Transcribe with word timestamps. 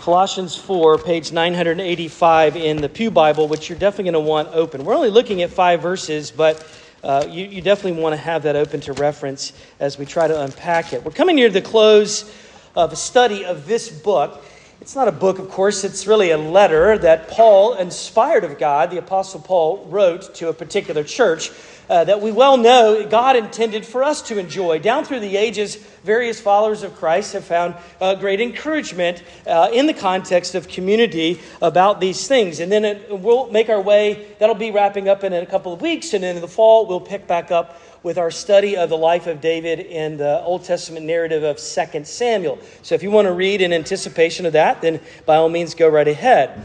Colossians 0.00 0.56
4, 0.56 0.96
page 0.96 1.30
985 1.30 2.56
in 2.56 2.78
the 2.78 2.88
Pew 2.88 3.10
Bible, 3.10 3.48
which 3.48 3.68
you're 3.68 3.78
definitely 3.78 4.04
going 4.04 4.24
to 4.24 4.30
want 4.30 4.48
open. 4.54 4.82
We're 4.82 4.94
only 4.94 5.10
looking 5.10 5.42
at 5.42 5.50
five 5.50 5.82
verses, 5.82 6.30
but 6.30 6.66
uh, 7.04 7.26
you, 7.28 7.44
you 7.44 7.60
definitely 7.60 8.00
want 8.00 8.14
to 8.14 8.16
have 8.16 8.44
that 8.44 8.56
open 8.56 8.80
to 8.80 8.94
reference 8.94 9.52
as 9.78 9.98
we 9.98 10.06
try 10.06 10.26
to 10.26 10.40
unpack 10.40 10.94
it. 10.94 11.04
We're 11.04 11.10
coming 11.10 11.36
near 11.36 11.50
the 11.50 11.60
close 11.60 12.34
of 12.74 12.94
a 12.94 12.96
study 12.96 13.44
of 13.44 13.66
this 13.66 13.90
book. 13.90 14.42
It's 14.80 14.96
not 14.96 15.08
a 15.08 15.12
book, 15.12 15.38
of 15.38 15.50
course, 15.50 15.84
it's 15.84 16.06
really 16.06 16.30
a 16.30 16.38
letter 16.38 16.96
that 16.96 17.28
Paul, 17.28 17.74
inspired 17.74 18.44
of 18.44 18.58
God, 18.58 18.90
the 18.90 18.96
Apostle 18.96 19.40
Paul, 19.40 19.84
wrote 19.90 20.34
to 20.36 20.48
a 20.48 20.54
particular 20.54 21.04
church 21.04 21.50
uh, 21.90 22.04
that 22.04 22.22
we 22.22 22.32
well 22.32 22.56
know 22.56 23.06
God 23.06 23.36
intended 23.36 23.84
for 23.84 24.02
us 24.02 24.22
to 24.22 24.38
enjoy. 24.38 24.78
Down 24.78 25.04
through 25.04 25.20
the 25.20 25.36
ages, 25.36 25.76
various 26.02 26.40
followers 26.40 26.82
of 26.82 26.96
Christ 26.96 27.34
have 27.34 27.44
found 27.44 27.74
uh, 28.00 28.14
great 28.14 28.40
encouragement 28.40 29.22
uh, 29.46 29.68
in 29.70 29.86
the 29.86 29.92
context 29.92 30.54
of 30.54 30.66
community 30.66 31.40
about 31.60 32.00
these 32.00 32.26
things. 32.26 32.58
And 32.58 32.72
then 32.72 32.86
it, 32.86 33.20
we'll 33.20 33.50
make 33.50 33.68
our 33.68 33.82
way, 33.82 34.34
that'll 34.38 34.54
be 34.54 34.70
wrapping 34.70 35.10
up 35.10 35.24
in 35.24 35.34
a 35.34 35.44
couple 35.44 35.74
of 35.74 35.82
weeks, 35.82 36.14
and 36.14 36.24
then 36.24 36.36
in 36.36 36.42
the 36.42 36.48
fall, 36.48 36.86
we'll 36.86 37.00
pick 37.00 37.26
back 37.26 37.50
up 37.50 37.78
with 38.02 38.18
our 38.18 38.30
study 38.30 38.76
of 38.76 38.88
the 38.88 38.96
life 38.96 39.26
of 39.26 39.40
David 39.40 39.80
in 39.80 40.16
the 40.16 40.40
Old 40.42 40.64
Testament 40.64 41.04
narrative 41.04 41.42
of 41.42 41.58
2 41.58 42.04
Samuel. 42.04 42.58
So 42.82 42.94
if 42.94 43.02
you 43.02 43.10
want 43.10 43.26
to 43.26 43.32
read 43.32 43.60
in 43.60 43.72
anticipation 43.72 44.46
of 44.46 44.54
that, 44.54 44.80
then 44.80 45.00
by 45.26 45.36
all 45.36 45.48
means 45.48 45.74
go 45.74 45.88
right 45.88 46.08
ahead. 46.08 46.60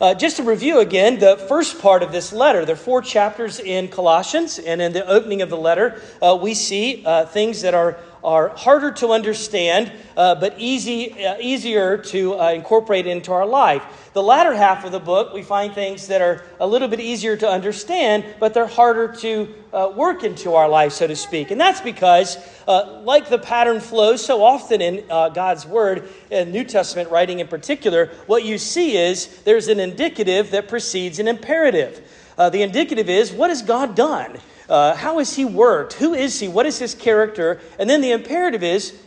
Uh, 0.00 0.14
just 0.14 0.36
to 0.36 0.44
review 0.44 0.78
again, 0.78 1.18
the 1.18 1.36
first 1.36 1.80
part 1.80 2.04
of 2.04 2.12
this 2.12 2.32
letter, 2.32 2.64
there 2.64 2.74
are 2.74 2.78
four 2.78 3.02
chapters 3.02 3.58
in 3.58 3.88
Colossians, 3.88 4.60
and 4.60 4.80
in 4.80 4.92
the 4.92 5.04
opening 5.06 5.42
of 5.42 5.50
the 5.50 5.56
letter, 5.56 6.00
uh, 6.22 6.38
we 6.40 6.54
see 6.54 7.02
uh, 7.04 7.26
things 7.26 7.62
that 7.62 7.74
are 7.74 7.98
are 8.22 8.48
harder 8.48 8.90
to 8.92 9.08
understand, 9.08 9.92
uh, 10.16 10.34
but 10.34 10.54
easy, 10.58 11.24
uh, 11.24 11.36
easier 11.40 11.98
to 11.98 12.38
uh, 12.38 12.50
incorporate 12.50 13.06
into 13.06 13.32
our 13.32 13.46
life. 13.46 14.10
The 14.12 14.22
latter 14.22 14.54
half 14.54 14.84
of 14.84 14.92
the 14.92 15.00
book, 15.00 15.32
we 15.32 15.42
find 15.42 15.72
things 15.72 16.08
that 16.08 16.20
are 16.20 16.42
a 16.58 16.66
little 16.66 16.88
bit 16.88 17.00
easier 17.00 17.36
to 17.36 17.48
understand, 17.48 18.24
but 18.40 18.54
they're 18.54 18.66
harder 18.66 19.14
to 19.16 19.54
uh, 19.72 19.92
work 19.94 20.24
into 20.24 20.54
our 20.54 20.68
life, 20.68 20.92
so 20.92 21.06
to 21.06 21.14
speak. 21.14 21.50
And 21.50 21.60
that's 21.60 21.80
because, 21.80 22.36
uh, 22.66 23.00
like 23.04 23.28
the 23.28 23.38
pattern 23.38 23.80
flows 23.80 24.24
so 24.24 24.42
often 24.42 24.80
in 24.80 25.04
uh, 25.10 25.28
God's 25.28 25.66
Word, 25.66 26.08
in 26.30 26.50
New 26.50 26.64
Testament 26.64 27.10
writing 27.10 27.38
in 27.38 27.46
particular, 27.46 28.06
what 28.26 28.44
you 28.44 28.58
see 28.58 28.96
is 28.96 29.42
there's 29.42 29.68
an 29.68 29.78
indicative 29.78 30.50
that 30.50 30.68
precedes 30.68 31.18
an 31.18 31.28
imperative. 31.28 32.02
the 32.36 32.62
indicative 32.62 33.08
is, 33.08 33.32
what 33.32 33.50
has 33.50 33.62
God 33.62 33.94
done? 33.94 34.38
Uh, 34.68 34.94
how 34.94 35.18
has 35.18 35.34
he 35.34 35.44
worked? 35.44 35.94
Who 35.94 36.14
is 36.14 36.38
he? 36.38 36.48
What 36.48 36.66
is 36.66 36.78
his 36.78 36.94
character? 36.94 37.60
And 37.78 37.88
then 37.88 38.00
the 38.00 38.10
imperative 38.10 38.62
is, 38.62 38.98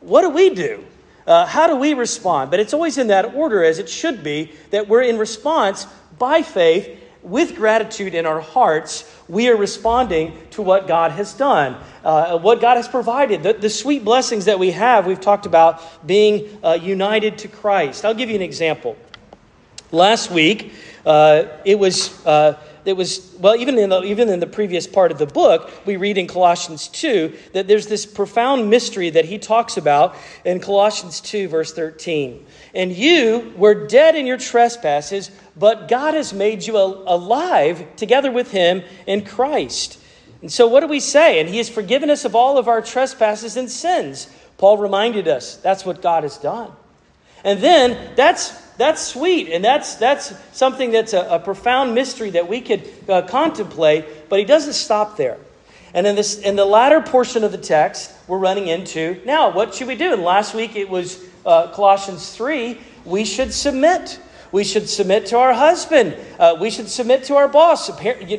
what 0.00 0.22
do 0.22 0.30
we 0.30 0.50
do? 0.50 0.84
Uh, 1.26 1.46
how 1.46 1.66
do 1.66 1.76
we 1.76 1.94
respond? 1.94 2.50
But 2.50 2.60
it's 2.60 2.72
always 2.72 2.98
in 2.98 3.08
that 3.08 3.34
order, 3.34 3.62
as 3.62 3.78
it 3.78 3.88
should 3.88 4.24
be, 4.24 4.52
that 4.70 4.88
we're 4.88 5.02
in 5.02 5.18
response 5.18 5.86
by 6.18 6.42
faith 6.42 6.98
with 7.22 7.54
gratitude 7.54 8.14
in 8.14 8.24
our 8.24 8.40
hearts. 8.40 9.04
We 9.28 9.48
are 9.48 9.56
responding 9.56 10.38
to 10.52 10.62
what 10.62 10.88
God 10.88 11.12
has 11.12 11.34
done, 11.34 11.76
uh, 12.02 12.38
what 12.38 12.60
God 12.60 12.76
has 12.76 12.88
provided, 12.88 13.42
the, 13.42 13.52
the, 13.52 13.68
sweet 13.68 14.04
blessings 14.04 14.46
that 14.46 14.58
we 14.58 14.70
have. 14.70 15.06
We've 15.06 15.20
talked 15.20 15.46
about 15.46 16.06
being 16.06 16.58
uh, 16.64 16.78
united 16.80 17.38
to 17.38 17.48
Christ. 17.48 18.04
I'll 18.04 18.14
give 18.14 18.30
you 18.30 18.36
an 18.36 18.42
example. 18.42 18.96
Last 19.92 20.30
week, 20.30 20.72
uh, 21.04 21.44
it 21.64 21.78
was 21.78 22.24
uh, 22.24 22.58
that 22.84 22.96
was, 22.96 23.34
well, 23.38 23.56
even 23.56 23.78
in, 23.78 23.90
the, 23.90 24.02
even 24.02 24.28
in 24.28 24.40
the 24.40 24.46
previous 24.46 24.86
part 24.86 25.12
of 25.12 25.18
the 25.18 25.26
book, 25.26 25.70
we 25.86 25.96
read 25.96 26.18
in 26.18 26.26
Colossians 26.26 26.88
2 26.88 27.36
that 27.52 27.68
there's 27.68 27.86
this 27.86 28.06
profound 28.06 28.70
mystery 28.70 29.10
that 29.10 29.24
he 29.24 29.38
talks 29.38 29.76
about 29.76 30.16
in 30.44 30.60
Colossians 30.60 31.20
2, 31.20 31.48
verse 31.48 31.72
13. 31.72 32.44
And 32.74 32.92
you 32.92 33.52
were 33.56 33.86
dead 33.86 34.16
in 34.16 34.26
your 34.26 34.38
trespasses, 34.38 35.30
but 35.56 35.88
God 35.88 36.14
has 36.14 36.32
made 36.32 36.66
you 36.66 36.76
alive 36.76 37.96
together 37.96 38.30
with 38.30 38.50
him 38.50 38.82
in 39.06 39.24
Christ. 39.24 40.00
And 40.40 40.50
so, 40.50 40.68
what 40.68 40.80
do 40.80 40.86
we 40.86 41.00
say? 41.00 41.40
And 41.40 41.48
he 41.48 41.58
has 41.58 41.68
forgiven 41.68 42.08
us 42.08 42.24
of 42.24 42.34
all 42.34 42.56
of 42.56 42.68
our 42.68 42.80
trespasses 42.80 43.56
and 43.56 43.70
sins. 43.70 44.28
Paul 44.56 44.78
reminded 44.78 45.28
us 45.28 45.56
that's 45.56 45.84
what 45.84 46.02
God 46.02 46.22
has 46.22 46.38
done. 46.38 46.72
And 47.44 47.60
then 47.60 48.14
that's 48.16 48.50
that's 48.80 49.02
sweet, 49.02 49.50
and 49.50 49.64
that's, 49.64 49.96
that's 49.96 50.32
something 50.52 50.90
that's 50.90 51.12
a, 51.12 51.20
a 51.22 51.38
profound 51.38 51.94
mystery 51.94 52.30
that 52.30 52.48
we 52.48 52.60
could 52.60 52.88
uh, 53.08 53.22
contemplate, 53.22 54.28
but 54.28 54.38
he 54.38 54.44
doesn't 54.44 54.72
stop 54.72 55.16
there. 55.16 55.38
And 55.92 56.06
in, 56.06 56.16
this, 56.16 56.38
in 56.38 56.56
the 56.56 56.64
latter 56.64 57.00
portion 57.00 57.42
of 57.42 57.52
the 57.52 57.58
text, 57.58 58.12
we're 58.28 58.38
running 58.38 58.68
into 58.68 59.20
now, 59.24 59.50
what 59.50 59.74
should 59.74 59.88
we 59.88 59.96
do? 59.96 60.12
And 60.12 60.22
last 60.22 60.54
week 60.54 60.76
it 60.76 60.88
was 60.88 61.22
uh, 61.44 61.68
Colossians 61.72 62.34
3 62.34 62.78
we 63.04 63.24
should 63.24 63.52
submit. 63.52 64.20
We 64.52 64.64
should 64.64 64.88
submit 64.88 65.26
to 65.26 65.38
our 65.38 65.52
husband. 65.52 66.16
Uh, 66.38 66.56
we 66.60 66.70
should 66.70 66.88
submit 66.88 67.24
to 67.24 67.36
our 67.36 67.48
boss. 67.48 67.90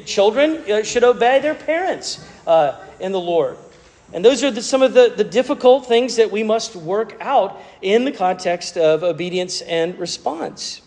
Children 0.06 0.58
uh, 0.70 0.84
should 0.84 1.04
obey 1.04 1.40
their 1.40 1.56
parents 1.56 2.26
uh, 2.46 2.84
in 3.00 3.12
the 3.12 3.20
Lord. 3.20 3.58
And 4.14 4.26
those 4.26 4.44
are 4.44 4.52
the, 4.52 4.62
some 4.62 4.82
of 4.82 4.94
the, 4.94 5.14
the 5.16 5.24
difficult 5.24 5.86
things 5.86 6.18
that 6.18 6.32
we 6.32 6.44
must 6.44 6.76
work 6.76 7.16
out 7.22 7.62
in 7.82 8.04
the 8.04 8.12
context 8.12 8.78
of 8.78 9.04
obedience 9.04 9.62
and 9.62 9.98
response. 9.98 10.82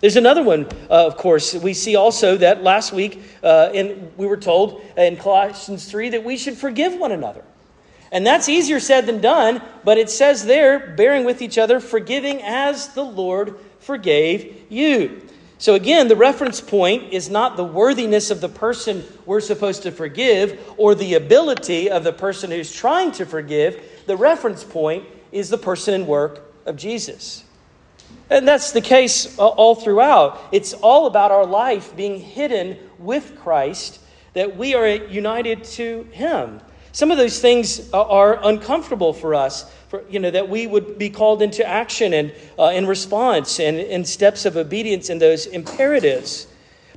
There's 0.00 0.16
another 0.16 0.42
one, 0.42 0.66
uh, 0.88 1.06
of 1.06 1.16
course. 1.16 1.54
We 1.54 1.74
see 1.74 1.96
also 1.96 2.36
that 2.38 2.62
last 2.62 2.92
week, 2.92 3.22
uh, 3.42 3.70
in, 3.72 4.10
we 4.16 4.26
were 4.26 4.36
told 4.36 4.82
in 4.96 5.16
Colossians 5.16 5.90
3 5.90 6.10
that 6.10 6.24
we 6.24 6.36
should 6.36 6.56
forgive 6.56 6.94
one 6.94 7.12
another. 7.12 7.44
And 8.12 8.26
that's 8.26 8.48
easier 8.48 8.80
said 8.80 9.06
than 9.06 9.20
done, 9.20 9.62
but 9.84 9.98
it 9.98 10.10
says 10.10 10.44
there, 10.44 10.94
bearing 10.96 11.24
with 11.24 11.42
each 11.42 11.58
other, 11.58 11.80
forgiving 11.80 12.42
as 12.42 12.88
the 12.88 13.04
Lord 13.04 13.56
forgave 13.78 14.64
you. 14.68 15.22
So 15.60 15.74
again, 15.74 16.08
the 16.08 16.16
reference 16.16 16.58
point 16.58 17.12
is 17.12 17.28
not 17.28 17.58
the 17.58 17.64
worthiness 17.64 18.30
of 18.30 18.40
the 18.40 18.48
person 18.48 19.04
we're 19.26 19.42
supposed 19.42 19.82
to 19.82 19.92
forgive 19.92 20.58
or 20.78 20.94
the 20.94 21.14
ability 21.14 21.90
of 21.90 22.02
the 22.02 22.14
person 22.14 22.50
who's 22.50 22.72
trying 22.72 23.12
to 23.12 23.26
forgive. 23.26 23.78
The 24.06 24.16
reference 24.16 24.64
point 24.64 25.04
is 25.32 25.50
the 25.50 25.58
person 25.58 25.92
and 25.92 26.06
work 26.06 26.50
of 26.64 26.76
Jesus. 26.76 27.44
And 28.30 28.48
that's 28.48 28.72
the 28.72 28.80
case 28.80 29.38
uh, 29.38 29.48
all 29.48 29.74
throughout. 29.74 30.40
It's 30.50 30.72
all 30.72 31.06
about 31.06 31.30
our 31.30 31.44
life 31.44 31.94
being 31.94 32.18
hidden 32.18 32.78
with 32.98 33.38
Christ, 33.38 34.00
that 34.32 34.56
we 34.56 34.74
are 34.74 34.88
united 34.88 35.64
to 35.64 36.04
Him. 36.12 36.62
Some 36.92 37.10
of 37.10 37.18
those 37.18 37.38
things 37.38 37.92
uh, 37.92 38.02
are 38.02 38.38
uncomfortable 38.42 39.12
for 39.12 39.34
us 39.34 39.70
for, 39.90 40.04
you 40.08 40.20
know, 40.20 40.30
that 40.30 40.48
we 40.48 40.68
would 40.68 40.98
be 40.98 41.10
called 41.10 41.42
into 41.42 41.66
action 41.66 42.14
and 42.14 42.32
uh, 42.56 42.66
in 42.66 42.86
response 42.86 43.58
and 43.58 43.76
in 43.76 44.04
steps 44.04 44.46
of 44.46 44.56
obedience 44.56 45.10
in 45.10 45.18
those 45.18 45.46
imperatives. 45.46 46.46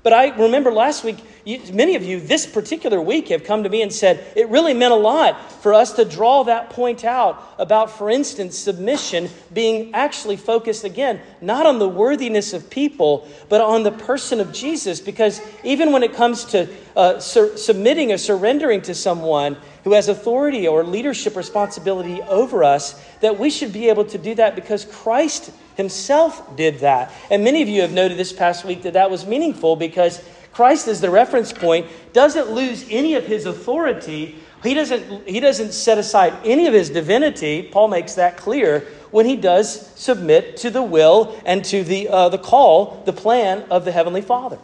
But 0.04 0.14
I 0.14 0.28
remember 0.38 0.72
last 0.72 1.04
week, 1.04 1.18
you, 1.46 1.62
many 1.74 1.96
of 1.96 2.04
you 2.04 2.20
this 2.20 2.46
particular 2.46 3.02
week 3.02 3.28
have 3.30 3.44
come 3.44 3.64
to 3.64 3.70
me 3.70 3.82
and 3.82 3.92
said 3.92 4.26
it 4.36 4.48
really 4.50 4.74
meant 4.74 4.94
a 4.94 4.98
lot 4.98 5.52
for 5.62 5.74
us 5.74 5.94
to 5.94 6.06
draw 6.06 6.44
that 6.44 6.70
point 6.70 7.04
out 7.04 7.54
about, 7.58 7.92
for 7.92 8.10
instance, 8.10 8.58
submission 8.58 9.30
being 9.54 9.94
actually 9.94 10.38
focused 10.38 10.84
again, 10.84 11.20
not 11.42 11.66
on 11.66 11.80
the 11.80 11.90
worthiness 11.90 12.54
of 12.54 12.70
people, 12.70 13.28
but 13.50 13.62
on 13.62 13.84
the 13.84 13.92
person 13.92 14.40
of 14.40 14.54
Jesus. 14.54 15.02
Because 15.02 15.42
even 15.64 15.92
when 15.92 16.04
it 16.04 16.14
comes 16.14 16.46
to 16.46 16.68
uh, 16.96 17.20
sur- 17.20 17.58
submitting 17.58 18.12
or 18.12 18.18
surrendering 18.18 18.82
to 18.84 18.96
someone, 18.96 19.58
who 19.84 19.94
has 19.94 20.08
authority 20.08 20.68
or 20.68 20.84
leadership 20.84 21.36
responsibility 21.36 22.22
over 22.24 22.64
us, 22.64 22.94
that 23.20 23.38
we 23.38 23.50
should 23.50 23.74
be 23.74 23.90
able 23.90 24.06
to 24.06 24.18
do 24.18 24.34
that 24.36 24.56
because 24.56 24.86
Christ 24.86 25.52
himself 25.76 26.56
did 26.56 26.80
that. 26.80 27.12
And 27.30 27.44
many 27.44 27.62
of 27.62 27.68
you 27.68 27.82
have 27.82 27.92
noted 27.92 28.18
this 28.18 28.32
past 28.32 28.64
week 28.64 28.84
that 28.84 28.94
that 28.94 29.12
was 29.12 29.26
meaningful 29.26 29.76
because 29.76 30.24
Christ, 30.54 30.88
as 30.88 31.02
the 31.02 31.10
reference 31.10 31.52
point, 31.52 31.88
doesn't 32.14 32.52
lose 32.52 32.86
any 32.90 33.16
of 33.16 33.26
his 33.26 33.46
authority. 33.46 34.38
He 34.62 34.74
doesn't, 34.74 35.28
he 35.28 35.40
doesn't 35.40 35.74
set 35.74 35.98
aside 35.98 36.34
any 36.46 36.68
of 36.68 36.74
his 36.74 36.90
divinity. 36.90 37.64
Paul 37.64 37.88
makes 37.88 38.16
that 38.16 38.38
clear 38.38 38.82
when 39.12 39.26
he 39.26 39.36
does 39.36 39.88
submit 40.00 40.58
to 40.58 40.70
the 40.70 40.84
will 40.84 41.40
and 41.46 41.66
to 41.66 41.84
the, 41.84 42.08
uh, 42.08 42.30
the 42.30 42.38
call, 42.38 43.02
the 43.06 43.14
plan 43.14 43.64
of 43.70 43.84
the 43.84 43.92
Heavenly 43.92 44.22
Father. 44.22 44.60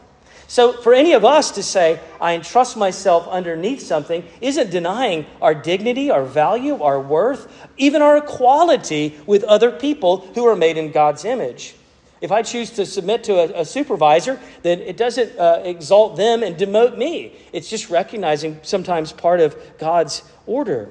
So, 0.47 0.73
for 0.73 0.95
any 0.95 1.13
of 1.13 1.23
us 1.23 1.51
to 1.51 1.61
say, 1.61 1.99
I 2.19 2.33
entrust 2.33 2.75
myself 2.75 3.27
underneath 3.27 3.81
something, 3.81 4.27
isn't 4.41 4.71
denying 4.71 5.27
our 5.43 5.53
dignity, 5.53 6.09
our 6.09 6.23
value, 6.23 6.81
our 6.81 6.99
worth, 6.99 7.67
even 7.77 8.01
our 8.01 8.17
equality 8.17 9.19
with 9.27 9.43
other 9.43 9.69
people 9.69 10.21
who 10.33 10.47
are 10.47 10.55
made 10.55 10.77
in 10.77 10.91
God's 10.91 11.23
image. 11.23 11.75
If 12.21 12.31
I 12.31 12.41
choose 12.41 12.71
to 12.71 12.85
submit 12.85 13.23
to 13.25 13.35
a, 13.35 13.61
a 13.61 13.65
supervisor, 13.65 14.39
then 14.61 14.79
it 14.81 14.97
doesn't 14.97 15.37
uh, 15.39 15.61
exalt 15.63 16.17
them 16.17 16.43
and 16.43 16.57
demote 16.57 16.97
me. 16.97 17.33
It's 17.53 17.69
just 17.69 17.89
recognizing 17.89 18.59
sometimes 18.61 19.13
part 19.13 19.39
of 19.39 19.55
God's 19.77 20.23
order. 20.45 20.89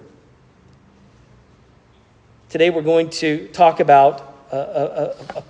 Today 2.49 2.71
we're 2.71 2.81
going 2.81 3.11
to 3.11 3.49
talk 3.49 3.81
about 3.81 4.47
a, 4.51 4.57
a, 4.57 5.43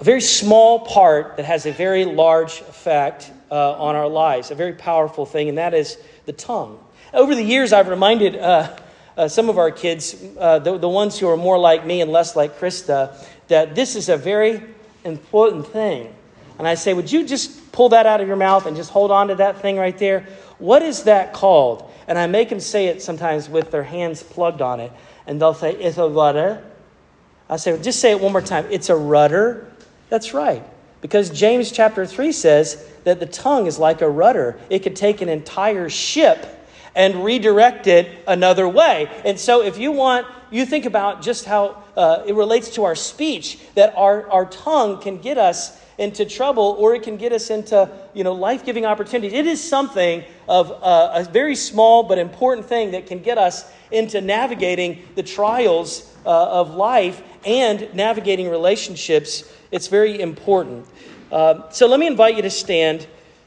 a 0.00 0.04
very 0.04 0.20
small 0.20 0.80
part 0.80 1.36
that 1.36 1.44
has 1.44 1.66
a 1.66 1.72
very 1.72 2.04
large 2.04 2.60
effect 2.62 3.30
uh, 3.50 3.72
on 3.74 3.94
our 3.94 4.08
lives, 4.08 4.50
a 4.50 4.54
very 4.56 4.72
powerful 4.72 5.24
thing, 5.24 5.48
and 5.48 5.56
that 5.58 5.72
is 5.72 5.98
the 6.26 6.32
tongue. 6.32 6.78
Over 7.12 7.36
the 7.36 7.44
years, 7.44 7.72
I've 7.72 7.88
reminded 7.88 8.34
uh, 8.34 8.76
uh, 9.16 9.28
some 9.28 9.48
of 9.48 9.58
our 9.58 9.70
kids, 9.70 10.16
uh, 10.38 10.58
the, 10.58 10.78
the 10.78 10.88
ones 10.88 11.18
who 11.18 11.28
are 11.28 11.36
more 11.36 11.58
like 11.58 11.86
me 11.86 12.00
and 12.00 12.10
less 12.10 12.34
like 12.34 12.58
Krista, 12.58 13.16
that 13.48 13.74
this 13.74 13.96
is 13.96 14.08
a 14.08 14.16
very 14.16 14.62
important 15.04 15.66
thing. 15.66 16.14
And 16.58 16.66
I 16.66 16.74
say, 16.74 16.94
Would 16.94 17.10
you 17.10 17.24
just 17.24 17.72
pull 17.72 17.90
that 17.90 18.06
out 18.06 18.20
of 18.20 18.28
your 18.28 18.36
mouth 18.36 18.66
and 18.66 18.76
just 18.76 18.90
hold 18.90 19.10
on 19.10 19.28
to 19.28 19.34
that 19.36 19.60
thing 19.60 19.76
right 19.76 19.96
there? 19.96 20.26
What 20.58 20.82
is 20.82 21.04
that 21.04 21.32
called? 21.32 21.90
And 22.06 22.18
I 22.18 22.26
make 22.26 22.48
them 22.48 22.60
say 22.60 22.86
it 22.86 23.02
sometimes 23.02 23.48
with 23.48 23.70
their 23.70 23.82
hands 23.82 24.22
plugged 24.22 24.62
on 24.62 24.80
it. 24.80 24.92
And 25.26 25.40
they'll 25.40 25.54
say, 25.54 25.72
It's 25.72 25.98
a 25.98 26.08
rudder. 26.08 26.62
I 27.48 27.56
say, 27.56 27.80
Just 27.80 28.00
say 28.00 28.12
it 28.12 28.20
one 28.20 28.32
more 28.32 28.42
time. 28.42 28.66
It's 28.70 28.88
a 28.88 28.96
rudder. 28.96 29.70
That's 30.10 30.34
right. 30.34 30.62
Because 31.00 31.28
James 31.28 31.70
chapter 31.70 32.06
3 32.06 32.32
says 32.32 32.88
that 33.04 33.20
the 33.20 33.26
tongue 33.26 33.66
is 33.66 33.78
like 33.78 34.00
a 34.00 34.08
rudder, 34.08 34.58
it 34.70 34.78
could 34.78 34.96
take 34.96 35.20
an 35.20 35.28
entire 35.28 35.90
ship 35.90 36.46
and 36.94 37.24
redirect 37.24 37.86
it 37.86 38.24
another 38.26 38.68
way. 38.68 39.10
And 39.24 39.38
so, 39.38 39.62
if 39.62 39.78
you 39.78 39.92
want, 39.92 40.26
you 40.50 40.64
think 40.64 40.86
about 40.86 41.22
just 41.22 41.44
how 41.44 41.82
uh, 41.96 42.22
it 42.26 42.34
relates 42.34 42.70
to 42.70 42.84
our 42.84 42.94
speech, 42.94 43.58
that 43.74 43.94
our, 43.96 44.30
our 44.30 44.46
tongue 44.46 45.00
can 45.00 45.18
get 45.18 45.38
us 45.38 45.80
into 45.98 46.24
trouble 46.24 46.76
or 46.78 46.94
it 46.94 47.02
can 47.02 47.16
get 47.16 47.32
us 47.32 47.50
into 47.50 47.88
you 48.14 48.24
know 48.24 48.32
life-giving 48.32 48.84
opportunities. 48.84 49.32
It 49.32 49.46
is 49.46 49.62
something 49.62 50.24
of 50.48 50.72
uh, 50.82 51.12
a 51.14 51.24
very 51.24 51.54
small 51.54 52.02
but 52.02 52.18
important 52.18 52.66
thing 52.66 52.90
that 52.92 53.06
can 53.06 53.20
get 53.20 53.38
us 53.38 53.70
into 53.90 54.20
navigating 54.20 55.02
the 55.14 55.22
trials 55.22 56.12
uh, 56.26 56.60
of 56.60 56.74
life 56.74 57.22
and 57.46 57.88
navigating 57.94 58.48
relationships. 58.48 59.52
It's 59.70 59.86
very 59.86 60.20
important. 60.20 60.86
Uh, 61.30 61.70
so 61.70 61.86
let 61.86 62.00
me 62.00 62.06
invite 62.06 62.36
you 62.36 62.42
to 62.42 62.50
stand. 62.50 63.06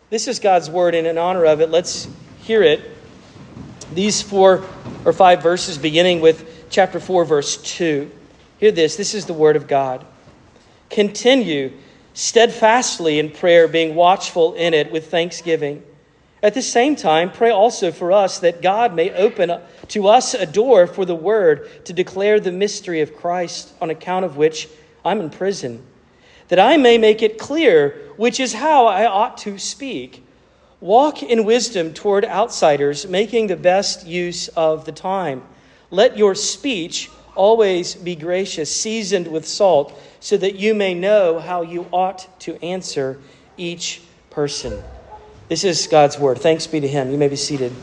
This 0.09 0.27
is 0.27 0.39
god's 0.39 0.69
word 0.69 0.95
and 0.95 1.05
in 1.05 1.17
honor 1.17 1.45
of 1.45 1.59
it 1.59 1.69
let's 1.69 2.07
hear 2.39 2.63
it 2.63 2.96
these 3.93 4.21
four 4.21 4.63
or 5.05 5.13
five 5.13 5.41
verses 5.41 5.77
beginning 5.77 6.21
with 6.21 6.67
chapter 6.69 6.99
4 6.99 7.25
verse 7.25 7.57
2 7.57 8.09
hear 8.59 8.71
this 8.71 8.95
this 8.95 9.13
is 9.13 9.25
the 9.25 9.33
word 9.33 9.55
of 9.55 9.67
god 9.67 10.05
continue 10.89 11.71
steadfastly 12.17 13.19
in 13.19 13.29
prayer, 13.29 13.67
being 13.67 13.93
watchful 13.93 14.55
in 14.55 14.73
it 14.73 14.91
with 14.91 15.11
thanksgiving. 15.11 15.83
At 16.41 16.55
the 16.55 16.63
same 16.63 16.95
time, 16.95 17.31
pray 17.31 17.51
also 17.51 17.91
for 17.91 18.11
us 18.11 18.39
that 18.39 18.63
God 18.63 18.95
may 18.95 19.11
open 19.11 19.61
to 19.89 20.07
us 20.07 20.33
a 20.33 20.47
door 20.47 20.87
for 20.87 21.05
the 21.05 21.13
word 21.13 21.85
to 21.85 21.93
declare 21.93 22.39
the 22.39 22.51
mystery 22.51 23.01
of 23.01 23.15
Christ, 23.15 23.71
on 23.79 23.91
account 23.91 24.25
of 24.25 24.35
which 24.35 24.67
I'm 25.05 25.19
in 25.19 25.29
prison, 25.29 25.85
that 26.47 26.57
I 26.57 26.77
may 26.77 26.97
make 26.97 27.21
it 27.21 27.37
clear 27.37 27.91
which 28.17 28.39
is 28.39 28.51
how 28.55 28.87
I 28.87 29.05
ought 29.05 29.37
to 29.39 29.59
speak. 29.59 30.25
Walk 30.79 31.23
in 31.23 31.43
wisdom 31.43 31.93
toward 31.93 32.23
outsiders, 32.23 33.07
making 33.07 33.47
the 33.47 33.55
best 33.55 34.05
use 34.05 34.47
of 34.49 34.85
the 34.85 34.91
time. 34.91 35.41
Let 35.89 36.17
your 36.17 36.35
speech 36.35 37.09
always 37.33 37.95
be 37.95 38.15
gracious, 38.15 38.73
seasoned 38.75 39.27
with 39.27 39.47
salt 39.47 39.99
so 40.19 40.37
that 40.37 40.55
you 40.55 40.75
may 40.75 40.93
know 40.93 41.39
how 41.39 41.61
you 41.61 41.87
ought 41.91 42.27
to 42.41 42.63
answer 42.63 43.19
each 43.57 44.01
person. 44.29 44.83
This 45.49 45.63
is 45.63 45.87
God's 45.87 46.19
word. 46.19 46.39
Thanks 46.39 46.67
be 46.67 46.79
to 46.79 46.87
Him. 46.87 47.11
You 47.11 47.17
may 47.17 47.27
be 47.27 47.35
seated. 47.35 47.73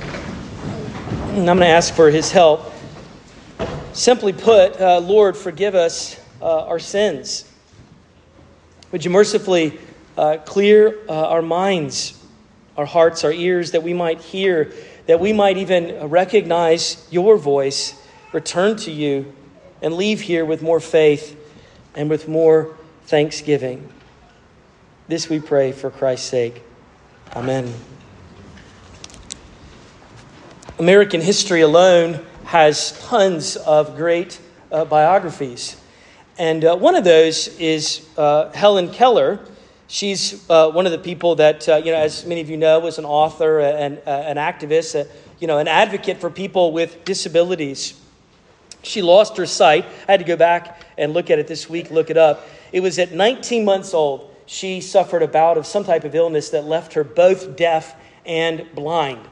I'm 0.00 1.44
going 1.44 1.58
to 1.58 1.66
ask 1.66 1.92
for 1.92 2.10
His 2.10 2.30
help. 2.30 2.72
Simply 3.92 4.32
put, 4.32 4.80
uh, 4.80 5.00
Lord, 5.00 5.36
forgive 5.36 5.74
us 5.74 6.18
uh, 6.40 6.66
our 6.66 6.78
sins. 6.78 7.50
Would 8.92 9.04
you 9.04 9.10
mercifully 9.10 9.78
uh, 10.18 10.36
clear 10.38 10.98
uh, 11.08 11.28
our 11.28 11.42
minds, 11.42 12.20
our 12.76 12.84
hearts, 12.84 13.22
our 13.22 13.32
ears, 13.32 13.70
that 13.70 13.84
we 13.84 13.94
might 13.94 14.20
hear, 14.20 14.72
that 15.06 15.20
we 15.20 15.32
might 15.32 15.56
even 15.56 16.08
recognize 16.08 17.06
your 17.08 17.36
voice, 17.36 17.94
return 18.32 18.76
to 18.76 18.90
you, 18.90 19.32
and 19.80 19.94
leave 19.94 20.20
here 20.20 20.44
with 20.44 20.60
more 20.60 20.80
faith 20.80 21.38
and 21.94 22.10
with 22.10 22.26
more 22.26 22.76
thanksgiving. 23.04 23.88
This 25.06 25.28
we 25.28 25.38
pray 25.38 25.70
for 25.70 25.88
Christ's 25.88 26.28
sake. 26.28 26.62
Amen. 27.36 27.72
American 30.80 31.20
history 31.20 31.60
alone 31.60 32.24
has 32.44 33.00
tons 33.06 33.54
of 33.56 33.96
great 33.96 34.40
uh, 34.72 34.84
biographies. 34.84 35.80
And 36.38 36.64
uh, 36.64 36.76
one 36.76 36.96
of 36.96 37.04
those 37.04 37.48
is 37.58 38.04
uh, 38.16 38.50
Helen 38.50 38.90
Keller. 38.90 39.40
She's 39.90 40.48
uh, 40.50 40.70
one 40.70 40.84
of 40.84 40.92
the 40.92 40.98
people 40.98 41.34
that, 41.36 41.66
uh, 41.66 41.76
you 41.76 41.92
know, 41.92 41.98
as 41.98 42.26
many 42.26 42.42
of 42.42 42.50
you 42.50 42.58
know, 42.58 42.78
was 42.78 42.98
an 42.98 43.06
author 43.06 43.60
and 43.60 43.98
uh, 44.06 44.10
an 44.10 44.36
activist, 44.36 45.08
you 45.40 45.46
know, 45.46 45.56
an 45.56 45.66
advocate 45.66 46.18
for 46.18 46.30
people 46.30 46.72
with 46.72 47.06
disabilities. 47.06 47.98
She 48.82 49.00
lost 49.00 49.38
her 49.38 49.46
sight. 49.46 49.86
I 50.06 50.12
had 50.12 50.20
to 50.20 50.26
go 50.26 50.36
back 50.36 50.82
and 50.98 51.14
look 51.14 51.30
at 51.30 51.38
it 51.38 51.46
this 51.46 51.70
week, 51.70 51.90
look 51.90 52.10
it 52.10 52.18
up. 52.18 52.46
It 52.70 52.80
was 52.80 52.98
at 52.98 53.12
19 53.12 53.64
months 53.64 53.94
old. 53.94 54.34
She 54.44 54.82
suffered 54.82 55.22
a 55.22 55.28
bout 55.28 55.56
of 55.56 55.66
some 55.66 55.84
type 55.84 56.04
of 56.04 56.14
illness 56.14 56.50
that 56.50 56.64
left 56.64 56.92
her 56.92 57.02
both 57.02 57.56
deaf 57.56 57.96
and 58.26 58.66
blind. 58.74 59.26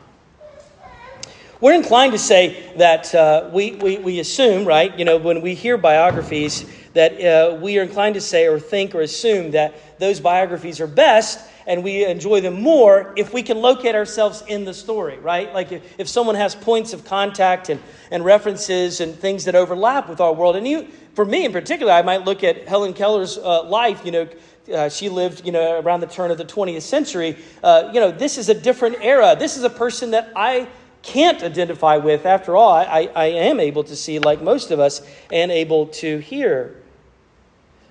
We're 1.61 1.75
inclined 1.75 2.13
to 2.13 2.19
say 2.19 2.73
that 2.77 3.15
uh, 3.15 3.51
we, 3.53 3.73
we, 3.73 3.99
we 3.99 4.21
assume, 4.21 4.67
right, 4.67 4.97
you 4.99 5.05
know, 5.05 5.17
when 5.17 5.41
we 5.41 5.55
hear 5.55 5.79
biographies, 5.79 6.67
that 6.97 7.21
uh, 7.23 7.55
we 7.57 7.79
are 7.79 7.83
inclined 7.83 8.15
to 8.15 8.21
say 8.21 8.47
or 8.47 8.59
think 8.59 8.95
or 8.95 9.01
assume 9.01 9.53
that 9.53 9.75
those 9.99 10.19
biographies 10.21 10.81
are 10.81 10.87
best 10.87 11.39
and 11.67 11.83
we 11.83 12.05
enjoy 12.05 12.41
them 12.41 12.63
more 12.63 13.13
if 13.17 13.33
we 13.33 13.43
can 13.43 13.59
locate 13.59 13.95
ourselves 13.95 14.43
in 14.47 14.65
the 14.65 14.73
story, 14.73 15.19
right? 15.19 15.53
Like 15.53 15.73
if, 15.73 15.83
if 15.99 16.09
someone 16.09 16.37
has 16.37 16.55
points 16.55 16.93
of 16.93 17.05
contact 17.05 17.69
and, 17.69 17.81
and 18.11 18.25
references 18.25 19.01
and 19.01 19.15
things 19.15 19.45
that 19.45 19.55
overlap 19.55 20.09
with 20.09 20.21
our 20.21 20.33
world. 20.33 20.57
And 20.57 20.67
you, 20.67 20.87
for 21.15 21.25
me 21.25 21.45
in 21.45 21.53
particular, 21.53 21.93
I 21.93 22.03
might 22.03 22.25
look 22.25 22.45
at 22.45 22.69
Helen 22.69 22.95
Keller's 22.95 23.37
uh, 23.39 23.65
life, 23.65 24.05
you 24.05 24.13
know. 24.13 24.29
Uh, 24.73 24.89
she 24.89 25.09
lived, 25.09 25.47
you 25.47 25.53
know, 25.53 25.79
around 25.79 26.01
the 26.01 26.09
turn 26.09 26.33
of 26.33 26.39
the 26.39 26.45
20th 26.45 26.83
century. 26.83 27.37
Uh, 27.63 27.89
you 27.93 28.01
know, 28.01 28.11
this 28.11 28.37
is 28.37 28.49
a 28.49 28.55
different 28.55 28.97
era. 29.01 29.37
This 29.39 29.57
is 29.57 29.63
a 29.63 29.71
person 29.71 30.11
that 30.11 30.33
I 30.35 30.67
can't 31.03 31.41
identify 31.45 31.99
with. 31.99 32.27
After 32.27 32.57
all, 32.57 32.73
I, 32.73 33.09
I 33.15 33.27
am 33.27 33.61
able 33.61 33.85
to 33.85 33.95
see, 33.95 34.19
like 34.19 34.43
most 34.43 34.73
of 34.73 34.81
us, 34.81 35.03
and 35.33 35.53
able 35.53 35.87
to 35.87 36.19
hear. 36.19 36.75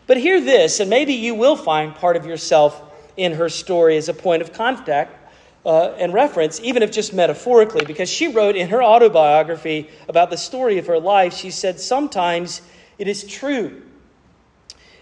But 0.08 0.18
hear 0.18 0.40
this, 0.40 0.80
and 0.80 0.90
maybe 0.90 1.14
you 1.14 1.34
will 1.36 1.56
find 1.56 1.96
part 1.96 2.16
of 2.16 2.26
yourself 2.26 2.82
in 3.18 3.34
her 3.34 3.50
story 3.50 3.98
as 3.98 4.10
a 4.10 4.14
point 4.14 4.42
of 4.42 4.54
contact 4.54 5.18
uh, 5.66 5.94
and 5.98 6.14
reference, 6.14 6.60
even 6.62 6.84
if 6.84 6.92
just 6.92 7.14
metaphorically, 7.14 7.86
because 7.86 8.10
she 8.10 8.28
wrote 8.28 8.56
in 8.56 8.70
her 8.70 8.84
autobiography 8.84 9.90
about 10.08 10.30
the 10.30 10.38
story 10.38 10.78
of 10.78 10.86
her 10.88 11.00
life, 11.00 11.34
she 11.34 11.50
said, 11.50 11.80
Sometimes 11.80 12.62
it 13.00 13.08
is 13.08 13.24
true. 13.24 13.82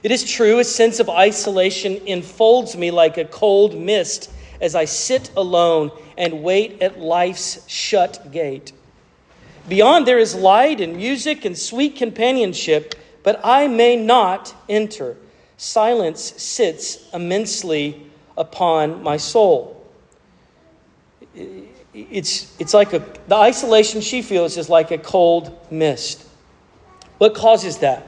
It 0.03 0.11
is 0.11 0.29
true, 0.29 0.59
a 0.59 0.63
sense 0.63 0.99
of 0.99 1.09
isolation 1.09 1.99
enfolds 2.07 2.75
me 2.75 2.91
like 2.91 3.17
a 3.17 3.25
cold 3.25 3.77
mist 3.77 4.29
as 4.61 4.75
I 4.75 4.85
sit 4.85 5.31
alone 5.35 5.91
and 6.17 6.43
wait 6.43 6.81
at 6.81 6.99
life's 6.99 7.67
shut 7.69 8.31
gate. 8.31 8.71
Beyond 9.67 10.05
there 10.05 10.19
is 10.19 10.35
light 10.35 10.81
and 10.81 10.97
music 10.97 11.45
and 11.45 11.57
sweet 11.57 11.95
companionship, 11.95 12.95
but 13.23 13.39
I 13.43 13.67
may 13.67 13.95
not 13.95 14.53
enter 14.69 15.17
silence 15.57 16.21
sits 16.41 17.09
immensely 17.13 18.11
upon 18.37 19.01
my 19.01 19.17
soul. 19.17 19.79
It's, 21.93 22.55
it's 22.59 22.73
like 22.73 22.93
a, 22.93 22.99
the 23.27 23.35
isolation 23.35 24.01
she 24.01 24.21
feels 24.21 24.57
is 24.57 24.69
like 24.69 24.91
a 24.91 24.97
cold 24.97 25.57
mist. 25.71 26.25
What 27.17 27.33
causes 27.33 27.77
that? 27.79 28.07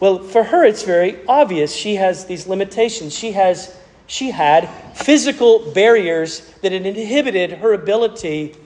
Well, 0.00 0.18
for 0.18 0.42
her, 0.42 0.64
it's 0.64 0.82
very 0.82 1.24
obvious. 1.28 1.72
She 1.72 1.94
has 1.94 2.24
these 2.24 2.46
limitations. 2.48 3.14
She 3.14 3.32
has, 3.32 3.76
she 4.08 4.30
had 4.32 4.68
physical 4.96 5.70
barriers 5.72 6.40
that 6.62 6.72
had 6.72 6.84
inhibited 6.84 7.52
her 7.52 7.72
ability 7.72 8.56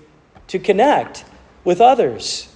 to 0.47 0.59
connect 0.59 1.25
with 1.64 1.81
others. 1.81 2.49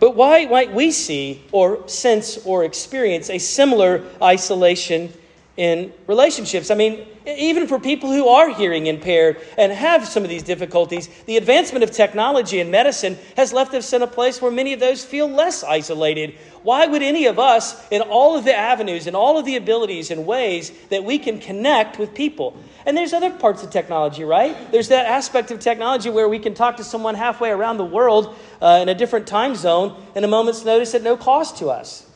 But 0.00 0.16
why 0.16 0.46
might 0.46 0.72
we 0.72 0.90
see 0.90 1.42
or 1.52 1.86
sense 1.86 2.38
or 2.46 2.64
experience 2.64 3.28
a 3.28 3.38
similar 3.38 4.02
isolation 4.22 5.12
in 5.60 5.92
relationships? 6.06 6.70
I 6.70 6.74
mean, 6.74 7.06
even 7.26 7.66
for 7.66 7.78
people 7.78 8.10
who 8.10 8.28
are 8.28 8.48
hearing 8.48 8.86
impaired 8.86 9.36
and 9.58 9.70
have 9.70 10.08
some 10.08 10.22
of 10.22 10.30
these 10.30 10.42
difficulties, 10.42 11.08
the 11.26 11.36
advancement 11.36 11.84
of 11.84 11.90
technology 11.90 12.60
and 12.60 12.70
medicine 12.70 13.18
has 13.36 13.52
left 13.52 13.74
us 13.74 13.92
in 13.92 14.00
a 14.00 14.06
place 14.06 14.40
where 14.40 14.50
many 14.50 14.72
of 14.72 14.80
those 14.80 15.04
feel 15.04 15.28
less 15.28 15.62
isolated 15.62 16.38
why 16.62 16.86
would 16.86 17.02
any 17.02 17.26
of 17.26 17.38
us, 17.38 17.88
in 17.90 18.02
all 18.02 18.36
of 18.36 18.44
the 18.44 18.54
avenues 18.54 19.06
and 19.06 19.16
all 19.16 19.38
of 19.38 19.46
the 19.46 19.56
abilities 19.56 20.10
and 20.10 20.26
ways 20.26 20.70
that 20.90 21.04
we 21.04 21.18
can 21.18 21.38
connect 21.38 21.98
with 21.98 22.14
people? 22.14 22.56
And 22.84 22.96
there's 22.96 23.12
other 23.12 23.30
parts 23.30 23.62
of 23.62 23.70
technology, 23.70 24.24
right? 24.24 24.70
There's 24.70 24.88
that 24.88 25.06
aspect 25.06 25.50
of 25.50 25.60
technology 25.60 26.10
where 26.10 26.28
we 26.28 26.38
can 26.38 26.54
talk 26.54 26.76
to 26.76 26.84
someone 26.84 27.14
halfway 27.14 27.50
around 27.50 27.78
the 27.78 27.84
world 27.84 28.36
uh, 28.60 28.80
in 28.82 28.88
a 28.90 28.94
different 28.94 29.26
time 29.26 29.54
zone 29.54 30.00
in 30.14 30.24
a 30.24 30.28
moment's 30.28 30.64
notice 30.64 30.94
at 30.94 31.02
no 31.02 31.16
cost 31.16 31.56
to 31.58 31.68
us. 31.68 32.06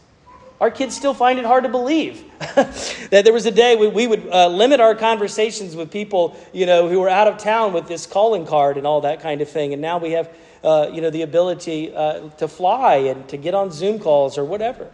Our 0.64 0.70
kids 0.70 0.96
still 0.96 1.12
find 1.12 1.38
it 1.38 1.44
hard 1.44 1.64
to 1.64 1.68
believe 1.68 2.24
that 2.38 3.20
there 3.22 3.34
was 3.34 3.44
a 3.44 3.50
day 3.50 3.76
we, 3.76 3.86
we 3.86 4.06
would 4.06 4.26
uh, 4.28 4.48
limit 4.48 4.80
our 4.80 4.94
conversations 4.94 5.76
with 5.76 5.90
people, 5.90 6.34
you 6.54 6.64
know, 6.64 6.88
who 6.88 7.00
were 7.00 7.08
out 7.10 7.28
of 7.28 7.36
town 7.36 7.74
with 7.74 7.86
this 7.86 8.06
calling 8.06 8.46
card 8.46 8.78
and 8.78 8.86
all 8.86 9.02
that 9.02 9.20
kind 9.20 9.42
of 9.42 9.48
thing. 9.50 9.74
And 9.74 9.82
now 9.82 9.98
we 9.98 10.12
have, 10.12 10.34
uh, 10.62 10.88
you 10.90 11.02
know, 11.02 11.10
the 11.10 11.20
ability 11.20 11.94
uh, 11.94 12.30
to 12.38 12.48
fly 12.48 12.94
and 12.94 13.28
to 13.28 13.36
get 13.36 13.52
on 13.52 13.72
Zoom 13.72 13.98
calls 13.98 14.38
or 14.38 14.44
whatever. 14.46 14.90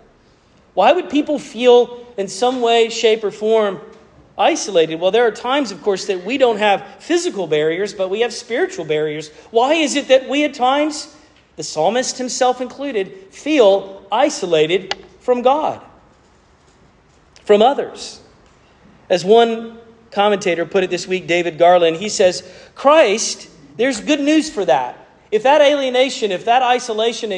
Why 0.74 0.90
would 0.90 1.08
people 1.08 1.38
feel 1.38 2.04
in 2.16 2.26
some 2.26 2.62
way, 2.62 2.88
shape, 2.88 3.22
or 3.22 3.30
form 3.30 3.80
isolated? 4.36 4.96
Well, 4.96 5.12
there 5.12 5.28
are 5.28 5.30
times, 5.30 5.70
of 5.70 5.82
course, 5.82 6.08
that 6.08 6.24
we 6.24 6.36
don't 6.36 6.58
have 6.58 6.84
physical 6.98 7.46
barriers, 7.46 7.94
but 7.94 8.10
we 8.10 8.22
have 8.22 8.32
spiritual 8.32 8.86
barriers. 8.86 9.28
Why 9.52 9.74
is 9.74 9.94
it 9.94 10.08
that 10.08 10.28
we 10.28 10.42
at 10.42 10.52
times, 10.52 11.14
the 11.54 11.62
psalmist 11.62 12.18
himself 12.18 12.60
included, 12.60 13.12
feel 13.30 14.04
isolated 14.10 14.96
from 15.20 15.42
God, 15.42 15.80
from 17.44 17.62
others? 17.62 18.20
As 19.08 19.24
one 19.24 19.78
commentator 20.10 20.66
put 20.66 20.84
it 20.84 20.90
this 20.90 21.06
week, 21.06 21.26
David 21.26 21.58
Garland, 21.58 21.96
he 21.96 22.08
says, 22.08 22.48
Christ, 22.74 23.48
there's 23.76 24.00
good 24.00 24.20
news 24.20 24.50
for 24.50 24.64
that. 24.64 25.08
If 25.30 25.44
that 25.44 25.60
alienation, 25.60 26.32
if 26.32 26.44
that 26.46 26.62
isolation 26.62 27.32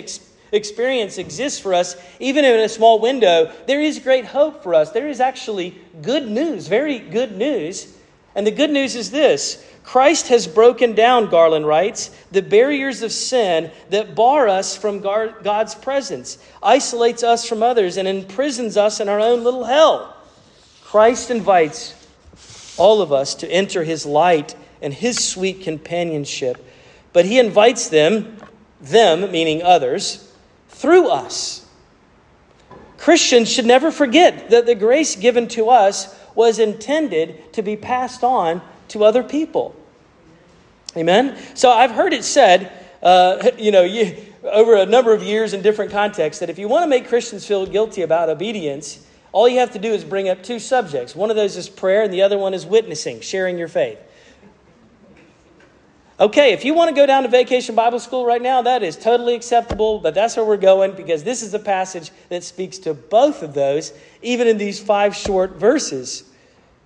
experience 0.52 1.18
exists 1.18 1.60
for 1.60 1.74
us, 1.74 1.96
even 2.20 2.44
in 2.44 2.60
a 2.60 2.68
small 2.68 3.00
window, 3.00 3.52
there 3.66 3.80
is 3.80 3.98
great 3.98 4.24
hope 4.24 4.62
for 4.62 4.74
us. 4.74 4.92
There 4.92 5.08
is 5.08 5.20
actually 5.20 5.78
good 6.00 6.28
news, 6.28 6.68
very 6.68 6.98
good 6.98 7.36
news. 7.36 7.96
And 8.34 8.46
the 8.46 8.50
good 8.50 8.70
news 8.70 8.96
is 8.96 9.10
this 9.10 9.64
Christ 9.84 10.28
has 10.28 10.46
broken 10.46 10.94
down, 10.94 11.28
Garland 11.28 11.66
writes, 11.66 12.10
the 12.30 12.42
barriers 12.42 13.02
of 13.02 13.12
sin 13.12 13.70
that 13.90 14.14
bar 14.14 14.48
us 14.48 14.76
from 14.76 15.00
God's 15.00 15.74
presence, 15.74 16.38
isolates 16.62 17.22
us 17.22 17.46
from 17.46 17.62
others, 17.62 17.96
and 17.96 18.06
imprisons 18.06 18.76
us 18.76 19.00
in 19.00 19.08
our 19.08 19.20
own 19.20 19.44
little 19.44 19.64
hell. 19.64 20.16
Christ 20.84 21.30
invites 21.30 21.94
all 22.76 23.02
of 23.02 23.12
us 23.12 23.34
to 23.36 23.50
enter 23.50 23.84
his 23.84 24.06
light 24.06 24.54
and 24.80 24.94
his 24.94 25.22
sweet 25.22 25.62
companionship. 25.62 26.64
But 27.12 27.24
he 27.24 27.38
invites 27.38 27.88
them, 27.88 28.38
them 28.80 29.30
meaning 29.30 29.62
others, 29.62 30.32
through 30.68 31.08
us. 31.08 31.66
Christians 32.98 33.50
should 33.50 33.66
never 33.66 33.90
forget 33.90 34.50
that 34.50 34.64
the 34.64 34.74
grace 34.74 35.16
given 35.16 35.48
to 35.48 35.70
us 35.70 36.14
was 36.34 36.58
intended 36.58 37.52
to 37.52 37.62
be 37.62 37.76
passed 37.76 38.24
on 38.24 38.62
to 38.88 39.04
other 39.04 39.22
people. 39.22 39.74
Amen? 40.96 41.38
So 41.54 41.70
I've 41.70 41.92
heard 41.92 42.12
it 42.12 42.24
said, 42.24 42.72
uh, 43.02 43.50
you 43.58 43.70
know, 43.70 43.82
you, 43.82 44.16
over 44.42 44.76
a 44.76 44.86
number 44.86 45.12
of 45.12 45.22
years 45.22 45.54
in 45.54 45.62
different 45.62 45.90
contexts, 45.90 46.40
that 46.40 46.50
if 46.50 46.58
you 46.58 46.68
want 46.68 46.84
to 46.84 46.88
make 46.88 47.08
Christians 47.08 47.46
feel 47.46 47.66
guilty 47.66 48.02
about 48.02 48.28
obedience, 48.28 49.06
all 49.32 49.48
you 49.48 49.60
have 49.60 49.72
to 49.72 49.78
do 49.78 49.92
is 49.92 50.04
bring 50.04 50.28
up 50.28 50.42
two 50.42 50.58
subjects. 50.58 51.16
One 51.16 51.30
of 51.30 51.36
those 51.36 51.56
is 51.56 51.68
prayer, 51.68 52.02
and 52.02 52.12
the 52.12 52.22
other 52.22 52.38
one 52.38 52.52
is 52.52 52.66
witnessing, 52.66 53.20
sharing 53.20 53.58
your 53.58 53.68
faith. 53.68 53.98
Okay, 56.20 56.52
if 56.52 56.64
you 56.64 56.74
want 56.74 56.90
to 56.90 56.94
go 56.94 57.06
down 57.06 57.22
to 57.22 57.28
vacation 57.28 57.74
Bible 57.74 57.98
school 57.98 58.26
right 58.26 58.42
now, 58.42 58.62
that 58.62 58.82
is 58.82 58.96
totally 58.96 59.34
acceptable, 59.34 59.98
but 59.98 60.14
that's 60.14 60.36
where 60.36 60.44
we're 60.44 60.58
going 60.58 60.92
because 60.92 61.24
this 61.24 61.42
is 61.42 61.54
a 61.54 61.58
passage 61.58 62.10
that 62.28 62.44
speaks 62.44 62.78
to 62.78 62.92
both 62.92 63.42
of 63.42 63.54
those, 63.54 63.94
even 64.20 64.46
in 64.46 64.58
these 64.58 64.78
five 64.78 65.16
short 65.16 65.52
verses. 65.52 66.24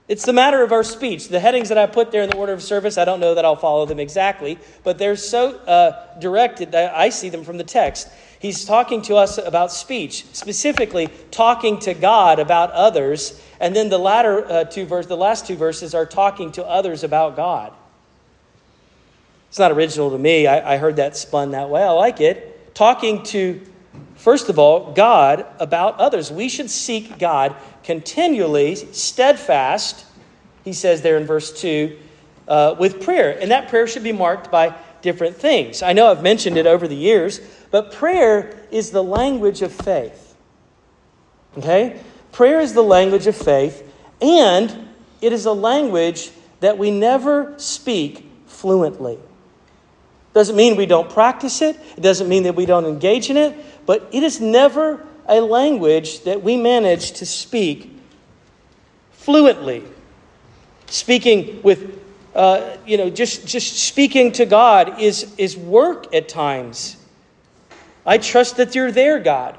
It's 0.06 0.25
the 0.25 0.33
matter 0.33 0.62
of 0.62 0.71
our 0.71 0.85
speech. 0.85 1.28
The 1.28 1.40
headings 1.40 1.68
that 1.71 1.78
I 1.78 1.87
put 1.87 2.12
there 2.12 2.23
in 2.23 2.30
the 2.30 2.37
order 2.37 2.52
of 2.52 2.62
service, 2.62 2.97
I 2.97 3.04
don't 3.04 3.18
know 3.18 3.35
that 3.35 3.45
I'll 3.45 3.56
follow 3.56 3.85
them 3.85 3.99
exactly, 3.99 4.59
but 4.85 4.97
they're 4.97 5.16
so 5.16 5.56
uh, 5.56 6.18
directed 6.21 6.71
that 6.73 6.95
I 6.95 7.09
see 7.09 7.28
them 7.28 7.42
from 7.42 7.59
the 7.59 7.64
text. 7.64 8.09
He's 8.38 8.64
talking 8.64 9.02
to 9.02 9.16
us 9.16 9.38
about 9.38 9.73
speech, 9.73 10.25
specifically 10.33 11.11
talking 11.33 11.80
to 11.80 11.95
God 11.95 12.38
about 12.38 12.71
others, 12.71 13.42
and 13.59 13.75
then 13.75 13.88
the 13.88 13.99
latter 13.99 14.47
uh, 14.47 14.64
two 14.64 14.87
verses, 14.87 15.09
the 15.09 15.16
last 15.16 15.49
two 15.49 15.56
verses 15.56 15.97
are 15.97 16.06
talking 16.06 16.52
to 16.52 16.64
others 16.64 17.02
about 17.02 17.35
God. 17.35 17.73
It's 19.56 19.58
not 19.58 19.72
original 19.72 20.10
to 20.10 20.18
me. 20.18 20.46
I, 20.46 20.75
I 20.75 20.76
heard 20.76 20.96
that 20.96 21.16
spun 21.16 21.52
that 21.52 21.70
way. 21.70 21.82
I 21.82 21.88
like 21.92 22.20
it. 22.20 22.75
Talking 22.75 23.22
to, 23.22 23.58
first 24.16 24.50
of 24.50 24.58
all, 24.58 24.92
God 24.92 25.46
about 25.58 25.98
others. 25.98 26.30
We 26.30 26.50
should 26.50 26.68
seek 26.68 27.18
God 27.18 27.56
continually, 27.82 28.75
steadfast, 28.75 30.04
he 30.62 30.75
says 30.75 31.00
there 31.00 31.16
in 31.16 31.25
verse 31.25 31.58
2, 31.58 31.98
uh, 32.46 32.76
with 32.78 33.02
prayer. 33.02 33.38
And 33.40 33.50
that 33.50 33.70
prayer 33.70 33.86
should 33.86 34.02
be 34.02 34.12
marked 34.12 34.50
by 34.50 34.75
different 35.00 35.36
things. 35.36 35.80
I 35.82 35.94
know 35.94 36.10
I've 36.10 36.22
mentioned 36.22 36.58
it 36.58 36.66
over 36.66 36.86
the 36.86 36.94
years, 36.94 37.40
but 37.70 37.92
prayer 37.92 38.62
is 38.70 38.90
the 38.90 39.02
language 39.02 39.62
of 39.62 39.72
faith. 39.72 40.36
Okay? 41.56 41.98
Prayer 42.30 42.60
is 42.60 42.75
the 42.75 42.82
language 42.82 43.26
of 43.26 43.34
faith, 43.34 43.90
and 44.20 44.90
it 45.22 45.32
is 45.32 45.46
a 45.46 45.52
language 45.52 46.30
that 46.60 46.76
we 46.76 46.90
never 46.90 47.54
speak 47.56 48.30
fluently. 48.44 49.18
Doesn't 50.36 50.54
mean 50.54 50.76
we 50.76 50.84
don't 50.84 51.08
practice 51.08 51.62
it, 51.62 51.80
it 51.96 52.02
doesn't 52.02 52.28
mean 52.28 52.42
that 52.42 52.54
we 52.54 52.66
don't 52.66 52.84
engage 52.84 53.30
in 53.30 53.38
it, 53.38 53.56
but 53.86 54.06
it 54.12 54.22
is 54.22 54.38
never 54.38 55.02
a 55.26 55.40
language 55.40 56.24
that 56.24 56.42
we 56.42 56.58
manage 56.58 57.12
to 57.12 57.24
speak 57.24 57.90
fluently. 59.12 59.82
Speaking 60.88 61.62
with, 61.62 61.98
uh, 62.34 62.76
you 62.86 62.98
know, 62.98 63.08
just, 63.08 63.46
just 63.46 63.78
speaking 63.78 64.30
to 64.32 64.44
God 64.44 65.00
is, 65.00 65.34
is 65.38 65.56
work 65.56 66.14
at 66.14 66.28
times. 66.28 66.98
I 68.04 68.18
trust 68.18 68.58
that 68.58 68.74
you're 68.74 68.92
there, 68.92 69.18
God. 69.18 69.58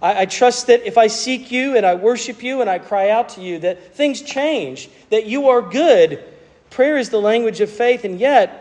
I, 0.00 0.20
I 0.20 0.26
trust 0.26 0.68
that 0.68 0.86
if 0.86 0.98
I 0.98 1.08
seek 1.08 1.50
you 1.50 1.76
and 1.76 1.84
I 1.84 1.96
worship 1.96 2.44
you 2.44 2.60
and 2.60 2.70
I 2.70 2.78
cry 2.78 3.10
out 3.10 3.30
to 3.30 3.40
you, 3.40 3.58
that 3.58 3.96
things 3.96 4.22
change, 4.22 4.88
that 5.10 5.26
you 5.26 5.48
are 5.48 5.62
good. 5.62 6.22
Prayer 6.70 6.96
is 6.96 7.08
the 7.08 7.20
language 7.20 7.60
of 7.60 7.68
faith, 7.68 8.04
and 8.04 8.20
yet 8.20 8.60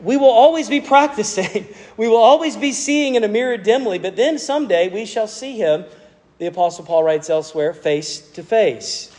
we 0.00 0.16
will 0.16 0.30
always 0.30 0.68
be 0.68 0.80
practicing. 0.80 1.66
We 1.96 2.08
will 2.08 2.18
always 2.18 2.58
be 2.58 2.72
seeing 2.72 3.14
in 3.14 3.24
a 3.24 3.28
mirror 3.28 3.56
dimly, 3.56 3.98
but 3.98 4.16
then 4.16 4.38
someday 4.38 4.88
we 4.88 5.06
shall 5.06 5.26
see 5.26 5.56
him, 5.56 5.86
the 6.36 6.44
Apostle 6.44 6.84
Paul 6.84 7.02
writes 7.02 7.30
elsewhere, 7.30 7.72
face 7.72 8.20
to 8.32 8.42
face. 8.42 9.10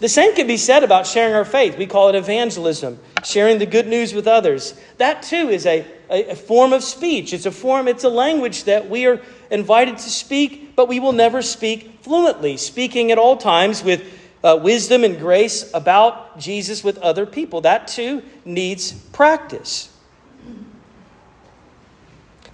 The 0.00 0.08
same 0.08 0.34
can 0.34 0.46
be 0.46 0.56
said 0.56 0.82
about 0.82 1.06
sharing 1.06 1.34
our 1.34 1.44
faith. 1.44 1.78
We 1.78 1.86
call 1.86 2.08
it 2.08 2.16
evangelism, 2.16 2.98
sharing 3.24 3.58
the 3.58 3.66
good 3.66 3.86
news 3.86 4.12
with 4.12 4.26
others. 4.26 4.74
That 4.98 5.22
too 5.22 5.48
is 5.48 5.64
a, 5.64 5.86
a, 6.10 6.30
a, 6.30 6.34
form 6.34 6.72
of 6.72 6.82
speech. 6.82 7.32
It's 7.32 7.46
a 7.46 7.52
form, 7.52 7.88
it's 7.88 8.04
a 8.04 8.10
language 8.10 8.64
that 8.64 8.90
we 8.90 9.06
are 9.06 9.22
invited 9.50 9.98
to 9.98 10.10
speak, 10.10 10.76
but 10.76 10.88
we 10.88 11.00
will 11.00 11.12
never 11.12 11.40
speak 11.40 12.00
fluently, 12.02 12.58
speaking 12.58 13.10
at 13.10 13.18
all 13.18 13.36
times 13.36 13.82
with 13.82 14.02
uh, 14.44 14.58
wisdom 14.62 15.04
and 15.04 15.18
grace 15.18 15.70
about 15.74 16.38
Jesus 16.38 16.84
with 16.84 16.98
other 16.98 17.26
people. 17.26 17.62
That 17.62 17.88
too 17.88 18.22
needs 18.44 18.92
practice. 18.92 19.92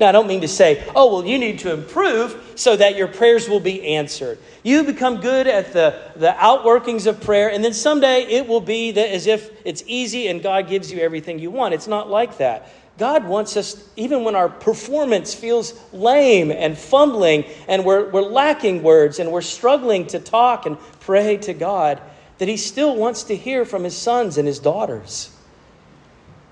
Now, 0.01 0.09
I 0.09 0.13
don't 0.13 0.27
mean 0.27 0.41
to 0.41 0.49
say, 0.49 0.85
oh, 0.97 1.13
well, 1.13 1.25
you 1.25 1.39
need 1.39 1.61
to 1.61 1.73
improve 1.73 2.55
so 2.57 2.75
that 2.77 2.97
your 2.97 3.07
prayers 3.07 3.49
will 3.49 3.61
be 3.61 3.95
answered. 3.95 4.39
You 4.65 4.83
become 4.83 5.21
good 5.21 5.47
at 5.47 5.73
the, 5.73 5.97
the 6.17 6.35
outworkings 6.39 7.07
of 7.07 7.21
prayer, 7.21 7.51
and 7.51 7.65
then 7.65 7.73
someday 7.73 8.23
it 8.23 8.49
will 8.49 8.61
be 8.61 8.91
that 8.91 9.11
as 9.11 9.29
if 9.29 9.51
it's 9.65 9.85
easy 9.87 10.27
and 10.27 10.43
God 10.43 10.69
gives 10.69 10.91
you 10.91 10.99
everything 10.99 11.39
you 11.39 11.53
want. 11.53 11.75
It's 11.75 11.87
not 11.87 12.11
like 12.11 12.39
that. 12.39 12.73
God 12.99 13.25
wants 13.25 13.57
us, 13.57 13.83
even 13.97 14.23
when 14.23 14.37
our 14.37 14.49
performance 14.49 15.35
feels 15.35 15.75
lame 15.93 16.51
and 16.51 16.77
fumbling 16.77 17.45
and 17.67 17.85
we're, 17.85 18.09
we're 18.11 18.23
lacking 18.23 18.83
words 18.83 19.19
and 19.19 19.33
we're 19.33 19.41
struggling 19.41 20.07
to 20.09 20.19
talk 20.19 20.67
and 20.67 20.79
pray 21.01 21.39
to 21.39 21.55
God, 21.55 22.01
that 22.39 22.49
He 22.49 22.57
still 22.57 22.95
wants 22.97 23.25
to 23.25 23.37
hear 23.37 23.65
from 23.65 23.85
His 23.85 23.97
sons 23.97 24.37
and 24.37 24.47
His 24.47 24.59
daughters. 24.59 25.35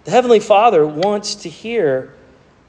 The 0.04 0.10
Heavenly 0.10 0.40
Father 0.40 0.86
wants 0.86 1.34
to 1.36 1.48
hear 1.48 2.14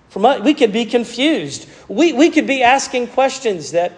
from 0.09 0.25
us. 0.25 0.41
We 0.41 0.53
could 0.53 0.73
be 0.73 0.85
confused. 0.85 1.67
We, 1.87 2.11
we 2.11 2.29
could 2.29 2.47
be 2.47 2.63
asking 2.63 3.07
questions 3.07 3.71
that 3.71 3.93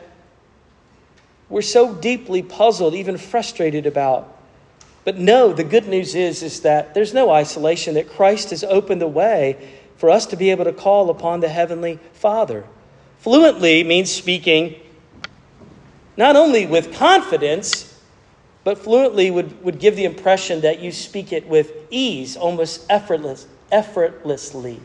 we're 1.50 1.62
so 1.62 1.94
deeply 1.94 2.44
puzzled, 2.44 2.94
even 2.94 3.18
frustrated 3.18 3.86
about. 3.88 4.33
But 5.04 5.18
no, 5.18 5.52
the 5.52 5.64
good 5.64 5.88
news 5.88 6.16
is, 6.16 6.44
is 6.44 6.62
that 6.62 6.94
there's 6.94 7.14
no 7.14 7.30
isolation, 7.30 7.96
that 7.96 8.10
Christ 8.10 8.52
has 8.52 8.64
opened 8.64 9.02
the 9.02 9.08
way 9.08 9.76
for 9.98 10.10
us 10.10 10.26
to 10.28 10.36
be 10.36 10.52
able 10.52 10.66
to 10.66 10.74
call 10.74 11.10
upon 11.10 11.42
the 11.42 11.50
Heavenly 11.50 12.00
Father. 12.14 12.66
Fluently 13.20 13.84
means 13.84 14.12
speaking 14.12 14.76
not 16.16 16.36
only 16.36 16.66
with 16.66 16.94
confidence, 16.94 17.90
but 18.64 18.78
fluently 18.78 19.32
would, 19.32 19.64
would 19.64 19.80
give 19.80 19.96
the 19.96 20.06
impression 20.06 20.62
that 20.62 20.80
you 20.80 20.92
speak 20.92 21.34
it 21.34 21.48
with 21.48 21.72
ease, 21.90 22.38
almost 22.38 22.86
effortless, 22.90 23.48
effortlessly. 23.72 24.80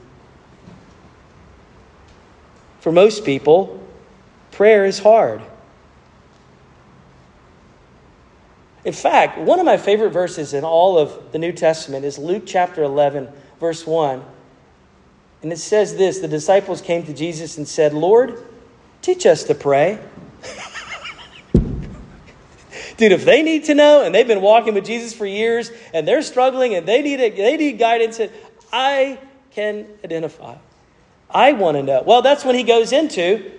For 2.80 2.90
most 2.90 3.24
people, 3.24 3.86
prayer 4.50 4.84
is 4.84 5.00
hard. 5.00 5.42
In 8.88 8.94
fact, 8.94 9.36
one 9.36 9.60
of 9.60 9.66
my 9.66 9.76
favorite 9.76 10.12
verses 10.12 10.54
in 10.54 10.64
all 10.64 10.96
of 10.98 11.30
the 11.30 11.38
New 11.38 11.52
Testament 11.52 12.06
is 12.06 12.16
Luke 12.16 12.44
chapter 12.46 12.82
11, 12.82 13.28
verse 13.60 13.86
1. 13.86 14.24
And 15.42 15.52
it 15.52 15.58
says 15.58 15.96
this 15.96 16.20
The 16.20 16.28
disciples 16.28 16.80
came 16.80 17.04
to 17.04 17.12
Jesus 17.12 17.58
and 17.58 17.68
said, 17.68 17.92
Lord, 17.92 18.42
teach 19.02 19.26
us 19.26 19.44
to 19.44 19.54
pray, 19.54 19.98
Dude, 22.96 23.12
if 23.12 23.26
they 23.26 23.42
need 23.42 23.64
to 23.64 23.74
know 23.74 24.04
and 24.04 24.14
they've 24.14 24.26
been 24.26 24.40
walking 24.40 24.72
with 24.72 24.86
Jesus 24.86 25.12
for 25.12 25.26
years 25.26 25.70
and 25.92 26.08
they're 26.08 26.22
struggling 26.22 26.74
and 26.74 26.88
they 26.88 27.02
need, 27.02 27.20
a, 27.20 27.28
they 27.28 27.58
need 27.58 27.78
guidance, 27.78 28.18
I 28.72 29.18
can 29.50 29.86
identify. 30.02 30.56
I 31.28 31.52
want 31.52 31.76
to 31.76 31.82
know. 31.82 32.02
Well, 32.06 32.22
that's 32.22 32.42
when 32.42 32.54
he 32.54 32.62
goes 32.62 32.92
into 32.92 33.52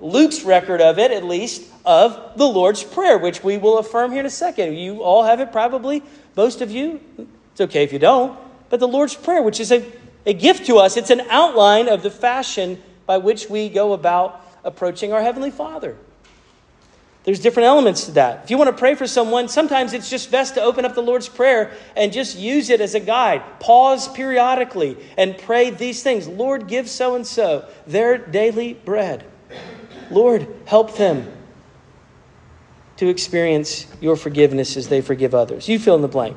Luke's 0.00 0.42
record 0.42 0.80
of 0.80 0.98
it, 0.98 1.12
at 1.12 1.22
least, 1.22 1.62
of 1.84 2.36
the 2.36 2.46
Lord's 2.46 2.82
Prayer, 2.82 3.18
which 3.18 3.44
we 3.44 3.58
will 3.58 3.78
affirm 3.78 4.10
here 4.10 4.20
in 4.20 4.26
a 4.26 4.30
second. 4.30 4.74
You 4.74 5.02
all 5.02 5.24
have 5.24 5.40
it 5.40 5.52
probably, 5.52 6.02
most 6.36 6.60
of 6.60 6.70
you. 6.70 7.00
It's 7.52 7.60
okay 7.60 7.84
if 7.84 7.92
you 7.92 7.98
don't. 7.98 8.38
But 8.70 8.80
the 8.80 8.88
Lord's 8.88 9.14
Prayer, 9.14 9.42
which 9.42 9.60
is 9.60 9.70
a, 9.70 9.84
a 10.26 10.32
gift 10.32 10.66
to 10.66 10.78
us, 10.78 10.96
it's 10.96 11.10
an 11.10 11.20
outline 11.28 11.88
of 11.88 12.02
the 12.02 12.10
fashion 12.10 12.82
by 13.06 13.18
which 13.18 13.50
we 13.50 13.68
go 13.68 13.92
about 13.92 14.44
approaching 14.64 15.12
our 15.12 15.20
Heavenly 15.20 15.50
Father. 15.50 15.96
There's 17.24 17.40
different 17.40 17.66
elements 17.66 18.04
to 18.04 18.12
that. 18.12 18.44
If 18.44 18.50
you 18.50 18.58
want 18.58 18.68
to 18.68 18.76
pray 18.76 18.94
for 18.94 19.06
someone, 19.06 19.48
sometimes 19.48 19.94
it's 19.94 20.10
just 20.10 20.30
best 20.30 20.54
to 20.54 20.62
open 20.62 20.84
up 20.84 20.94
the 20.94 21.02
Lord's 21.02 21.28
Prayer 21.28 21.72
and 21.96 22.12
just 22.12 22.38
use 22.38 22.68
it 22.68 22.82
as 22.82 22.94
a 22.94 23.00
guide. 23.00 23.42
Pause 23.60 24.08
periodically 24.08 24.98
and 25.16 25.36
pray 25.38 25.70
these 25.70 26.02
things 26.02 26.28
Lord, 26.28 26.66
give 26.68 26.88
so 26.88 27.14
and 27.14 27.26
so 27.26 27.66
their 27.86 28.18
daily 28.18 28.74
bread. 28.74 29.24
Lord, 30.10 30.46
help 30.66 30.96
them 30.96 31.32
to 32.96 33.08
experience 33.08 33.86
your 34.00 34.16
forgiveness 34.16 34.76
as 34.76 34.88
they 34.88 35.00
forgive 35.00 35.34
others. 35.34 35.68
You 35.68 35.78
fill 35.78 35.96
in 35.96 36.02
the 36.02 36.08
blank. 36.08 36.36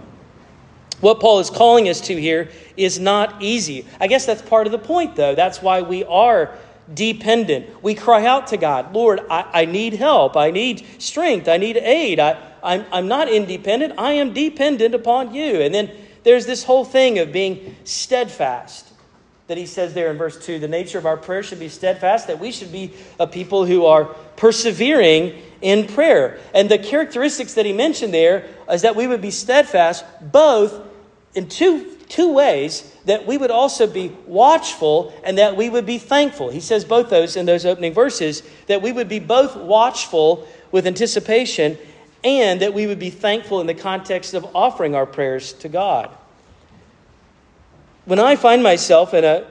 What 1.00 1.20
Paul 1.20 1.40
is 1.40 1.50
calling 1.50 1.90
us 1.90 2.02
to 2.02 2.20
here 2.20 2.50
is 2.76 3.00
not 3.00 3.42
easy. 3.42 3.86
I 4.00 4.08
guess 4.08 4.26
that's 4.26 4.42
part 4.42 4.66
of 4.66 4.72
the 4.72 4.80
point, 4.80 5.16
though. 5.16 5.36
That's 5.36 5.62
why 5.62 5.84
we 5.84 6.04
are 6.06 6.56
dependent. 6.92 7.84
We 7.84 7.94
cry 7.94 8.26
out 8.26 8.48
to 8.48 8.58
God, 8.58 8.94
Lord, 8.94 9.22
I, 9.30 9.62
I 9.62 9.66
need 9.66 9.94
help. 9.94 10.36
I 10.36 10.52
need 10.52 10.86
strength. 10.98 11.48
I 11.48 11.58
need 11.58 11.78
aid. 11.78 12.20
I, 12.20 12.42
I'm, 12.64 12.86
I'm 12.92 13.08
not 13.08 13.30
independent. 13.30 13.94
I 13.98 14.14
am 14.14 14.34
dependent 14.34 14.96
upon 14.96 15.36
you. 15.36 15.62
And 15.62 15.74
then 15.74 15.92
there's 16.24 16.46
this 16.46 16.64
whole 16.64 16.86
thing 16.86 17.20
of 17.20 17.32
being 17.32 17.76
steadfast 17.84 18.87
that 19.48 19.58
he 19.58 19.66
says 19.66 19.94
there 19.94 20.12
in 20.12 20.18
verse 20.18 20.38
2 20.46 20.60
the 20.60 20.68
nature 20.68 20.98
of 20.98 21.06
our 21.06 21.18
prayer 21.18 21.42
should 21.42 21.60
be 21.60 21.70
steadfast, 21.70 22.28
that 22.28 22.40
we 22.40 22.52
should 22.52 22.72
be 22.72 22.94
a 23.20 23.26
people 23.26 23.66
who 23.66 23.86
are 23.86 24.06
persevering 24.36 25.42
in 25.62 25.88
prayer. 25.88 26.40
And 26.54 26.70
the 26.70 26.78
characteristics 26.78 27.54
that 27.56 27.66
he 27.66 27.74
mentioned 27.74 28.14
there 28.14 28.46
is 28.70 28.84
that 28.84 28.96
we 28.96 29.08
would 29.08 29.22
be 29.22 29.32
steadfast 29.32 30.06
both 30.22 30.86
in 31.34 31.48
two, 31.48 31.96
two 32.10 32.34
ways 32.34 32.94
that 33.06 33.26
we 33.26 33.38
would 33.38 33.52
also 33.52 33.88
be 33.88 34.12
watchful 34.26 35.14
and 35.24 35.38
that 35.38 35.56
we 35.56 35.70
would 35.70 35.86
be 35.86 35.98
thankful. 35.98 36.50
He 36.50 36.60
says 36.60 36.84
both 36.84 37.10
those 37.10 37.36
in 37.36 37.46
those 37.46 37.66
opening 37.66 37.94
verses 37.94 38.44
that 38.68 38.82
we 38.82 38.92
would 38.92 39.10
be 39.10 39.20
both 39.20 39.56
watchful 39.56 40.48
with 40.72 40.86
anticipation 40.86 41.78
and 42.24 42.62
that 42.62 42.74
we 42.74 42.88
would 42.88 43.00
be 43.00 43.10
thankful 43.10 43.62
in 43.62 43.68
the 43.68 43.74
context 43.74 44.34
of 44.34 44.46
offering 44.56 44.94
our 44.94 45.06
prayers 45.06 45.54
to 45.54 45.70
God 45.70 46.16
when 48.08 48.20
I 48.20 48.38
find 48.38 48.64
myself 48.64 49.14
in 49.14 49.26
a, 49.26 49.46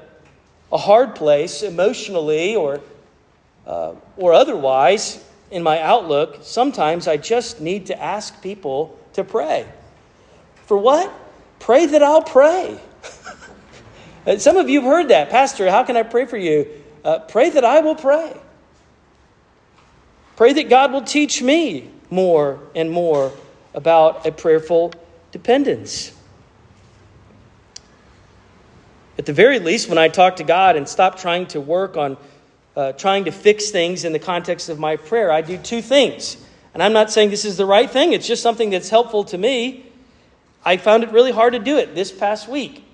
a 0.72 0.78
hard 0.78 1.14
place 1.14 1.62
emotionally 1.62 2.56
or, 2.56 2.80
uh, 3.66 3.92
or 4.16 4.32
otherwise 4.32 5.22
in 5.50 5.62
my 5.62 5.78
outlook, 5.82 6.38
sometimes 6.40 7.06
I 7.06 7.18
just 7.18 7.60
need 7.60 7.84
to 7.86 8.02
ask 8.02 8.42
people 8.42 8.98
to 9.12 9.24
pray. 9.24 9.66
For 10.64 10.78
what? 10.78 11.12
Pray 11.58 11.84
that 11.84 12.02
I'll 12.02 12.22
pray. 12.22 12.80
Some 14.38 14.56
of 14.56 14.70
you 14.70 14.80
have 14.80 14.90
heard 14.90 15.08
that. 15.08 15.28
Pastor, 15.28 15.70
how 15.70 15.84
can 15.84 15.98
I 15.98 16.02
pray 16.02 16.24
for 16.24 16.38
you? 16.38 16.66
Uh, 17.04 17.18
pray 17.18 17.50
that 17.50 17.62
I 17.62 17.80
will 17.80 17.94
pray. 17.94 18.34
Pray 20.36 20.54
that 20.54 20.70
God 20.70 20.92
will 20.92 21.04
teach 21.04 21.42
me 21.42 21.90
more 22.08 22.58
and 22.74 22.90
more 22.90 23.32
about 23.74 24.26
a 24.26 24.32
prayerful 24.32 24.94
dependence. 25.30 26.15
At 29.18 29.26
the 29.26 29.32
very 29.32 29.58
least, 29.58 29.88
when 29.88 29.98
I 29.98 30.08
talk 30.08 30.36
to 30.36 30.44
God 30.44 30.76
and 30.76 30.88
stop 30.88 31.18
trying 31.18 31.46
to 31.48 31.60
work 31.60 31.96
on 31.96 32.16
uh, 32.76 32.92
trying 32.92 33.24
to 33.24 33.32
fix 33.32 33.70
things 33.70 34.04
in 34.04 34.12
the 34.12 34.18
context 34.18 34.68
of 34.68 34.78
my 34.78 34.96
prayer, 34.96 35.32
I 35.32 35.40
do 35.40 35.56
two 35.56 35.80
things. 35.80 36.36
And 36.74 36.82
I'm 36.82 36.92
not 36.92 37.10
saying 37.10 37.30
this 37.30 37.46
is 37.46 37.56
the 37.56 37.64
right 37.64 37.90
thing, 37.90 38.12
it's 38.12 38.26
just 38.26 38.42
something 38.42 38.70
that's 38.70 38.90
helpful 38.90 39.24
to 39.24 39.38
me. 39.38 39.86
I 40.64 40.76
found 40.76 41.04
it 41.04 41.12
really 41.12 41.32
hard 41.32 41.54
to 41.54 41.58
do 41.58 41.78
it 41.78 41.94
this 41.94 42.12
past 42.12 42.48
week. 42.48 42.84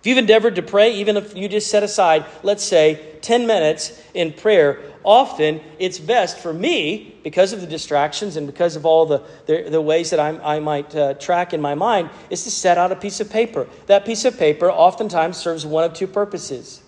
If 0.00 0.06
you've 0.06 0.18
endeavored 0.18 0.56
to 0.56 0.62
pray, 0.62 0.94
even 0.94 1.16
if 1.16 1.36
you 1.36 1.48
just 1.48 1.70
set 1.70 1.82
aside, 1.82 2.24
let's 2.42 2.64
say, 2.64 3.16
10 3.20 3.46
minutes 3.46 4.00
in 4.14 4.32
prayer, 4.32 4.80
often 5.04 5.60
it's 5.78 5.98
best 5.98 6.38
for 6.38 6.52
me, 6.52 7.14
because 7.22 7.52
of 7.52 7.60
the 7.60 7.66
distractions 7.66 8.36
and 8.36 8.46
because 8.46 8.76
of 8.76 8.84
all 8.84 9.06
the, 9.06 9.22
the, 9.46 9.68
the 9.70 9.80
ways 9.80 10.10
that 10.10 10.20
I'm, 10.20 10.40
i 10.42 10.58
might 10.58 10.94
uh, 10.94 11.14
track 11.14 11.52
in 11.52 11.60
my 11.60 11.74
mind, 11.74 12.10
is 12.30 12.44
to 12.44 12.50
set 12.50 12.78
out 12.78 12.92
a 12.92 12.96
piece 12.96 13.20
of 13.20 13.30
paper. 13.30 13.68
That 13.86 14.04
piece 14.04 14.24
of 14.24 14.38
paper 14.38 14.70
oftentimes 14.70 15.36
serves 15.36 15.64
one 15.64 15.84
of 15.84 15.94
two 15.94 16.06
purposes. 16.06 16.82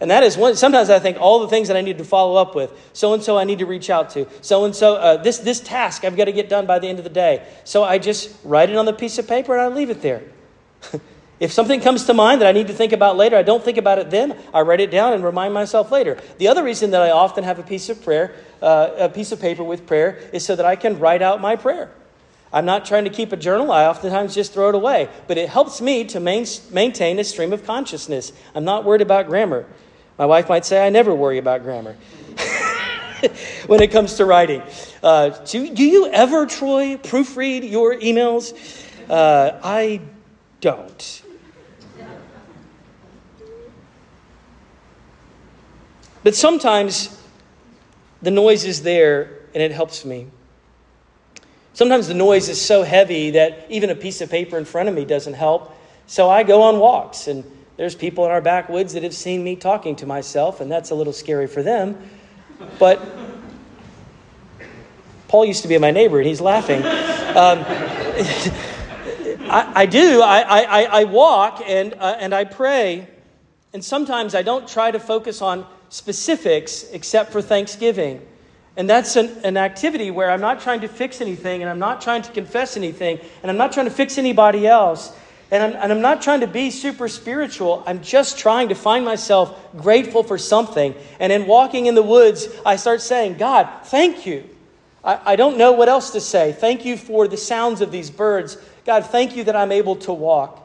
And 0.00 0.10
that 0.10 0.22
is 0.22 0.36
one, 0.36 0.54
sometimes 0.54 0.90
I 0.90 1.00
think 1.00 1.20
all 1.20 1.40
the 1.40 1.48
things 1.48 1.68
that 1.68 1.76
I 1.76 1.80
need 1.80 1.98
to 1.98 2.04
follow 2.04 2.36
up 2.36 2.54
with. 2.54 2.72
So 2.92 3.14
and 3.14 3.22
so 3.22 3.36
I 3.36 3.44
need 3.44 3.58
to 3.58 3.66
reach 3.66 3.90
out 3.90 4.10
to. 4.10 4.28
So 4.42 4.64
and 4.64 4.74
so, 4.74 5.16
this, 5.16 5.38
this 5.38 5.60
task 5.60 6.04
I've 6.04 6.16
got 6.16 6.26
to 6.26 6.32
get 6.32 6.48
done 6.48 6.66
by 6.66 6.78
the 6.78 6.86
end 6.86 6.98
of 6.98 7.04
the 7.04 7.10
day. 7.10 7.46
So 7.64 7.82
I 7.82 7.98
just 7.98 8.36
write 8.44 8.70
it 8.70 8.76
on 8.76 8.84
the 8.84 8.92
piece 8.92 9.18
of 9.18 9.26
paper 9.26 9.56
and 9.56 9.62
I 9.62 9.74
leave 9.74 9.90
it 9.90 10.00
there. 10.00 10.22
If 11.40 11.52
something 11.52 11.80
comes 11.80 12.04
to 12.06 12.14
mind 12.14 12.40
that 12.40 12.48
I 12.48 12.52
need 12.52 12.66
to 12.66 12.72
think 12.72 12.92
about 12.92 13.16
later, 13.16 13.36
I 13.36 13.42
don't 13.42 13.62
think 13.62 13.78
about 13.78 13.98
it 13.98 14.10
then. 14.10 14.36
I 14.52 14.62
write 14.62 14.80
it 14.80 14.90
down 14.90 15.12
and 15.12 15.22
remind 15.22 15.54
myself 15.54 15.92
later. 15.92 16.18
The 16.38 16.48
other 16.48 16.64
reason 16.64 16.90
that 16.90 17.00
I 17.00 17.10
often 17.10 17.44
have 17.44 17.60
a 17.60 17.62
piece 17.62 17.88
of 17.88 18.02
prayer, 18.02 18.34
uh, 18.60 18.90
a 18.98 19.08
piece 19.08 19.30
of 19.30 19.40
paper 19.40 19.62
with 19.62 19.86
prayer, 19.86 20.18
is 20.32 20.44
so 20.44 20.56
that 20.56 20.66
I 20.66 20.74
can 20.74 20.98
write 20.98 21.22
out 21.22 21.40
my 21.40 21.54
prayer. 21.54 21.90
I'm 22.52 22.64
not 22.64 22.86
trying 22.86 23.04
to 23.04 23.10
keep 23.10 23.32
a 23.32 23.36
journal. 23.36 23.70
I 23.70 23.86
oftentimes 23.86 24.34
just 24.34 24.52
throw 24.52 24.70
it 24.70 24.74
away. 24.74 25.08
But 25.28 25.38
it 25.38 25.48
helps 25.48 25.80
me 25.80 26.04
to 26.06 26.18
main, 26.18 26.46
maintain 26.72 27.18
a 27.18 27.24
stream 27.24 27.52
of 27.52 27.64
consciousness. 27.64 28.32
I'm 28.54 28.64
not 28.64 28.84
worried 28.84 29.02
about 29.02 29.26
grammar. 29.26 29.66
My 30.18 30.26
wife 30.26 30.48
might 30.48 30.64
say 30.64 30.84
I 30.84 30.90
never 30.90 31.14
worry 31.14 31.38
about 31.38 31.62
grammar 31.62 31.92
when 33.66 33.80
it 33.80 33.92
comes 33.92 34.14
to 34.14 34.24
writing. 34.24 34.62
Uh, 35.02 35.28
do, 35.44 35.72
do, 35.72 35.84
you 35.84 36.08
ever, 36.08 36.46
Troy, 36.46 36.96
proofread 36.96 37.70
your 37.70 37.94
emails? 37.94 38.54
Uh, 39.08 39.60
I 39.62 40.00
don't. 40.60 41.22
But 46.22 46.34
sometimes 46.34 47.16
the 48.22 48.30
noise 48.30 48.64
is 48.64 48.82
there 48.82 49.38
and 49.54 49.62
it 49.62 49.72
helps 49.72 50.04
me. 50.04 50.28
Sometimes 51.72 52.08
the 52.08 52.14
noise 52.14 52.48
is 52.48 52.60
so 52.60 52.82
heavy 52.82 53.30
that 53.30 53.66
even 53.68 53.90
a 53.90 53.94
piece 53.94 54.20
of 54.20 54.28
paper 54.28 54.58
in 54.58 54.64
front 54.64 54.88
of 54.88 54.94
me 54.94 55.04
doesn't 55.04 55.34
help. 55.34 55.76
So 56.06 56.28
I 56.28 56.42
go 56.42 56.62
on 56.62 56.80
walks, 56.80 57.28
and 57.28 57.44
there's 57.76 57.94
people 57.94 58.24
in 58.24 58.32
our 58.32 58.40
backwoods 58.40 58.94
that 58.94 59.04
have 59.04 59.14
seen 59.14 59.44
me 59.44 59.54
talking 59.54 59.94
to 59.96 60.06
myself, 60.06 60.60
and 60.60 60.72
that's 60.72 60.90
a 60.90 60.96
little 60.96 61.12
scary 61.12 61.46
for 61.46 61.62
them. 61.62 61.96
But 62.80 63.00
Paul 65.28 65.44
used 65.44 65.62
to 65.62 65.68
be 65.68 65.78
my 65.78 65.92
neighbor, 65.92 66.18
and 66.18 66.26
he's 66.26 66.40
laughing. 66.40 66.78
Um, 66.78 67.64
I, 69.48 69.72
I, 69.82 69.86
do. 69.86 70.20
I, 70.20 70.40
I, 70.40 70.82
I 71.00 71.04
walk 71.04 71.62
and, 71.64 71.94
uh, 71.94 72.16
and 72.18 72.34
I 72.34 72.44
pray, 72.44 73.06
and 73.72 73.84
sometimes 73.84 74.34
I 74.34 74.42
don't 74.42 74.66
try 74.66 74.90
to 74.90 74.98
focus 74.98 75.40
on 75.40 75.64
specifics 75.90 76.84
except 76.92 77.32
for 77.32 77.42
thanksgiving. 77.42 78.20
And 78.76 78.88
that's 78.88 79.16
an, 79.16 79.36
an 79.42 79.56
activity 79.56 80.10
where 80.10 80.30
I'm 80.30 80.40
not 80.40 80.60
trying 80.60 80.82
to 80.82 80.88
fix 80.88 81.20
anything, 81.20 81.62
and 81.62 81.70
I'm 81.70 81.80
not 81.80 82.00
trying 82.00 82.22
to 82.22 82.32
confess 82.32 82.76
anything, 82.76 83.18
and 83.42 83.50
I'm 83.50 83.56
not 83.56 83.72
trying 83.72 83.86
to 83.86 83.92
fix 83.92 84.18
anybody 84.18 84.66
else. 84.66 85.12
And 85.50 85.62
I'm, 85.62 85.82
and 85.82 85.92
I'm, 85.92 86.00
not 86.02 86.20
trying 86.20 86.40
to 86.40 86.46
be 86.46 86.70
super 86.70 87.08
spiritual. 87.08 87.82
I'm 87.86 88.02
just 88.02 88.38
trying 88.38 88.68
to 88.68 88.74
find 88.74 89.04
myself 89.04 89.58
grateful 89.76 90.22
for 90.22 90.36
something. 90.36 90.94
And 91.18 91.32
in 91.32 91.46
walking 91.46 91.86
in 91.86 91.94
the 91.94 92.02
woods, 92.02 92.48
I 92.66 92.76
start 92.76 93.00
saying, 93.00 93.38
God, 93.38 93.68
thank 93.84 94.26
you. 94.26 94.44
I, 95.02 95.32
I 95.32 95.36
don't 95.36 95.56
know 95.56 95.72
what 95.72 95.88
else 95.88 96.10
to 96.10 96.20
say. 96.20 96.52
Thank 96.52 96.84
you 96.84 96.98
for 96.98 97.26
the 97.26 97.38
sounds 97.38 97.80
of 97.80 97.90
these 97.90 98.10
birds. 98.10 98.58
God, 98.84 99.06
thank 99.06 99.36
you 99.36 99.44
that 99.44 99.56
I'm 99.56 99.72
able 99.72 99.96
to 99.96 100.12
walk. 100.12 100.64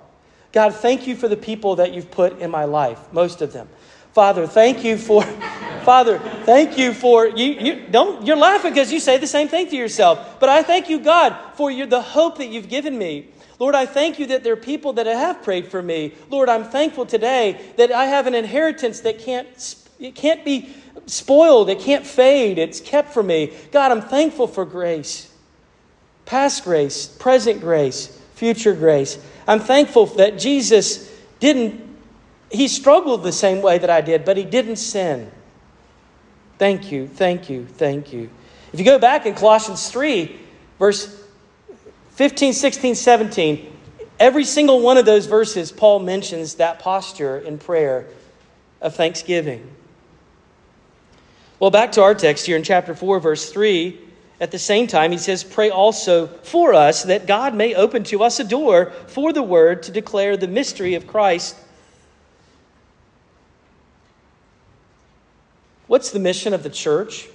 God, 0.52 0.76
thank 0.76 1.08
you 1.08 1.16
for 1.16 1.28
the 1.28 1.38
people 1.38 1.78
that 1.78 1.94
you've 1.94 2.12
put 2.12 2.40
in 2.40 2.52
my 2.52 2.66
life, 2.66 3.00
most 3.14 3.42
of 3.42 3.54
them. 3.54 3.70
Father, 4.14 4.48
thank 4.48 4.84
you 4.84 4.98
for 4.98 5.24
Father, 5.84 6.18
thank 6.46 6.78
you 6.78 6.94
for 6.94 7.28
you, 7.28 7.46
you 7.46 7.88
don't 7.92 8.26
you're 8.26 8.38
laughing 8.38 8.72
because 8.72 8.92
you 8.92 9.00
say 9.00 9.18
the 9.18 9.28
same 9.28 9.48
thing 9.50 9.68
to 9.68 9.76
yourself. 9.76 10.40
But 10.40 10.50
I 10.50 10.64
thank 10.64 10.90
you, 10.90 11.00
God, 11.00 11.36
for 11.56 11.70
your, 11.70 11.88
the 11.88 12.02
hope 12.02 12.38
that 12.38 12.48
you've 12.48 12.70
given 12.70 12.98
me. 12.98 13.28
Lord, 13.60 13.76
I 13.76 13.86
thank 13.86 14.18
you 14.20 14.28
that 14.28 14.44
there 14.44 14.54
are 14.54 14.58
people 14.58 14.94
that 14.94 15.08
have 15.08 15.44
prayed 15.44 15.68
for 15.68 15.82
me. 15.82 16.14
Lord, 16.30 16.50
I'm 16.50 16.64
thankful 16.64 17.06
today 17.06 17.60
that 17.78 17.92
I 17.92 18.06
have 18.06 18.28
an 18.28 18.34
inheritance 18.34 19.02
that 19.02 19.20
can't 19.20 19.76
it 20.00 20.16
can't 20.16 20.46
be 20.46 20.70
spoiled, 21.06 21.70
it 21.70 21.80
can't 21.80 22.06
fade, 22.06 22.58
it's 22.58 22.80
kept 22.80 23.14
for 23.14 23.24
me. 23.24 23.52
God, 23.72 23.92
I'm 23.92 24.02
thankful 24.02 24.48
for 24.48 24.66
grace. 24.66 25.32
Past 26.26 26.64
grace, 26.64 27.08
present 27.08 27.60
grace, 27.60 28.22
future 28.36 28.74
grace. 28.74 29.18
I'm 29.48 29.60
thankful 29.60 30.06
that 30.06 30.40
Jesus 30.40 31.12
didn't 31.40 31.93
he 32.54 32.68
struggled 32.68 33.24
the 33.24 33.32
same 33.32 33.62
way 33.62 33.80
that 33.80 33.90
I 33.90 34.02
did, 34.02 34.24
but 34.24 34.38
he 34.38 34.46
didn't 34.46 34.76
sin. 34.76 35.32
Thank 36.60 36.92
you, 36.92 37.08
thank 37.08 37.50
you, 37.50 37.66
thank 37.66 38.14
you. 38.14 38.30
If 38.72 38.80
you 38.80 38.86
go 38.86 39.00
back 39.00 39.26
in 39.26 39.34
Colossians 39.34 39.90
3, 39.90 40.40
verse 40.78 41.20
15, 42.12 42.54
16, 42.54 42.94
17, 42.94 43.78
every 44.20 44.46
single 44.46 44.82
one 44.82 44.98
of 44.98 45.06
those 45.06 45.26
verses, 45.26 45.72
Paul 45.72 46.00
mentions 46.00 46.56
that 46.56 46.78
posture 46.78 47.40
in 47.40 47.58
prayer 47.58 48.06
of 48.82 48.96
thanksgiving. 48.96 49.68
Well, 51.60 51.72
back 51.72 51.94
to 51.94 52.04
our 52.04 52.14
text 52.14 52.46
here 52.46 52.56
in 52.56 52.64
chapter 52.64 52.94
4, 52.94 53.20
verse 53.20 53.52
3. 53.52 54.00
At 54.40 54.52
the 54.52 54.60
same 54.60 54.86
time, 54.86 55.12
he 55.12 55.18
says, 55.18 55.44
Pray 55.44 55.72
also 55.72 56.28
for 56.28 56.74
us 56.74 57.04
that 57.04 57.26
God 57.26 57.56
may 57.56 57.74
open 57.74 58.04
to 58.06 58.24
us 58.24 58.40
a 58.40 58.44
door 58.44 58.92
for 59.08 59.34
the 59.34 59.44
word 59.44 59.82
to 59.84 59.92
declare 59.92 60.38
the 60.38 60.48
mystery 60.48 60.94
of 60.94 61.08
Christ. 61.08 61.56
What's 65.88 66.12
the 66.12 66.20
mission 66.20 66.54
of 66.54 66.64
the 66.64 66.70
church? 66.70 67.28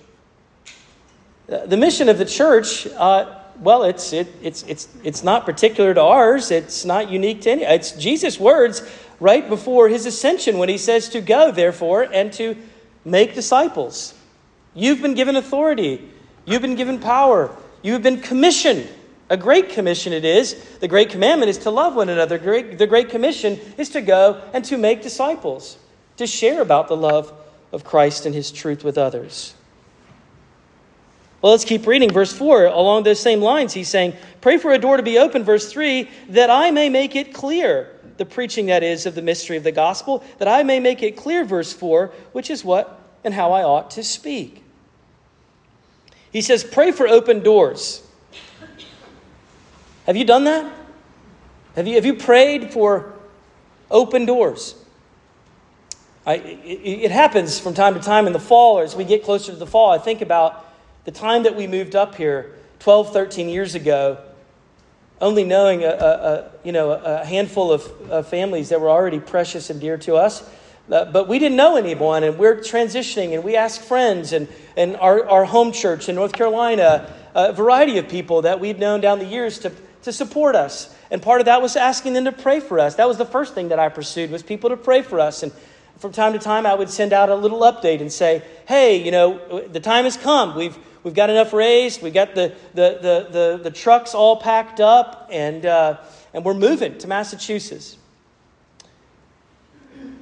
Uh, 1.50 1.66
the 1.66 1.76
mission 1.76 2.08
of 2.08 2.18
the 2.18 2.24
church, 2.24 2.86
uh, 2.86 3.38
well, 3.60 3.82
it's, 3.82 4.12
it, 4.12 4.28
it's, 4.42 4.62
it's, 4.64 4.88
it's 5.02 5.22
not 5.22 5.44
particular 5.44 5.94
to 5.94 6.00
ours. 6.00 6.50
It's 6.50 6.84
not 6.84 7.10
unique 7.10 7.42
to 7.42 7.50
any. 7.50 7.62
It's 7.62 7.92
Jesus' 7.92 8.38
words 8.38 8.82
right 9.20 9.48
before 9.48 9.88
his 9.88 10.06
ascension 10.06 10.58
when 10.58 10.68
he 10.68 10.78
says 10.78 11.08
to 11.10 11.20
go, 11.20 11.50
therefore, 11.50 12.02
and 12.02 12.32
to 12.34 12.56
make 13.04 13.34
disciples. 13.34 14.14
You've 14.74 15.02
been 15.02 15.14
given 15.14 15.36
authority. 15.36 16.08
You've 16.44 16.62
been 16.62 16.76
given 16.76 16.98
power. 16.98 17.54
You've 17.82 18.02
been 18.02 18.20
commissioned. 18.20 18.88
A 19.30 19.36
great 19.36 19.70
commission 19.70 20.12
it 20.12 20.24
is. 20.24 20.54
The 20.80 20.88
great 20.88 21.10
commandment 21.10 21.50
is 21.50 21.58
to 21.58 21.70
love 21.70 21.94
one 21.94 22.08
another. 22.08 22.38
Great 22.38 22.78
the 22.78 22.86
great 22.86 23.10
commission 23.10 23.60
is 23.76 23.90
to 23.90 24.00
go 24.00 24.42
and 24.54 24.64
to 24.66 24.78
make 24.78 25.02
disciples, 25.02 25.76
to 26.16 26.26
share 26.26 26.62
about 26.62 26.88
the 26.88 26.96
love 26.96 27.32
of 27.72 27.84
Christ 27.84 28.26
and 28.26 28.34
his 28.34 28.50
truth 28.50 28.84
with 28.84 28.98
others. 28.98 29.54
Well, 31.40 31.52
let's 31.52 31.64
keep 31.64 31.86
reading. 31.86 32.10
Verse 32.10 32.32
4, 32.32 32.66
along 32.66 33.04
those 33.04 33.20
same 33.20 33.40
lines, 33.40 33.72
he's 33.72 33.88
saying, 33.88 34.14
Pray 34.40 34.56
for 34.56 34.72
a 34.72 34.78
door 34.78 34.96
to 34.96 35.02
be 35.02 35.18
open, 35.18 35.44
verse 35.44 35.70
3, 35.70 36.08
that 36.30 36.50
I 36.50 36.70
may 36.70 36.88
make 36.88 37.14
it 37.14 37.32
clear, 37.32 37.94
the 38.16 38.26
preaching 38.26 38.66
that 38.66 38.82
is 38.82 39.06
of 39.06 39.14
the 39.14 39.22
mystery 39.22 39.56
of 39.56 39.62
the 39.62 39.70
gospel, 39.70 40.24
that 40.38 40.48
I 40.48 40.64
may 40.64 40.80
make 40.80 41.02
it 41.02 41.16
clear, 41.16 41.44
verse 41.44 41.72
4, 41.72 42.12
which 42.32 42.50
is 42.50 42.64
what 42.64 43.00
and 43.22 43.32
how 43.32 43.52
I 43.52 43.62
ought 43.62 43.92
to 43.92 44.02
speak. 44.02 44.64
He 46.32 46.40
says, 46.40 46.64
Pray 46.64 46.90
for 46.90 47.06
open 47.06 47.40
doors. 47.40 48.02
Have 50.06 50.16
you 50.16 50.24
done 50.24 50.44
that? 50.44 50.72
Have 51.76 51.86
you, 51.86 51.94
have 51.94 52.04
you 52.04 52.14
prayed 52.14 52.72
for 52.72 53.12
open 53.90 54.26
doors? 54.26 54.74
I, 56.28 56.34
it, 56.34 57.04
it 57.04 57.10
happens 57.10 57.58
from 57.58 57.72
time 57.72 57.94
to 57.94 58.00
time 58.00 58.26
in 58.26 58.34
the 58.34 58.38
fall, 58.38 58.78
or 58.78 58.82
as 58.82 58.94
we 58.94 59.04
get 59.04 59.24
closer 59.24 59.50
to 59.50 59.56
the 59.56 59.66
fall. 59.66 59.92
I 59.92 59.96
think 59.96 60.20
about 60.20 60.62
the 61.06 61.10
time 61.10 61.44
that 61.44 61.56
we 61.56 61.66
moved 61.66 61.96
up 61.96 62.16
here 62.16 62.54
12, 62.80 63.14
13 63.14 63.48
years 63.48 63.74
ago, 63.74 64.18
only 65.22 65.42
knowing 65.44 65.84
a, 65.84 65.88
a, 65.88 65.90
a 65.90 66.50
you 66.64 66.72
know, 66.72 66.90
a 66.90 67.24
handful 67.24 67.72
of, 67.72 68.28
families 68.28 68.68
that 68.68 68.78
were 68.78 68.90
already 68.90 69.18
precious 69.18 69.70
and 69.70 69.80
dear 69.80 69.96
to 69.96 70.16
us. 70.16 70.46
Uh, 70.92 71.06
but 71.06 71.28
we 71.28 71.38
didn't 71.38 71.56
know 71.56 71.76
anyone, 71.76 72.22
and 72.22 72.36
we're 72.36 72.56
transitioning, 72.56 73.32
and 73.32 73.42
we 73.42 73.56
asked 73.56 73.80
friends 73.80 74.34
and, 74.34 74.48
and 74.76 74.96
our, 74.96 75.26
our 75.26 75.46
home 75.46 75.72
church 75.72 76.10
in 76.10 76.14
North 76.14 76.34
Carolina, 76.34 77.10
a 77.34 77.54
variety 77.54 77.96
of 77.96 78.06
people 78.06 78.42
that 78.42 78.60
we'd 78.60 78.78
known 78.78 79.00
down 79.00 79.18
the 79.18 79.24
years 79.24 79.60
to, 79.60 79.72
to 80.02 80.12
support 80.12 80.54
us. 80.54 80.94
And 81.10 81.22
part 81.22 81.40
of 81.40 81.46
that 81.46 81.62
was 81.62 81.74
asking 81.74 82.12
them 82.12 82.26
to 82.26 82.32
pray 82.32 82.60
for 82.60 82.78
us. 82.78 82.96
That 82.96 83.08
was 83.08 83.16
the 83.16 83.24
first 83.24 83.54
thing 83.54 83.68
that 83.68 83.78
I 83.78 83.88
pursued 83.88 84.30
was 84.30 84.42
people 84.42 84.68
to 84.68 84.76
pray 84.76 85.00
for 85.00 85.20
us. 85.20 85.42
And 85.42 85.52
from 85.98 86.12
time 86.12 86.32
to 86.32 86.38
time, 86.38 86.66
I 86.66 86.74
would 86.74 86.90
send 86.90 87.12
out 87.12 87.28
a 87.28 87.34
little 87.34 87.60
update 87.60 88.00
and 88.00 88.12
say, 88.12 88.42
hey, 88.66 89.02
you 89.04 89.10
know, 89.10 89.66
the 89.68 89.80
time 89.80 90.04
has 90.04 90.16
come. 90.16 90.56
We've, 90.56 90.76
we've 91.02 91.14
got 91.14 91.30
enough 91.30 91.52
raised. 91.52 92.02
We've 92.02 92.14
got 92.14 92.34
the, 92.34 92.54
the, 92.74 92.98
the, 93.00 93.28
the, 93.30 93.60
the 93.64 93.70
trucks 93.70 94.14
all 94.14 94.36
packed 94.36 94.80
up, 94.80 95.28
and, 95.32 95.66
uh, 95.66 95.98
and 96.32 96.44
we're 96.44 96.54
moving 96.54 96.98
to 96.98 97.06
Massachusetts. 97.06 97.96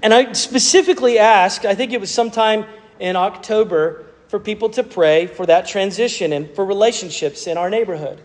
And 0.03 0.13
I 0.15 0.33
specifically 0.33 1.19
asked, 1.19 1.65
I 1.65 1.75
think 1.75 1.93
it 1.93 2.01
was 2.01 2.11
sometime 2.11 2.65
in 2.99 3.17
October, 3.17 4.07
for 4.29 4.41
people 4.41 4.69
to 4.71 4.83
pray 4.83 5.27
for 5.27 5.47
that 5.47 5.67
transition 5.67 6.33
and 6.33 6.51
for 6.51 6.65
relationships 6.65 7.47
in 7.47 7.57
our 7.57 7.71
neighborhood. 7.71 8.21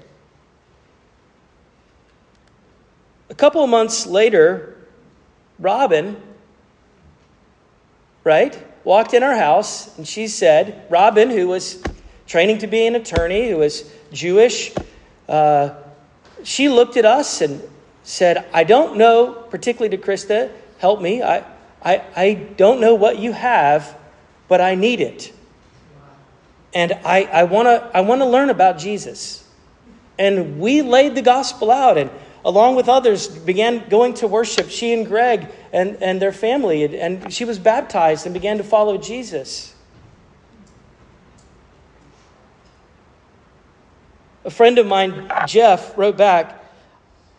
A 3.29 3.35
couple 3.35 3.63
of 3.63 3.69
months 3.69 4.05
later, 4.05 4.77
Robin, 5.59 6.21
right, 8.23 8.57
walked 8.83 9.13
in 9.13 9.23
our 9.23 9.35
house 9.35 9.97
and 9.97 10.07
she 10.07 10.27
said, 10.27 10.85
Robin, 10.89 11.29
who 11.29 11.47
was 11.47 11.81
training 12.27 12.59
to 12.59 12.67
be 12.67 12.87
an 12.87 12.95
attorney, 12.95 13.49
who 13.49 13.57
was 13.57 13.91
Jewish, 14.11 14.71
uh, 15.27 15.73
she 16.43 16.69
looked 16.69 16.97
at 16.97 17.05
us 17.05 17.41
and 17.41 17.61
said, 18.03 18.45
I 18.53 18.63
don't 18.63 18.97
know, 18.97 19.33
particularly 19.49 19.95
to 19.95 20.03
Krista, 20.03 20.51
help 20.79 21.01
me. 21.01 21.21
I, 21.21 21.43
I, 21.83 22.03
I 22.15 22.33
don't 22.33 22.79
know 22.81 22.95
what 22.95 23.19
you 23.19 23.31
have, 23.31 23.97
but 24.47 24.61
I 24.61 24.75
need 24.75 25.01
it. 25.01 25.33
And 26.73 26.93
I, 27.03 27.23
I 27.23 27.43
want 27.43 27.67
to 27.67 27.91
I 27.93 28.01
wanna 28.01 28.27
learn 28.27 28.49
about 28.49 28.77
Jesus. 28.77 29.47
And 30.17 30.59
we 30.59 30.81
laid 30.81 31.15
the 31.15 31.21
gospel 31.21 31.71
out, 31.71 31.97
and 31.97 32.09
along 32.43 32.75
with 32.75 32.89
others, 32.89 33.27
began 33.27 33.87
going 33.89 34.13
to 34.15 34.27
worship. 34.27 34.69
She 34.69 34.93
and 34.93 35.05
Greg 35.05 35.47
and, 35.71 36.01
and 36.01 36.21
their 36.21 36.31
family. 36.31 36.99
And 36.99 37.31
she 37.33 37.45
was 37.45 37.59
baptized 37.59 38.25
and 38.25 38.33
began 38.33 38.57
to 38.57 38.63
follow 38.63 38.97
Jesus. 38.97 39.75
A 44.43 44.49
friend 44.49 44.79
of 44.79 44.87
mine, 44.87 45.31
Jeff, 45.45 45.97
wrote 45.97 46.17
back 46.17 46.57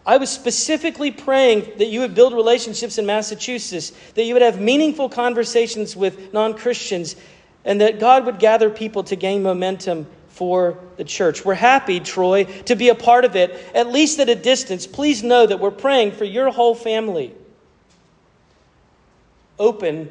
I 0.05 0.17
was 0.17 0.31
specifically 0.31 1.13
praying 1.13 1.79
that 1.79 1.87
you 1.87 2.01
would 2.01 2.15
build 2.15 2.33
relationships 2.33 2.99
in 2.99 3.07
Massachusetts, 3.07 3.93
that 4.15 4.25
you 4.25 4.35
would 4.35 4.43
have 4.43 4.61
meaningful 4.61 5.09
conversations 5.09 5.95
with 5.95 6.33
non 6.33 6.55
Christians, 6.55 7.15
and 7.65 7.81
that 7.81 8.01
God 8.01 8.27
would 8.27 8.41
gather 8.41 8.69
people 8.69 9.05
to 9.05 9.15
gain 9.15 9.43
momentum 9.45 10.07
for 10.33 10.79
the 10.97 11.05
church. 11.05 11.45
We're 11.45 11.55
happy, 11.55 12.01
Troy, 12.01 12.45
to 12.65 12.75
be 12.75 12.89
a 12.89 12.95
part 12.95 13.25
of 13.25 13.37
it, 13.37 13.53
at 13.75 13.89
least 13.89 14.19
at 14.19 14.29
a 14.29 14.35
distance. 14.35 14.87
Please 14.87 15.23
know 15.23 15.47
that 15.47 15.61
we're 15.61 15.71
praying 15.71 16.13
for 16.13 16.25
your 16.25 16.51
whole 16.51 16.75
family. 16.75 17.35
Open 19.59 20.11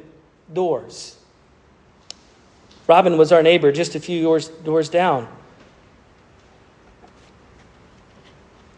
doors. 0.52 1.18
Robin 2.86 3.18
was 3.18 3.32
our 3.32 3.42
neighbor 3.42 3.72
just 3.72 3.94
a 3.96 4.00
few 4.00 4.22
doors, 4.64 4.88
down. 4.88 5.28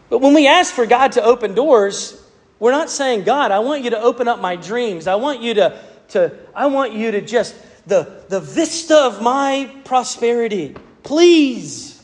But 0.09 0.19
when 0.19 0.33
we 0.33 0.47
ask 0.47 0.73
for 0.73 0.85
God 0.85 1.13
to 1.13 1.23
open 1.23 1.53
doors, 1.53 2.21
we're 2.59 2.71
not 2.71 2.89
saying, 2.89 3.23
God, 3.23 3.51
I 3.51 3.59
want 3.59 3.83
you 3.83 3.91
to 3.91 4.01
open 4.01 4.27
up 4.27 4.39
my 4.39 4.55
dreams. 4.55 5.07
I 5.07 5.15
want 5.15 5.41
you 5.41 5.53
to, 5.55 5.79
to 6.09 6.35
I 6.55 6.67
want 6.67 6.93
you 6.93 7.11
to 7.11 7.21
just, 7.21 7.55
the, 7.85 8.23
the 8.29 8.39
vista 8.39 8.97
of 8.97 9.21
my 9.21 9.69
prosperity. 9.83 10.75
Please. 11.05 12.01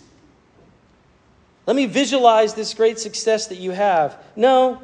Let 1.66 1.76
me 1.76 1.88
visualize 1.88 2.54
this 2.54 2.74
great 2.74 3.00
success 3.00 3.48
that 3.48 3.58
you 3.58 3.72
have. 3.72 4.18
No, 4.36 4.82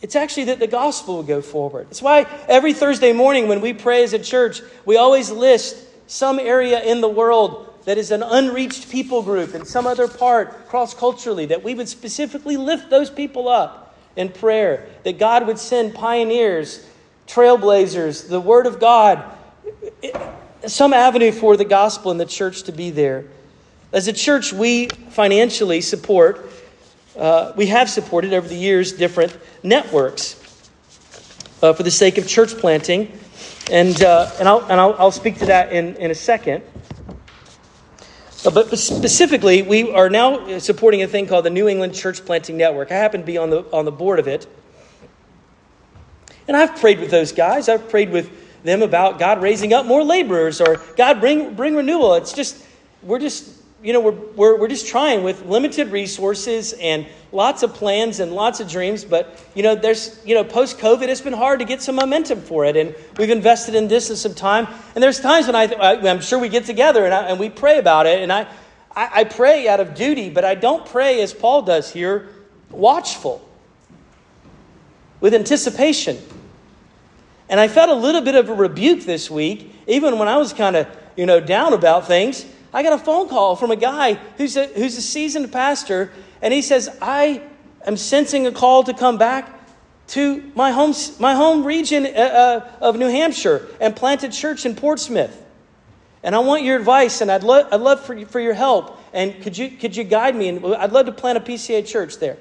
it's 0.00 0.16
actually 0.16 0.44
that 0.44 0.60
the 0.60 0.66
gospel 0.66 1.16
will 1.16 1.22
go 1.22 1.42
forward. 1.42 1.88
It's 1.90 2.00
why 2.00 2.26
every 2.48 2.72
Thursday 2.72 3.12
morning 3.12 3.48
when 3.48 3.60
we 3.60 3.72
pray 3.72 4.04
as 4.04 4.12
a 4.12 4.18
church, 4.18 4.60
we 4.84 4.96
always 4.96 5.30
list 5.30 5.84
some 6.06 6.38
area 6.38 6.82
in 6.82 7.00
the 7.00 7.08
world 7.08 7.74
that 7.84 7.98
is 7.98 8.10
an 8.10 8.22
unreached 8.22 8.90
people 8.90 9.22
group 9.22 9.54
in 9.54 9.64
some 9.64 9.86
other 9.86 10.06
part, 10.06 10.68
cross 10.68 10.94
culturally, 10.94 11.46
that 11.46 11.62
we 11.64 11.74
would 11.74 11.88
specifically 11.88 12.56
lift 12.56 12.90
those 12.90 13.10
people 13.10 13.48
up 13.48 13.96
in 14.14 14.28
prayer, 14.28 14.88
that 15.04 15.18
God 15.18 15.46
would 15.46 15.58
send 15.58 15.94
pioneers, 15.94 16.86
trailblazers, 17.26 18.28
the 18.28 18.40
Word 18.40 18.66
of 18.66 18.78
God, 18.78 19.24
some 20.66 20.92
avenue 20.92 21.32
for 21.32 21.56
the 21.56 21.64
gospel 21.64 22.10
and 22.10 22.20
the 22.20 22.26
church 22.26 22.62
to 22.64 22.72
be 22.72 22.90
there. 22.90 23.24
As 23.92 24.08
a 24.08 24.12
church, 24.12 24.52
we 24.52 24.88
financially 24.88 25.80
support, 25.80 26.50
uh, 27.16 27.52
we 27.56 27.66
have 27.66 27.88
supported 27.88 28.32
over 28.34 28.46
the 28.48 28.56
years 28.56 28.92
different 28.92 29.36
networks 29.62 30.34
uh, 31.62 31.72
for 31.72 31.82
the 31.82 31.90
sake 31.90 32.18
of 32.18 32.26
church 32.26 32.56
planting. 32.58 33.16
And, 33.70 34.02
uh, 34.02 34.30
and, 34.38 34.48
I'll, 34.48 34.60
and 34.62 34.80
I'll, 34.80 34.94
I'll 34.98 35.10
speak 35.10 35.38
to 35.38 35.46
that 35.46 35.72
in, 35.72 35.96
in 35.96 36.10
a 36.10 36.14
second. 36.14 36.62
Uh, 38.44 38.50
but 38.50 38.76
specifically, 38.78 39.62
we 39.62 39.90
are 39.90 40.10
now 40.10 40.58
supporting 40.58 41.02
a 41.02 41.08
thing 41.08 41.26
called 41.26 41.44
the 41.44 41.50
New 41.50 41.68
England 41.68 41.94
Church 41.94 42.24
Planting 42.24 42.56
Network. 42.56 42.92
I 42.92 42.94
happen 42.94 43.20
to 43.20 43.26
be 43.26 43.38
on 43.38 43.50
the, 43.50 43.64
on 43.72 43.84
the 43.84 43.92
board 43.92 44.18
of 44.18 44.28
it. 44.28 44.46
And 46.46 46.56
I've 46.56 46.76
prayed 46.76 47.00
with 47.00 47.10
those 47.10 47.32
guys. 47.32 47.68
I've 47.68 47.88
prayed 47.88 48.10
with 48.10 48.30
them 48.64 48.82
about 48.82 49.18
God 49.18 49.42
raising 49.42 49.72
up 49.72 49.86
more 49.86 50.02
laborers 50.02 50.60
or 50.60 50.76
God 50.96 51.20
bring, 51.20 51.54
bring 51.54 51.76
renewal. 51.76 52.14
It's 52.14 52.32
just, 52.32 52.64
we're 53.02 53.18
just, 53.18 53.52
you 53.82 53.92
know, 53.92 54.00
we're, 54.00 54.10
we're, 54.10 54.58
we're 54.58 54.68
just 54.68 54.88
trying 54.88 55.22
with 55.22 55.44
limited 55.46 55.92
resources 55.92 56.72
and 56.74 57.06
lots 57.30 57.62
of 57.62 57.74
plans 57.74 58.20
and 58.20 58.32
lots 58.32 58.58
of 58.58 58.68
dreams. 58.68 59.04
But, 59.04 59.44
you 59.54 59.62
know, 59.62 59.74
there's, 59.74 60.20
you 60.24 60.34
know, 60.34 60.42
post 60.42 60.78
COVID, 60.78 61.08
it's 61.08 61.20
been 61.20 61.32
hard 61.32 61.60
to 61.60 61.64
get 61.64 61.82
some 61.82 61.94
momentum 61.94 62.40
for 62.40 62.64
it. 62.64 62.76
And 62.76 62.94
we've 63.18 63.30
invested 63.30 63.74
in 63.74 63.86
this 63.86 64.08
and 64.10 64.18
some 64.18 64.34
time. 64.34 64.66
And 64.94 65.02
there's 65.02 65.20
times 65.20 65.46
when 65.46 65.54
I, 65.54 65.64
I'm 66.10 66.20
sure 66.20 66.38
we 66.38 66.48
get 66.48 66.64
together 66.64 67.04
and, 67.04 67.14
I, 67.14 67.28
and 67.28 67.38
we 67.38 67.48
pray 67.48 67.78
about 67.78 68.06
it. 68.06 68.22
And 68.22 68.32
I, 68.32 68.48
I, 68.96 69.10
I 69.20 69.24
pray 69.24 69.68
out 69.68 69.78
of 69.78 69.94
duty, 69.94 70.30
but 70.30 70.44
I 70.44 70.54
don't 70.54 70.84
pray 70.86 71.20
as 71.20 71.32
Paul 71.34 71.62
does 71.62 71.92
here, 71.92 72.28
watchful, 72.70 73.46
with 75.20 75.34
anticipation. 75.34 76.18
And 77.48 77.60
I 77.60 77.68
felt 77.68 77.90
a 77.90 77.94
little 77.94 78.20
bit 78.20 78.34
of 78.34 78.48
a 78.48 78.54
rebuke 78.54 79.04
this 79.04 79.30
week, 79.30 79.72
even 79.86 80.18
when 80.18 80.28
I 80.28 80.36
was 80.36 80.52
kind 80.52 80.76
of, 80.76 80.88
you 81.16 81.26
know, 81.26 81.40
down 81.40 81.72
about 81.72 82.06
things. 82.06 82.44
I 82.72 82.82
got 82.82 82.92
a 82.92 82.98
phone 82.98 83.28
call 83.28 83.56
from 83.56 83.70
a 83.70 83.76
guy 83.76 84.14
who's 84.36 84.56
a, 84.56 84.66
who's 84.66 84.96
a 84.96 85.02
seasoned 85.02 85.52
pastor, 85.52 86.12
and 86.42 86.52
he 86.52 86.60
says, 86.60 86.94
I 87.00 87.42
am 87.86 87.96
sensing 87.96 88.46
a 88.46 88.52
call 88.52 88.82
to 88.84 88.92
come 88.92 89.16
back 89.16 89.52
to 90.08 90.50
my 90.54 90.72
home, 90.72 90.94
my 91.18 91.34
home 91.34 91.64
region 91.64 92.06
uh, 92.06 92.08
uh, 92.08 92.70
of 92.80 92.96
New 92.96 93.08
Hampshire 93.08 93.66
and 93.80 93.94
plant 93.94 94.22
a 94.24 94.28
church 94.28 94.66
in 94.66 94.74
Portsmouth. 94.74 95.42
And 96.22 96.34
I 96.34 96.40
want 96.40 96.64
your 96.64 96.76
advice, 96.76 97.20
and 97.20 97.30
I'd, 97.30 97.44
lo- 97.44 97.68
I'd 97.70 97.80
love 97.80 98.04
for, 98.04 98.26
for 98.26 98.40
your 98.40 98.54
help. 98.54 99.00
And 99.12 99.40
could 99.42 99.56
you, 99.56 99.70
could 99.70 99.96
you 99.96 100.04
guide 100.04 100.34
me? 100.34 100.48
And 100.48 100.74
I'd 100.74 100.92
love 100.92 101.06
to 101.06 101.12
plant 101.12 101.38
a 101.38 101.40
PCA 101.40 101.86
church 101.86 102.18
there. 102.18 102.36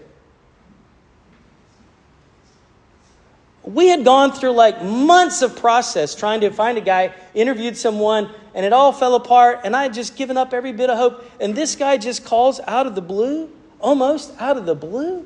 We 3.65 3.87
had 3.87 4.05
gone 4.05 4.31
through 4.31 4.51
like 4.51 4.83
months 4.83 5.41
of 5.41 5.55
process 5.55 6.13
trying 6.13 6.41
to 6.41 6.51
find 6.51 6.77
a 6.77 6.81
guy, 6.81 7.13
interviewed 7.33 7.75
someone, 7.75 8.29
and 8.53 8.65
it 8.65 8.73
all 8.73 8.93
fell 8.93 9.15
apart, 9.15 9.61
and 9.63 9.75
I 9.75 9.83
had 9.83 9.93
just 9.93 10.15
given 10.15 10.37
up 10.37 10.53
every 10.53 10.71
bit 10.71 10.89
of 10.89 10.97
hope. 10.97 11.25
And 11.41 11.55
this 11.55 11.75
guy 11.75 11.97
just 11.97 12.23
calls 12.23 12.59
out 12.67 12.85
of 12.85 12.93
the 12.93 13.01
blue, 13.01 13.49
almost 13.79 14.33
out 14.39 14.55
of 14.55 14.65
the 14.65 14.75
blue. 14.75 15.25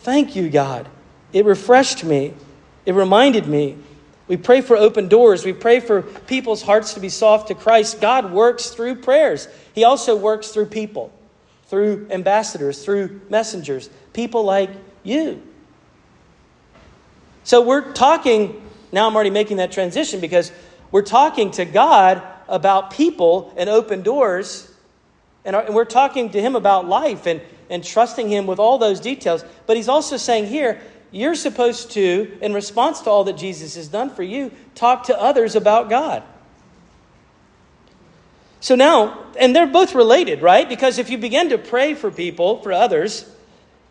Thank 0.00 0.36
you, 0.36 0.48
God. 0.48 0.88
It 1.32 1.44
refreshed 1.44 2.04
me, 2.04 2.32
it 2.86 2.94
reminded 2.94 3.46
me. 3.48 3.76
We 4.28 4.36
pray 4.36 4.60
for 4.60 4.76
open 4.76 5.06
doors. 5.08 5.44
We 5.44 5.52
pray 5.52 5.78
for 5.78 6.02
people's 6.02 6.62
hearts 6.62 6.94
to 6.94 7.00
be 7.00 7.08
soft 7.08 7.48
to 7.48 7.54
Christ. 7.54 8.00
God 8.00 8.32
works 8.32 8.70
through 8.70 8.96
prayers. 8.96 9.46
He 9.72 9.84
also 9.84 10.16
works 10.16 10.48
through 10.48 10.66
people, 10.66 11.12
through 11.66 12.08
ambassadors, 12.10 12.84
through 12.84 13.20
messengers, 13.28 13.88
people 14.12 14.42
like 14.42 14.70
you. 15.04 15.42
So 17.46 17.60
we're 17.60 17.92
talking, 17.92 18.60
now 18.90 19.06
I'm 19.06 19.14
already 19.14 19.30
making 19.30 19.58
that 19.58 19.70
transition 19.70 20.18
because 20.18 20.50
we're 20.90 21.02
talking 21.02 21.52
to 21.52 21.64
God 21.64 22.20
about 22.48 22.90
people 22.90 23.54
and 23.56 23.70
open 23.70 24.02
doors. 24.02 24.68
And, 25.44 25.56
we're 25.72 25.84
talking 25.84 26.30
to 26.30 26.42
Him 26.42 26.56
about 26.56 26.88
life 26.88 27.24
and, 27.24 27.40
and 27.70 27.84
trusting 27.84 28.28
Him 28.28 28.48
with 28.48 28.58
all 28.58 28.78
those 28.78 28.98
details. 28.98 29.44
But 29.66 29.76
He's 29.76 29.88
also 29.88 30.16
saying 30.16 30.46
here, 30.46 30.80
you're 31.12 31.36
supposed 31.36 31.92
to, 31.92 32.36
in 32.42 32.52
response 32.52 33.02
to 33.02 33.10
all 33.10 33.22
that 33.22 33.36
Jesus 33.36 33.76
has 33.76 33.86
done 33.86 34.10
for 34.10 34.24
you, 34.24 34.50
talk 34.74 35.04
to 35.04 35.16
others 35.16 35.54
about 35.54 35.88
God. 35.88 36.24
So 38.58 38.74
now, 38.74 39.24
and 39.38 39.54
they're 39.54 39.68
both 39.68 39.94
related, 39.94 40.42
right? 40.42 40.68
Because 40.68 40.98
if 40.98 41.10
you 41.10 41.16
begin 41.16 41.50
to 41.50 41.58
pray 41.58 41.94
for 41.94 42.10
people, 42.10 42.60
for 42.60 42.72
others, 42.72 43.24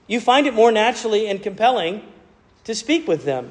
you 0.08 0.20
find 0.20 0.46
it 0.46 0.54
more 0.54 0.74
naturally 0.74 1.28
and 1.28 1.42
compelling 1.42 2.02
to 2.66 2.76
speak 2.76 3.08
with 3.08 3.24
them. 3.26 3.50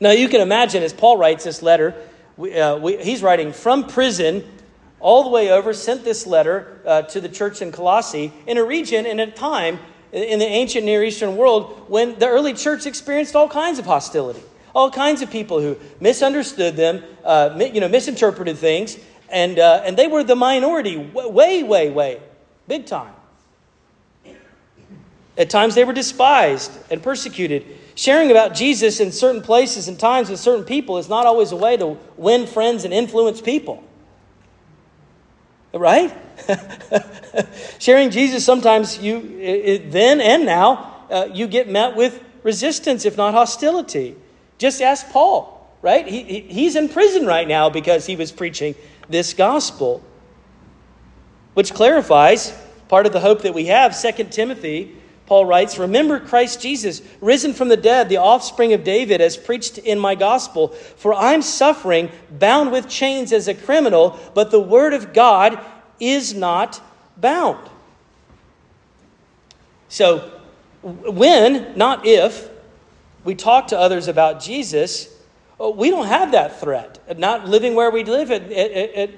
Now, 0.00 0.10
you 0.10 0.28
can 0.28 0.40
imagine 0.40 0.82
as 0.82 0.92
Paul 0.92 1.16
writes 1.16 1.44
this 1.44 1.62
letter, 1.62 1.94
we, 2.36 2.58
uh, 2.58 2.76
we, 2.76 3.02
he's 3.02 3.22
writing 3.22 3.52
from 3.52 3.86
prison 3.86 4.44
all 5.00 5.22
the 5.22 5.30
way 5.30 5.50
over, 5.50 5.72
sent 5.72 6.02
this 6.02 6.26
letter 6.26 6.80
uh, 6.84 7.02
to 7.02 7.20
the 7.20 7.28
church 7.28 7.62
in 7.62 7.70
Colossae 7.70 8.32
in 8.46 8.58
a 8.58 8.64
region 8.64 9.06
and 9.06 9.20
a 9.20 9.30
time 9.30 9.78
in 10.12 10.38
the 10.38 10.46
ancient 10.46 10.84
Near 10.84 11.02
Eastern 11.04 11.36
world 11.36 11.86
when 11.88 12.18
the 12.18 12.28
early 12.28 12.54
church 12.54 12.86
experienced 12.86 13.36
all 13.36 13.48
kinds 13.48 13.78
of 13.78 13.84
hostility, 13.84 14.42
all 14.74 14.90
kinds 14.90 15.22
of 15.22 15.30
people 15.30 15.60
who 15.60 15.76
misunderstood 16.00 16.76
them, 16.76 17.02
uh, 17.24 17.58
you 17.72 17.80
know, 17.80 17.88
misinterpreted 17.88 18.56
things, 18.56 18.96
and, 19.28 19.58
uh, 19.58 19.82
and 19.84 19.96
they 19.96 20.06
were 20.06 20.24
the 20.24 20.36
minority, 20.36 20.96
way, 20.96 21.62
way, 21.62 21.90
way, 21.90 22.20
big 22.68 22.86
time. 22.86 23.12
At 25.36 25.50
times 25.50 25.74
they 25.74 25.84
were 25.84 25.92
despised 25.92 26.70
and 26.90 27.02
persecuted. 27.02 27.66
Sharing 27.96 28.30
about 28.30 28.54
Jesus 28.54 29.00
in 29.00 29.12
certain 29.12 29.42
places 29.42 29.88
and 29.88 29.98
times 29.98 30.30
with 30.30 30.40
certain 30.40 30.64
people 30.64 30.98
is 30.98 31.08
not 31.08 31.26
always 31.26 31.52
a 31.52 31.56
way 31.56 31.76
to 31.76 31.98
win 32.16 32.46
friends 32.46 32.84
and 32.84 32.94
influence 32.94 33.40
people. 33.40 33.82
Right? 35.72 36.16
Sharing 37.78 38.10
Jesus, 38.10 38.44
sometimes 38.44 38.98
you, 38.98 39.38
it, 39.40 39.90
then 39.90 40.20
and 40.20 40.46
now, 40.46 41.06
uh, 41.10 41.28
you 41.32 41.48
get 41.48 41.68
met 41.68 41.96
with 41.96 42.22
resistance, 42.44 43.04
if 43.04 43.16
not 43.16 43.34
hostility. 43.34 44.14
Just 44.58 44.80
ask 44.80 45.08
Paul, 45.10 45.68
right? 45.82 46.06
He, 46.06 46.40
he's 46.40 46.76
in 46.76 46.88
prison 46.88 47.26
right 47.26 47.46
now 47.46 47.70
because 47.70 48.06
he 48.06 48.14
was 48.14 48.30
preaching 48.30 48.76
this 49.08 49.34
gospel, 49.34 50.02
which 51.54 51.74
clarifies 51.74 52.56
part 52.88 53.06
of 53.06 53.12
the 53.12 53.20
hope 53.20 53.42
that 53.42 53.54
we 53.54 53.66
have. 53.66 53.96
Second 53.96 54.30
Timothy 54.30 54.96
Paul 55.26 55.46
writes, 55.46 55.78
Remember 55.78 56.20
Christ 56.20 56.60
Jesus, 56.60 57.00
risen 57.20 57.54
from 57.54 57.68
the 57.68 57.76
dead, 57.76 58.08
the 58.08 58.18
offspring 58.18 58.72
of 58.72 58.84
David, 58.84 59.20
as 59.20 59.36
preached 59.36 59.78
in 59.78 59.98
my 59.98 60.14
gospel. 60.14 60.68
For 60.68 61.14
I'm 61.14 61.40
suffering, 61.40 62.10
bound 62.30 62.72
with 62.72 62.88
chains 62.88 63.32
as 63.32 63.48
a 63.48 63.54
criminal, 63.54 64.18
but 64.34 64.50
the 64.50 64.60
word 64.60 64.92
of 64.92 65.14
God 65.14 65.58
is 65.98 66.34
not 66.34 66.80
bound. 67.16 67.70
So, 69.88 70.30
when, 70.82 71.76
not 71.76 72.04
if, 72.04 72.50
we 73.24 73.34
talk 73.34 73.68
to 73.68 73.78
others 73.78 74.08
about 74.08 74.42
Jesus, 74.42 75.08
oh, 75.58 75.70
we 75.70 75.88
don't 75.88 76.06
have 76.06 76.32
that 76.32 76.60
threat. 76.60 77.18
Not 77.18 77.48
living 77.48 77.74
where 77.74 77.90
we 77.90 78.04
live, 78.04 78.30
at, 78.30 79.10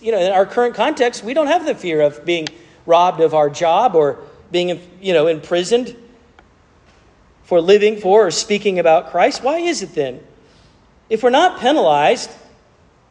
you 0.00 0.12
know, 0.12 0.18
in 0.18 0.32
our 0.32 0.46
current 0.46 0.74
context, 0.74 1.22
we 1.22 1.34
don't 1.34 1.48
have 1.48 1.66
the 1.66 1.74
fear 1.74 2.00
of 2.00 2.24
being 2.24 2.48
robbed 2.86 3.20
of 3.20 3.34
our 3.34 3.50
job 3.50 3.94
or 3.94 4.18
being 4.50 4.80
you 5.00 5.12
know, 5.12 5.26
imprisoned 5.26 5.94
for 7.44 7.60
living 7.60 7.96
for 7.98 8.26
or 8.26 8.30
speaking 8.30 8.78
about 8.78 9.10
Christ? 9.10 9.42
Why 9.42 9.58
is 9.58 9.82
it 9.82 9.94
then? 9.94 10.20
If 11.08 11.22
we're 11.22 11.30
not 11.30 11.60
penalized, 11.60 12.30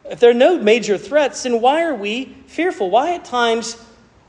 if 0.04 0.20
there 0.20 0.30
are 0.30 0.34
no 0.34 0.58
major 0.58 0.96
threats, 0.96 1.42
then 1.42 1.60
why 1.60 1.82
are 1.82 1.94
we 1.94 2.36
fearful? 2.46 2.90
Why 2.90 3.14
at 3.14 3.24
times 3.24 3.76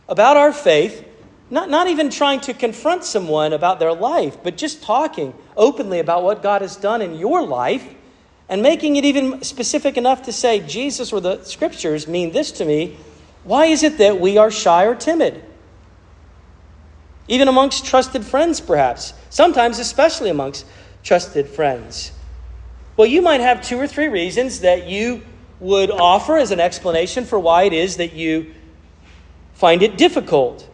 about 0.07 0.37
our 0.37 0.51
faith, 0.51 1.05
not, 1.49 1.69
not 1.69 1.87
even 1.87 2.09
trying 2.09 2.41
to 2.41 2.53
confront 2.53 3.03
someone 3.03 3.53
about 3.53 3.79
their 3.79 3.93
life, 3.93 4.37
but 4.43 4.57
just 4.57 4.83
talking 4.83 5.33
openly 5.55 5.99
about 5.99 6.23
what 6.23 6.43
God 6.43 6.61
has 6.61 6.75
done 6.75 7.01
in 7.01 7.15
your 7.15 7.45
life 7.45 7.87
and 8.49 8.63
making 8.63 8.95
it 8.95 9.05
even 9.05 9.43
specific 9.43 9.95
enough 9.95 10.23
to 10.23 10.33
say, 10.33 10.59
Jesus 10.59 11.13
or 11.13 11.21
the 11.21 11.43
scriptures 11.43 12.07
mean 12.07 12.31
this 12.31 12.51
to 12.53 12.65
me, 12.65 12.97
why 13.43 13.65
is 13.65 13.83
it 13.83 13.99
that 13.99 14.19
we 14.19 14.37
are 14.37 14.49
shy 14.49 14.85
or 14.85 14.95
timid? 14.95 15.43
Even 17.29 17.47
amongst 17.47 17.85
trusted 17.85 18.25
friends, 18.25 18.59
perhaps, 18.59 19.13
sometimes, 19.29 19.77
especially 19.77 20.31
amongst 20.31 20.65
trusted 21.03 21.47
friends. 21.47 22.11
Well, 22.97 23.07
you 23.07 23.21
might 23.21 23.39
have 23.39 23.61
two 23.61 23.79
or 23.79 23.87
three 23.87 24.07
reasons 24.07 24.59
that 24.61 24.87
you 24.87 25.21
would 25.59 25.91
offer 25.91 26.37
as 26.37 26.51
an 26.51 26.59
explanation 26.59 27.23
for 27.25 27.39
why 27.39 27.63
it 27.63 27.73
is 27.73 27.97
that 27.97 28.13
you 28.13 28.53
find 29.53 29.83
it 29.83 29.97
difficult. 29.97 30.67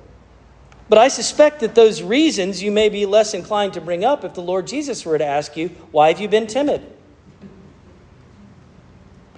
But 0.88 0.98
I 0.98 1.10
suspect 1.10 1.60
that 1.60 1.76
those 1.76 2.02
reasons 2.02 2.64
you 2.64 2.72
may 2.72 2.90
be 2.90 3.06
less 3.06 3.34
inclined 3.34 3.74
to 3.74 3.82
bring 3.82 4.06
up 4.06 4.24
if 4.24 4.34
the 4.34 4.42
Lord 4.42 4.66
Jesus 4.66 5.06
were 5.06 5.18
to 5.18 5.26
ask 5.26 5.58
you, 5.58 5.70
Why 5.92 6.08
have 6.08 6.22
you 6.22 6.28
been 6.28 6.48
timid? 6.48 6.82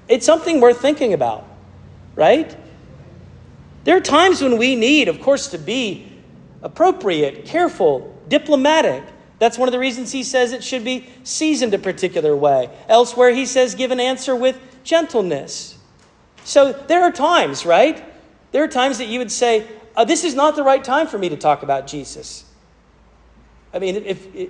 It's 0.08 0.26
something 0.26 0.62
worth 0.62 0.82
thinking 0.82 1.14
about, 1.14 1.48
right? 2.16 2.56
There 3.86 3.98
are 3.98 4.02
times 4.02 4.42
when 4.42 4.58
we 4.58 4.76
need, 4.76 5.08
of 5.08 5.20
course, 5.20 5.48
to 5.48 5.58
be 5.58 6.07
appropriate, 6.68 7.46
careful, 7.46 8.14
diplomatic. 8.28 9.02
That's 9.40 9.58
one 9.58 9.70
of 9.70 9.72
the 9.72 9.80
reasons 9.80 10.12
he 10.12 10.24
says 10.24 10.52
it 10.52 10.64
should 10.64 10.84
be 10.84 11.08
seasoned 11.24 11.74
a 11.74 11.78
particular 11.78 12.36
way. 12.36 12.70
Elsewhere, 12.90 13.34
he 13.34 13.46
says 13.46 13.74
give 13.74 13.92
an 13.92 14.02
answer 14.02 14.36
with 14.36 14.60
gentleness. 14.84 15.78
So 16.44 16.74
there 16.74 17.04
are 17.04 17.12
times, 17.12 17.66
right? 17.66 18.04
There 18.52 18.64
are 18.64 18.68
times 18.68 18.98
that 18.98 19.06
you 19.06 19.20
would 19.20 19.32
say, 19.32 19.66
uh, 19.96 20.04
This 20.04 20.26
is 20.26 20.36
not 20.36 20.58
the 20.58 20.64
right 20.64 20.84
time 20.84 21.08
for 21.08 21.18
me 21.18 21.30
to 21.30 21.38
talk 21.38 21.64
about 21.64 21.88
Jesus. 21.88 22.44
I 23.74 23.80
mean, 23.80 23.96
if, 23.96 24.36
if, 24.36 24.50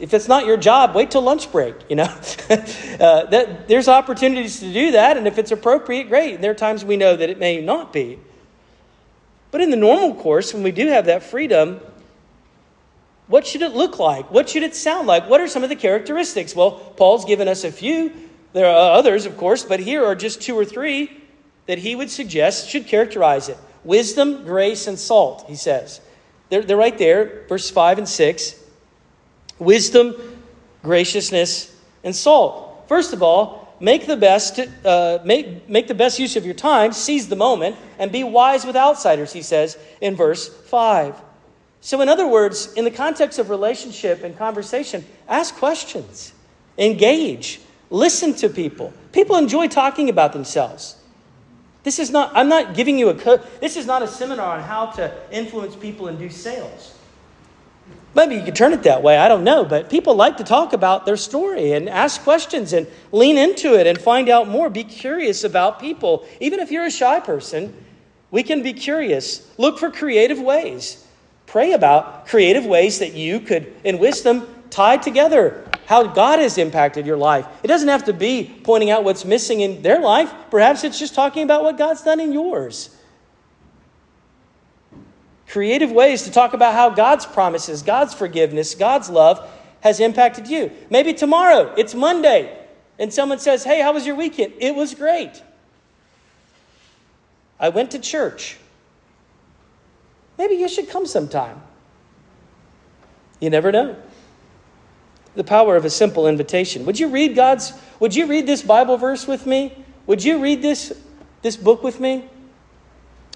if 0.00 0.14
it's 0.14 0.28
not 0.28 0.46
your 0.46 0.56
job, 0.56 0.96
wait 0.96 1.12
till 1.12 1.22
lunch 1.22 1.52
break, 1.52 1.76
you 1.88 1.94
know? 1.96 2.04
uh, 2.50 3.26
that, 3.26 3.68
there's 3.68 3.86
opportunities 3.86 4.58
to 4.60 4.72
do 4.72 4.92
that, 4.92 5.16
and 5.16 5.28
if 5.28 5.38
it's 5.38 5.52
appropriate, 5.52 6.08
great. 6.08 6.34
And 6.34 6.42
There 6.42 6.50
are 6.50 6.54
times 6.54 6.84
we 6.84 6.96
know 6.96 7.14
that 7.14 7.30
it 7.30 7.38
may 7.38 7.60
not 7.60 7.92
be. 7.92 8.18
But 9.50 9.60
in 9.60 9.70
the 9.70 9.76
normal 9.76 10.14
course, 10.14 10.52
when 10.52 10.62
we 10.62 10.72
do 10.72 10.88
have 10.88 11.06
that 11.06 11.22
freedom, 11.22 11.80
what 13.28 13.46
should 13.46 13.62
it 13.62 13.72
look 13.72 13.98
like? 13.98 14.30
What 14.30 14.48
should 14.48 14.62
it 14.62 14.74
sound 14.74 15.06
like? 15.06 15.28
What 15.28 15.40
are 15.40 15.48
some 15.48 15.62
of 15.62 15.68
the 15.68 15.76
characteristics? 15.76 16.54
Well, 16.54 16.72
Paul's 16.96 17.24
given 17.24 17.48
us 17.48 17.64
a 17.64 17.72
few. 17.72 18.12
There 18.52 18.66
are 18.66 18.92
others, 18.92 19.26
of 19.26 19.36
course, 19.36 19.64
but 19.64 19.80
here 19.80 20.04
are 20.04 20.14
just 20.14 20.40
two 20.40 20.56
or 20.56 20.64
three 20.64 21.10
that 21.66 21.78
he 21.78 21.96
would 21.96 22.10
suggest 22.10 22.68
should 22.68 22.86
characterize 22.86 23.48
it 23.48 23.58
wisdom, 23.84 24.44
grace, 24.44 24.86
and 24.86 24.98
salt, 24.98 25.44
he 25.48 25.54
says. 25.54 26.00
They're, 26.48 26.62
they're 26.62 26.76
right 26.76 26.96
there, 26.96 27.44
verse 27.48 27.70
5 27.70 27.98
and 27.98 28.08
6. 28.08 28.62
Wisdom, 29.58 30.14
graciousness, 30.82 31.74
and 32.04 32.14
salt. 32.14 32.84
First 32.88 33.12
of 33.12 33.22
all, 33.22 33.65
make 33.80 34.06
the 34.06 34.16
best, 34.16 34.60
uh, 34.84 35.18
make, 35.24 35.68
make 35.68 35.88
the 35.88 35.94
best 35.94 36.18
use 36.18 36.36
of 36.36 36.44
your 36.44 36.54
time, 36.54 36.92
seize 36.92 37.28
the 37.28 37.36
moment, 37.36 37.76
and 37.98 38.10
be 38.10 38.24
wise 38.24 38.64
with 38.64 38.76
outsiders, 38.76 39.32
he 39.32 39.42
says 39.42 39.78
in 40.00 40.16
verse 40.16 40.48
5. 40.48 41.14
So, 41.80 42.00
in 42.00 42.08
other 42.08 42.26
words, 42.26 42.72
in 42.72 42.84
the 42.84 42.90
context 42.90 43.38
of 43.38 43.50
relationship 43.50 44.24
and 44.24 44.36
conversation, 44.36 45.04
ask 45.28 45.54
questions, 45.54 46.32
engage, 46.78 47.60
listen 47.90 48.34
to 48.34 48.48
people. 48.48 48.92
People 49.12 49.36
enjoy 49.36 49.68
talking 49.68 50.08
about 50.08 50.32
themselves. 50.32 50.96
This 51.84 52.00
is 52.00 52.10
not, 52.10 52.32
I'm 52.34 52.48
not 52.48 52.74
giving 52.74 52.98
you 52.98 53.10
a, 53.10 53.14
co- 53.14 53.40
this 53.60 53.76
is 53.76 53.86
not 53.86 54.02
a 54.02 54.08
seminar 54.08 54.56
on 54.56 54.62
how 54.64 54.86
to 54.86 55.14
influence 55.30 55.76
people 55.76 56.08
and 56.08 56.18
do 56.18 56.28
sales. 56.28 56.95
Maybe 58.16 58.36
you 58.36 58.42
could 58.42 58.56
turn 58.56 58.72
it 58.72 58.84
that 58.84 59.02
way, 59.02 59.18
I 59.18 59.28
don't 59.28 59.44
know, 59.44 59.62
but 59.66 59.90
people 59.90 60.14
like 60.14 60.38
to 60.38 60.44
talk 60.44 60.72
about 60.72 61.04
their 61.04 61.18
story 61.18 61.72
and 61.72 61.86
ask 61.86 62.22
questions 62.22 62.72
and 62.72 62.86
lean 63.12 63.36
into 63.36 63.78
it 63.78 63.86
and 63.86 64.00
find 64.00 64.30
out 64.30 64.48
more. 64.48 64.70
Be 64.70 64.84
curious 64.84 65.44
about 65.44 65.80
people. 65.80 66.26
Even 66.40 66.58
if 66.58 66.70
you're 66.70 66.86
a 66.86 66.90
shy 66.90 67.20
person, 67.20 67.76
we 68.30 68.42
can 68.42 68.62
be 68.62 68.72
curious. 68.72 69.46
Look 69.58 69.78
for 69.78 69.90
creative 69.90 70.40
ways. 70.40 71.04
Pray 71.44 71.72
about 71.72 72.26
creative 72.26 72.64
ways 72.64 73.00
that 73.00 73.12
you 73.12 73.38
could, 73.38 73.70
in 73.84 73.98
wisdom, 73.98 74.48
tie 74.70 74.96
together 74.96 75.68
how 75.84 76.06
God 76.06 76.38
has 76.38 76.56
impacted 76.56 77.06
your 77.06 77.18
life. 77.18 77.46
It 77.62 77.66
doesn't 77.68 77.88
have 77.88 78.06
to 78.06 78.14
be 78.14 78.50
pointing 78.64 78.90
out 78.90 79.04
what's 79.04 79.26
missing 79.26 79.60
in 79.60 79.82
their 79.82 80.00
life. 80.00 80.32
Perhaps 80.50 80.84
it's 80.84 80.98
just 80.98 81.14
talking 81.14 81.42
about 81.42 81.62
what 81.62 81.76
God's 81.76 82.00
done 82.00 82.20
in 82.20 82.32
yours. 82.32 82.95
Creative 85.48 85.92
ways 85.92 86.22
to 86.22 86.30
talk 86.30 86.54
about 86.54 86.74
how 86.74 86.90
God's 86.90 87.24
promises, 87.24 87.82
God's 87.82 88.14
forgiveness, 88.14 88.74
God's 88.74 89.08
love 89.08 89.48
has 89.80 90.00
impacted 90.00 90.48
you. 90.48 90.72
Maybe 90.90 91.14
tomorrow, 91.14 91.72
it's 91.76 91.94
Monday, 91.94 92.58
and 92.98 93.12
someone 93.12 93.38
says, 93.38 93.62
Hey, 93.62 93.80
how 93.80 93.92
was 93.92 94.06
your 94.06 94.16
weekend? 94.16 94.54
It 94.58 94.74
was 94.74 94.94
great. 94.94 95.42
I 97.60 97.68
went 97.68 97.92
to 97.92 97.98
church. 97.98 98.56
Maybe 100.36 100.56
you 100.56 100.68
should 100.68 100.88
come 100.88 101.06
sometime. 101.06 101.62
You 103.40 103.50
never 103.50 103.70
know 103.70 103.96
the 105.36 105.44
power 105.44 105.76
of 105.76 105.84
a 105.84 105.90
simple 105.90 106.26
invitation. 106.26 106.86
Would 106.86 106.98
you 106.98 107.08
read 107.08 107.36
God's 107.36 107.72
would 108.00 108.14
you 108.14 108.26
read 108.26 108.46
this 108.46 108.62
Bible 108.62 108.96
verse 108.96 109.26
with 109.26 109.46
me? 109.46 109.84
Would 110.06 110.24
you 110.24 110.38
read 110.42 110.62
this 110.62 110.92
this 111.42 111.56
book 111.56 111.82
with 111.82 112.00
me? 112.00 112.24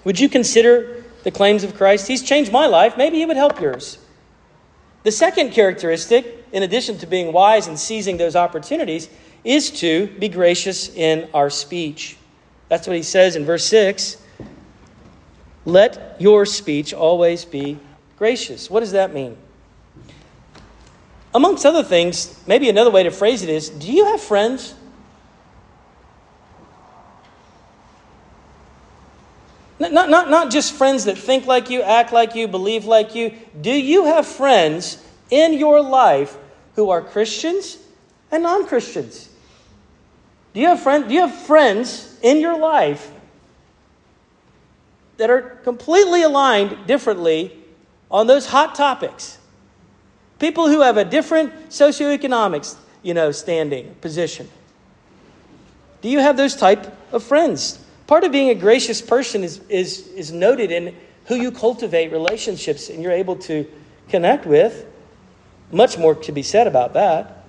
Would 0.04 0.18
you 0.18 0.28
consider 0.28 1.04
the 1.22 1.30
claims 1.30 1.64
of 1.64 1.74
Christ? 1.76 2.08
He's 2.08 2.22
changed 2.22 2.52
my 2.52 2.66
life. 2.66 2.96
Maybe 2.96 3.18
he 3.18 3.26
would 3.26 3.36
help 3.36 3.60
yours. 3.60 3.98
The 5.02 5.12
second 5.12 5.52
characteristic, 5.52 6.46
in 6.52 6.62
addition 6.62 6.98
to 6.98 7.06
being 7.06 7.32
wise 7.32 7.66
and 7.66 7.78
seizing 7.78 8.16
those 8.16 8.36
opportunities, 8.36 9.08
is 9.44 9.70
to 9.80 10.06
be 10.18 10.28
gracious 10.28 10.94
in 10.94 11.28
our 11.32 11.48
speech. 11.48 12.16
That's 12.68 12.86
what 12.86 12.96
he 12.96 13.02
says 13.02 13.36
in 13.36 13.44
verse 13.44 13.64
6. 13.66 14.18
Let 15.64 16.16
your 16.20 16.46
speech 16.46 16.92
always 16.92 17.44
be 17.44 17.78
gracious. 18.18 18.70
What 18.70 18.80
does 18.80 18.92
that 18.92 19.14
mean? 19.14 19.36
Amongst 21.34 21.64
other 21.64 21.82
things, 21.82 22.38
maybe 22.46 22.68
another 22.68 22.90
way 22.90 23.04
to 23.04 23.10
phrase 23.10 23.42
it 23.42 23.48
is 23.48 23.70
do 23.70 23.90
you 23.90 24.06
have 24.06 24.20
friends? 24.20 24.74
Not, 29.80 30.10
not, 30.10 30.28
not 30.28 30.50
just 30.50 30.74
friends 30.74 31.06
that 31.06 31.16
think 31.16 31.46
like 31.46 31.70
you, 31.70 31.80
act 31.80 32.12
like 32.12 32.34
you, 32.34 32.46
believe 32.46 32.84
like 32.84 33.14
you. 33.14 33.32
Do 33.58 33.72
you 33.72 34.04
have 34.04 34.26
friends 34.26 35.02
in 35.30 35.54
your 35.54 35.80
life 35.80 36.36
who 36.76 36.90
are 36.90 37.00
Christians 37.00 37.78
and 38.30 38.42
non 38.42 38.66
Christians? 38.66 39.30
Do 40.52 40.60
you, 40.60 40.66
have 40.66 40.82
friend, 40.82 41.08
do 41.08 41.14
you 41.14 41.20
have 41.20 41.34
friends 41.34 42.18
in 42.22 42.40
your 42.40 42.58
life 42.58 43.10
that 45.16 45.30
are 45.30 45.40
completely 45.64 46.22
aligned 46.22 46.86
differently 46.86 47.56
on 48.10 48.26
those 48.26 48.46
hot 48.46 48.74
topics? 48.74 49.38
People 50.38 50.68
who 50.68 50.82
have 50.82 50.98
a 50.98 51.04
different 51.06 51.70
socioeconomics, 51.70 52.76
you 53.02 53.14
know, 53.14 53.32
standing, 53.32 53.94
position. 54.02 54.46
Do 56.02 56.10
you 56.10 56.18
have 56.18 56.36
those 56.36 56.54
type 56.54 56.94
of 57.12 57.22
friends? 57.22 57.79
Part 58.10 58.24
of 58.24 58.32
being 58.32 58.50
a 58.50 58.56
gracious 58.56 59.00
person 59.00 59.44
is, 59.44 59.60
is, 59.68 60.08
is 60.08 60.32
noted 60.32 60.72
in 60.72 60.96
who 61.26 61.36
you 61.36 61.52
cultivate 61.52 62.10
relationships 62.10 62.90
and 62.90 63.00
you're 63.00 63.12
able 63.12 63.36
to 63.36 63.70
connect 64.08 64.46
with. 64.46 64.84
Much 65.70 65.96
more 65.96 66.16
to 66.16 66.32
be 66.32 66.42
said 66.42 66.66
about 66.66 66.94
that. 66.94 67.46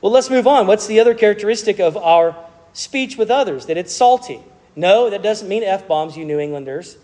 Well, 0.00 0.10
let's 0.10 0.28
move 0.28 0.48
on. 0.48 0.66
What's 0.66 0.88
the 0.88 0.98
other 0.98 1.14
characteristic 1.14 1.78
of 1.78 1.96
our 1.96 2.34
speech 2.72 3.16
with 3.16 3.30
others? 3.30 3.66
That 3.66 3.76
it's 3.76 3.94
salty. 3.94 4.40
No, 4.74 5.08
that 5.08 5.22
doesn't 5.22 5.46
mean 5.46 5.62
F 5.62 5.86
bombs, 5.86 6.16
you 6.16 6.24
New 6.24 6.40
Englanders. 6.40 6.98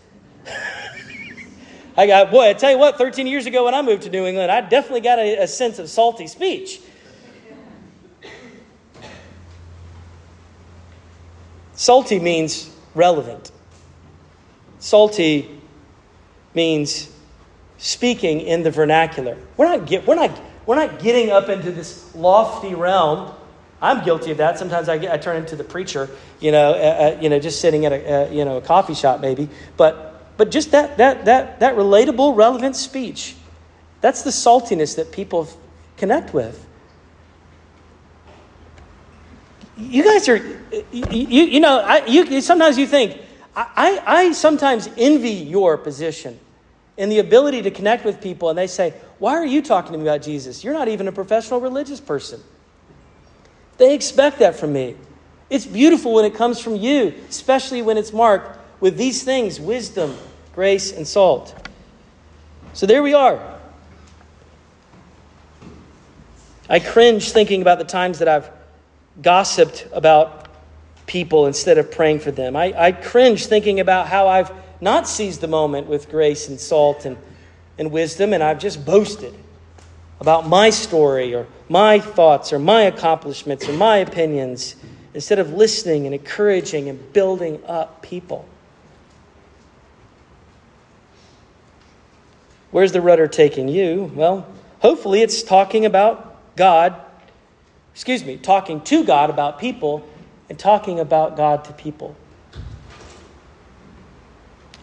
I 1.95 2.05
got, 2.05 2.31
boy, 2.31 2.49
I 2.49 2.53
tell 2.53 2.71
you 2.71 2.79
what, 2.79 2.97
13 2.97 3.27
years 3.27 3.45
ago 3.45 3.63
when 3.63 3.75
I 3.75 3.81
moved 3.81 4.01
to 4.01 4.09
New 4.09 4.25
England, 4.25 4.51
I 4.51 4.59
definitely 4.59 4.99
got 4.99 5.19
a, 5.19 5.43
a 5.43 5.47
sense 5.47 5.79
of 5.79 5.89
salty 5.89 6.27
speech. 6.27 6.81
Salty 11.83 12.17
means 12.17 12.69
relevant. 12.95 13.51
Salty 14.79 15.49
means 16.53 17.09
speaking 17.77 18.39
in 18.39 18.63
the 18.63 18.71
vernacular. 18.71 19.37
We're 19.57 19.65
not, 19.65 19.85
get, 19.85 20.07
we're 20.07 20.15
not, 20.15 20.31
we're 20.65 20.77
not 20.77 20.99
getting 20.99 21.29
up 21.29 21.49
into 21.49 21.71
this 21.71 22.15
lofty 22.15 22.73
realm. 22.73 23.33
I'm 23.81 24.05
guilty 24.05 24.31
of 24.31 24.37
that. 24.37 24.57
Sometimes 24.57 24.87
I, 24.87 24.97
get, 24.97 25.11
I 25.11 25.17
turn 25.17 25.35
into 25.35 25.57
the 25.57 25.65
preacher, 25.65 26.09
you 26.39 26.53
know, 26.53 26.71
uh, 26.71 27.17
uh, 27.17 27.21
you 27.21 27.27
know, 27.27 27.37
just 27.37 27.59
sitting 27.59 27.85
at 27.85 27.91
a, 27.91 28.13
uh, 28.13 28.29
you 28.31 28.45
know, 28.45 28.55
a 28.55 28.61
coffee 28.61 28.95
shop 28.95 29.19
maybe. 29.19 29.49
But 29.75 30.37
but 30.37 30.51
just 30.51 30.71
that, 30.71 30.95
that, 30.99 31.25
that, 31.25 31.59
that 31.59 31.75
relatable, 31.75 32.37
relevant 32.37 32.77
speech. 32.77 33.35
That's 33.99 34.21
the 34.21 34.29
saltiness 34.29 34.95
that 34.95 35.11
people 35.11 35.49
connect 35.97 36.33
with. 36.33 36.65
You 39.75 40.03
guys 40.03 40.29
are, 40.29 40.37
you, 40.91 41.43
you, 41.43 41.59
know, 41.59 41.79
I, 41.79 42.05
you, 42.05 42.41
sometimes 42.41 42.77
you 42.77 42.85
think, 42.85 43.19
I, 43.55 44.01
I 44.05 44.31
sometimes 44.31 44.89
envy 44.97 45.31
your 45.31 45.77
position 45.77 46.39
and 46.97 47.11
the 47.11 47.19
ability 47.19 47.63
to 47.63 47.71
connect 47.71 48.05
with 48.05 48.21
people, 48.21 48.49
and 48.49 48.57
they 48.57 48.67
say, 48.67 48.93
Why 49.19 49.33
are 49.33 49.45
you 49.45 49.61
talking 49.61 49.91
to 49.93 49.97
me 49.97 50.03
about 50.03 50.21
Jesus? 50.21 50.63
You're 50.63 50.73
not 50.73 50.87
even 50.87 51.07
a 51.07 51.11
professional 51.11 51.59
religious 51.59 51.99
person. 51.99 52.41
They 53.77 53.95
expect 53.95 54.39
that 54.39 54.55
from 54.55 54.73
me. 54.73 54.95
It's 55.49 55.65
beautiful 55.65 56.13
when 56.13 56.25
it 56.25 56.35
comes 56.35 56.59
from 56.59 56.75
you, 56.75 57.13
especially 57.29 57.81
when 57.81 57.97
it's 57.97 58.13
marked 58.13 58.59
with 58.79 58.97
these 58.97 59.23
things 59.23 59.59
wisdom, 59.59 60.15
grace, 60.53 60.91
and 60.91 61.07
salt. 61.07 61.55
So 62.73 62.85
there 62.85 63.03
we 63.03 63.13
are. 63.13 63.59
I 66.69 66.79
cringe 66.79 67.31
thinking 67.31 67.61
about 67.61 67.77
the 67.77 67.85
times 67.85 68.19
that 68.19 68.27
I've 68.27 68.49
gossiped 69.21 69.87
about 69.93 70.47
people 71.05 71.45
instead 71.47 71.77
of 71.77 71.91
praying 71.91 72.19
for 72.19 72.31
them. 72.31 72.55
I, 72.55 72.73
I 72.75 72.91
cringe 72.91 73.45
thinking 73.45 73.79
about 73.79 74.07
how 74.07 74.27
I've 74.27 74.51
not 74.81 75.07
seized 75.07 75.41
the 75.41 75.47
moment 75.47 75.87
with 75.87 76.09
grace 76.09 76.49
and 76.49 76.59
salt 76.59 77.05
and, 77.05 77.17
and 77.77 77.91
wisdom, 77.91 78.33
and 78.33 78.43
I've 78.43 78.59
just 78.59 78.85
boasted 78.85 79.33
about 80.19 80.47
my 80.47 80.69
story 80.69 81.35
or 81.35 81.47
my 81.69 81.99
thoughts 81.99 82.53
or 82.53 82.59
my 82.59 82.83
accomplishments 82.83 83.67
or 83.67 83.73
my 83.73 83.97
opinions 83.97 84.75
instead 85.13 85.39
of 85.39 85.53
listening 85.53 86.05
and 86.05 86.15
encouraging 86.15 86.89
and 86.89 87.13
building 87.13 87.59
up 87.65 88.01
people. 88.01 88.47
Where's 92.71 92.91
the 92.91 93.01
rudder 93.01 93.27
taking 93.27 93.67
you? 93.67 94.11
Well, 94.15 94.47
hopefully 94.79 95.21
it's 95.21 95.43
talking 95.43 95.85
about 95.85 96.55
God, 96.55 96.95
excuse 97.93 98.23
me, 98.25 98.37
talking 98.37 98.81
to 98.81 99.03
God 99.03 99.29
about 99.29 99.59
people 99.59 100.07
and 100.49 100.57
talking 100.57 100.99
about 100.99 101.37
God 101.37 101.65
to 101.65 101.73
people. 101.73 102.15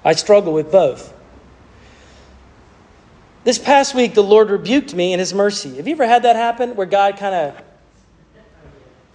I 0.05 0.14
struggle 0.14 0.53
with 0.53 0.73
both. 0.73 1.12
This 3.44 3.59
past 3.59 3.94
week, 3.94 4.14
the 4.14 4.23
Lord 4.23 4.51
rebuked 4.51 4.95
me 4.95 5.12
in 5.12 5.18
His 5.18 5.34
mercy. 5.34 5.76
Have 5.76 5.89
you 5.89 5.95
ever 5.95 6.07
had 6.07 6.22
that 6.22 6.37
happen 6.37 6.76
where 6.76 6.87
God 6.87 7.16
kind 7.16 7.34
of 7.34 7.62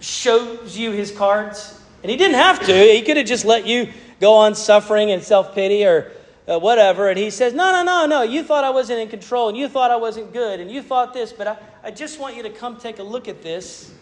shows 0.00 0.76
you 0.76 0.92
His 0.92 1.10
cards? 1.10 1.80
And 2.02 2.10
He 2.10 2.16
didn't 2.16 2.36
have 2.36 2.64
to, 2.66 2.74
He 2.74 3.02
could 3.02 3.16
have 3.16 3.26
just 3.26 3.44
let 3.44 3.66
you 3.66 3.88
go 4.20 4.34
on 4.34 4.54
suffering 4.54 5.10
and 5.10 5.22
self 5.22 5.54
pity 5.54 5.84
or 5.84 6.12
uh, 6.48 6.58
whatever. 6.58 7.08
And 7.08 7.18
he 7.18 7.30
says, 7.30 7.52
No, 7.52 7.72
no, 7.72 7.82
no, 7.82 8.06
no. 8.06 8.22
You 8.22 8.42
thought 8.42 8.64
I 8.64 8.70
wasn't 8.70 9.00
in 9.00 9.08
control 9.08 9.48
and 9.48 9.56
you 9.56 9.68
thought 9.68 9.90
I 9.90 9.96
wasn't 9.96 10.32
good 10.32 10.60
and 10.60 10.70
you 10.70 10.82
thought 10.82 11.12
this, 11.12 11.32
but 11.32 11.46
I, 11.46 11.56
I 11.86 11.92
just 11.92 12.18
want 12.18 12.34
you 12.34 12.42
to 12.42 12.50
come 12.50 12.78
take 12.78 12.98
a 12.98 13.04
look 13.04 13.28
at 13.28 13.44
this. 13.44 13.92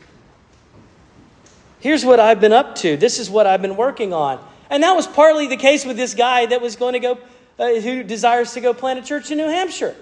Here's 1.80 2.02
what 2.02 2.18
I've 2.18 2.40
been 2.40 2.54
up 2.54 2.76
to. 2.76 2.96
This 2.96 3.18
is 3.18 3.28
what 3.28 3.46
I've 3.46 3.60
been 3.60 3.76
working 3.76 4.14
on. 4.14 4.42
And 4.70 4.82
that 4.82 4.94
was 4.96 5.06
partly 5.06 5.48
the 5.48 5.58
case 5.58 5.84
with 5.84 5.98
this 5.98 6.14
guy 6.14 6.46
that 6.46 6.62
was 6.62 6.76
going 6.76 6.94
to 6.94 6.98
go, 6.98 7.18
uh, 7.58 7.74
who 7.80 8.02
desires 8.02 8.54
to 8.54 8.62
go 8.62 8.72
plant 8.72 9.00
a 9.00 9.02
church 9.02 9.30
in 9.30 9.36
New 9.36 9.48
Hampshire. 9.48 9.94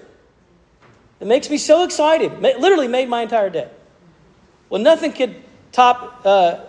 It 1.19 1.27
makes 1.27 1.49
me 1.49 1.57
so 1.57 1.83
excited. 1.83 2.31
It 2.45 2.61
literally 2.61 2.87
made 2.87 3.09
my 3.09 3.23
entire 3.23 3.49
day. 3.49 3.69
Well, 4.69 4.81
nothing 4.81 5.11
could 5.11 5.35
top 5.73 6.21
uh, 6.23 6.61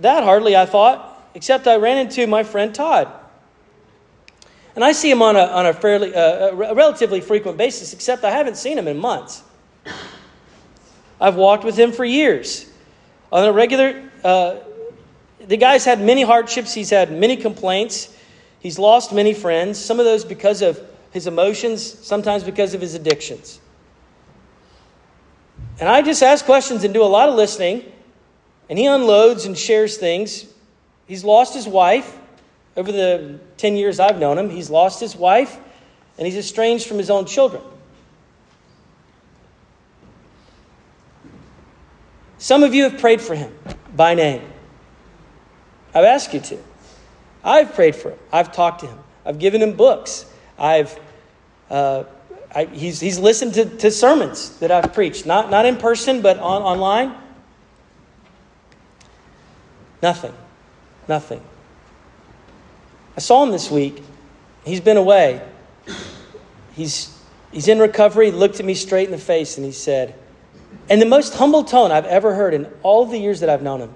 that 0.00 0.22
hardly, 0.22 0.54
I 0.54 0.66
thought, 0.66 1.30
except 1.32 1.66
I 1.66 1.76
ran 1.76 1.96
into 1.96 2.26
my 2.26 2.42
friend 2.42 2.74
Todd. 2.74 3.10
And 4.74 4.84
I 4.84 4.92
see 4.92 5.10
him 5.10 5.22
on 5.22 5.34
a, 5.34 5.44
on 5.44 5.64
a 5.64 5.72
fairly, 5.72 6.14
uh, 6.14 6.50
a 6.50 6.74
relatively 6.74 7.22
frequent 7.22 7.56
basis, 7.56 7.94
except 7.94 8.22
I 8.22 8.30
haven't 8.30 8.58
seen 8.58 8.76
him 8.76 8.86
in 8.86 8.98
months. 8.98 9.44
I've 11.20 11.36
walked 11.36 11.64
with 11.64 11.76
him 11.76 11.92
for 11.92 12.04
years. 12.04 12.70
On 13.32 13.44
a 13.44 13.52
regular, 13.52 14.10
uh, 14.24 14.56
the 15.46 15.56
guy's 15.56 15.84
had 15.84 16.00
many 16.00 16.22
hardships, 16.22 16.74
he's 16.74 16.90
had 16.90 17.10
many 17.10 17.36
complaints, 17.36 18.14
he's 18.60 18.78
lost 18.78 19.12
many 19.12 19.34
friends, 19.34 19.78
some 19.78 19.98
of 19.98 20.04
those 20.04 20.24
because 20.24 20.62
of 20.62 20.80
his 21.10 21.26
emotions, 21.26 21.82
sometimes 21.82 22.44
because 22.44 22.74
of 22.74 22.80
his 22.80 22.94
addictions. 22.94 23.60
And 25.80 25.88
I 25.88 26.02
just 26.02 26.22
ask 26.22 26.44
questions 26.44 26.84
and 26.84 26.92
do 26.92 27.02
a 27.02 27.06
lot 27.06 27.28
of 27.28 27.34
listening, 27.34 27.84
and 28.68 28.78
he 28.78 28.86
unloads 28.86 29.46
and 29.46 29.56
shares 29.56 29.96
things. 29.96 30.46
He's 31.06 31.24
lost 31.24 31.54
his 31.54 31.66
wife. 31.66 32.18
Over 32.76 32.92
the 32.92 33.40
10 33.56 33.76
years 33.76 33.98
I've 33.98 34.18
known 34.18 34.38
him, 34.38 34.50
he's 34.50 34.70
lost 34.70 35.00
his 35.00 35.16
wife, 35.16 35.58
and 36.16 36.26
he's 36.26 36.36
estranged 36.36 36.86
from 36.86 36.98
his 36.98 37.10
own 37.10 37.26
children. 37.26 37.62
Some 42.38 42.62
of 42.62 42.72
you 42.72 42.84
have 42.84 42.98
prayed 43.00 43.20
for 43.20 43.34
him 43.34 43.52
by 43.94 44.14
name. 44.14 44.42
I've 45.94 46.04
asked 46.04 46.32
you 46.32 46.40
to. 46.40 46.58
I've 47.42 47.74
prayed 47.74 47.96
for 47.96 48.10
him. 48.10 48.18
I've 48.32 48.52
talked 48.52 48.80
to 48.80 48.86
him. 48.86 48.98
I've 49.26 49.38
given 49.38 49.60
him 49.60 49.74
books. 49.74 50.24
I've, 50.58 50.98
uh, 51.70 52.04
I, 52.54 52.66
he's, 52.66 53.00
he's 53.00 53.18
listened 53.18 53.54
to, 53.54 53.64
to 53.64 53.90
sermons 53.90 54.58
that 54.58 54.70
I've 54.70 54.94
preached, 54.94 55.26
not, 55.26 55.50
not 55.50 55.66
in 55.66 55.76
person, 55.76 56.22
but 56.22 56.38
on, 56.38 56.62
online. 56.62 57.14
Nothing. 60.02 60.34
Nothing. 61.08 61.42
I 63.16 63.20
saw 63.20 63.42
him 63.42 63.50
this 63.50 63.70
week. 63.70 64.02
He's 64.64 64.80
been 64.80 64.96
away. 64.96 65.42
He's, 66.74 67.18
he's 67.50 67.66
in 67.66 67.80
recovery. 67.80 68.26
He 68.26 68.32
looked 68.32 68.60
at 68.60 68.66
me 68.66 68.74
straight 68.74 69.06
in 69.06 69.12
the 69.12 69.18
face 69.18 69.56
and 69.56 69.66
he 69.66 69.72
said, 69.72 70.14
in 70.88 70.98
the 70.98 71.06
most 71.06 71.34
humble 71.34 71.64
tone 71.64 71.92
I've 71.92 72.06
ever 72.06 72.34
heard 72.34 72.54
in 72.54 72.66
all 72.82 73.04
the 73.06 73.18
years 73.18 73.40
that 73.40 73.50
I've 73.50 73.62
known 73.62 73.80
him, 73.80 73.94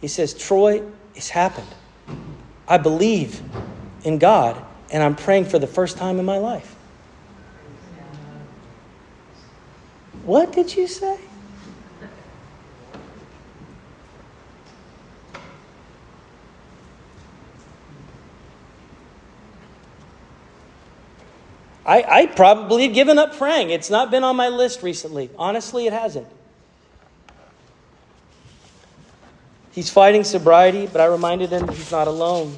he 0.00 0.08
says, 0.08 0.34
Troy, 0.34 0.82
it's 1.14 1.28
happened. 1.28 1.66
I 2.66 2.78
believe 2.78 3.40
in 4.04 4.18
God, 4.18 4.62
and 4.90 5.02
I'm 5.02 5.16
praying 5.16 5.46
for 5.46 5.58
the 5.58 5.66
first 5.66 5.96
time 5.96 6.18
in 6.18 6.24
my 6.24 6.38
life. 6.38 6.74
What 10.24 10.52
did 10.52 10.74
you 10.74 10.86
say? 10.86 11.20
I, 21.86 22.04
I 22.08 22.26
probably 22.26 22.84
had 22.84 22.94
given 22.94 23.18
up 23.18 23.36
praying. 23.36 23.70
It's 23.70 23.90
not 23.90 24.10
been 24.10 24.24
on 24.24 24.36
my 24.36 24.48
list 24.48 24.82
recently. 24.82 25.30
Honestly, 25.38 25.86
it 25.86 25.92
hasn't. 25.92 26.26
He's 29.72 29.90
fighting 29.90 30.24
sobriety, 30.24 30.86
but 30.86 31.00
I 31.00 31.06
reminded 31.06 31.50
him 31.50 31.68
he's 31.68 31.90
not 31.90 32.06
alone. 32.06 32.56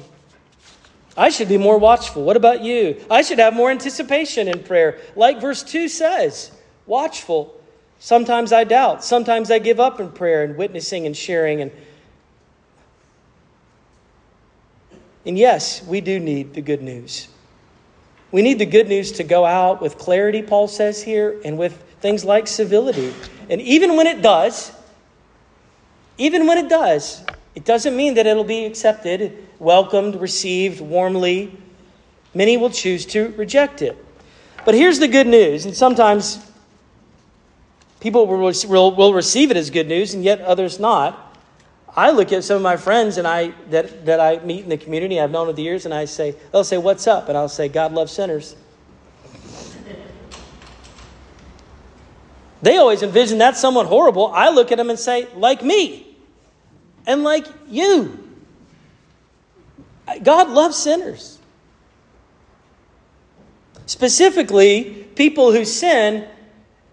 I 1.17 1.29
should 1.29 1.49
be 1.49 1.57
more 1.57 1.79
watchful. 1.79 2.23
What 2.23 2.37
about 2.37 2.61
you? 2.61 3.03
I 3.09 3.23
should 3.23 3.39
have 3.39 3.55
more 3.55 3.71
anticipation 3.71 4.47
in 4.47 4.63
prayer. 4.63 4.99
Like 5.15 5.41
verse 5.41 5.63
2 5.63 5.87
says, 5.89 6.51
watchful. 6.85 7.59
Sometimes 7.97 8.53
I 8.53 8.63
doubt. 8.63 9.03
Sometimes 9.03 9.49
I 9.49 9.57
give 9.57 9.79
up 9.79 9.99
in 9.99 10.11
prayer 10.11 10.43
and 10.43 10.55
witnessing 10.55 11.07
and 11.07 11.17
sharing. 11.17 11.61
And, 11.61 11.71
and 15.25 15.37
yes, 15.39 15.83
we 15.83 16.01
do 16.01 16.19
need 16.19 16.53
the 16.53 16.61
good 16.61 16.83
news. 16.83 17.29
We 18.31 18.41
need 18.41 18.59
the 18.59 18.65
good 18.65 18.89
news 18.89 19.13
to 19.13 19.23
go 19.23 19.45
out 19.45 19.81
with 19.81 19.97
clarity, 19.97 20.41
Paul 20.41 20.67
says 20.67 21.01
here, 21.01 21.39
and 21.45 21.57
with 21.57 21.81
things 22.01 22.25
like 22.25 22.47
civility. 22.47 23.13
And 23.49 23.61
even 23.61 23.95
when 23.95 24.07
it 24.07 24.21
does, 24.21 24.71
even 26.17 26.47
when 26.47 26.57
it 26.57 26.69
does, 26.69 27.23
it 27.55 27.63
doesn't 27.63 27.95
mean 27.95 28.15
that 28.15 28.27
it'll 28.27 28.43
be 28.43 28.65
accepted, 28.65 29.47
welcomed, 29.59 30.15
received 30.15 30.81
warmly. 30.81 31.57
Many 32.33 32.57
will 32.57 32.69
choose 32.69 33.05
to 33.07 33.29
reject 33.29 33.81
it. 33.81 33.97
But 34.65 34.75
here's 34.75 34.99
the 34.99 35.07
good 35.07 35.27
news, 35.27 35.65
and 35.65 35.75
sometimes 35.75 36.39
people 37.99 38.27
will, 38.27 38.95
will 38.95 39.13
receive 39.13 39.51
it 39.51 39.57
as 39.57 39.69
good 39.69 39.87
news, 39.87 40.13
and 40.13 40.23
yet 40.23 40.41
others 40.41 40.79
not. 40.79 41.26
I 41.97 42.11
look 42.11 42.31
at 42.31 42.43
some 42.43 42.57
of 42.57 42.61
my 42.61 42.77
friends 42.77 43.17
and 43.17 43.27
I 43.27 43.47
that, 43.71 44.05
that 44.05 44.19
I 44.19 44.37
meet 44.45 44.63
in 44.63 44.69
the 44.69 44.77
community 44.77 45.19
I've 45.19 45.31
known 45.31 45.47
over 45.47 45.53
the 45.53 45.63
years, 45.63 45.85
and 45.85 45.93
I 45.93 46.05
say, 46.05 46.35
they'll 46.51 46.63
say, 46.63 46.77
What's 46.77 47.07
up? 47.07 47.27
And 47.27 47.35
I'll 47.35 47.49
say, 47.49 47.67
God 47.67 47.91
loves 47.91 48.13
sinners. 48.13 48.55
They 52.61 52.77
always 52.77 53.03
envision 53.03 53.39
that 53.39 53.57
someone 53.57 53.85
horrible. 53.85 54.27
I 54.27 54.49
look 54.49 54.71
at 54.71 54.77
them 54.77 54.89
and 54.89 54.99
say, 54.99 55.27
like 55.35 55.63
me 55.63 56.15
and 57.05 57.23
like 57.23 57.45
you. 57.69 58.23
God 60.23 60.49
loves 60.49 60.75
sinners. 60.75 61.37
Specifically, 63.85 65.07
people 65.15 65.51
who 65.51 65.65
sin 65.65 66.27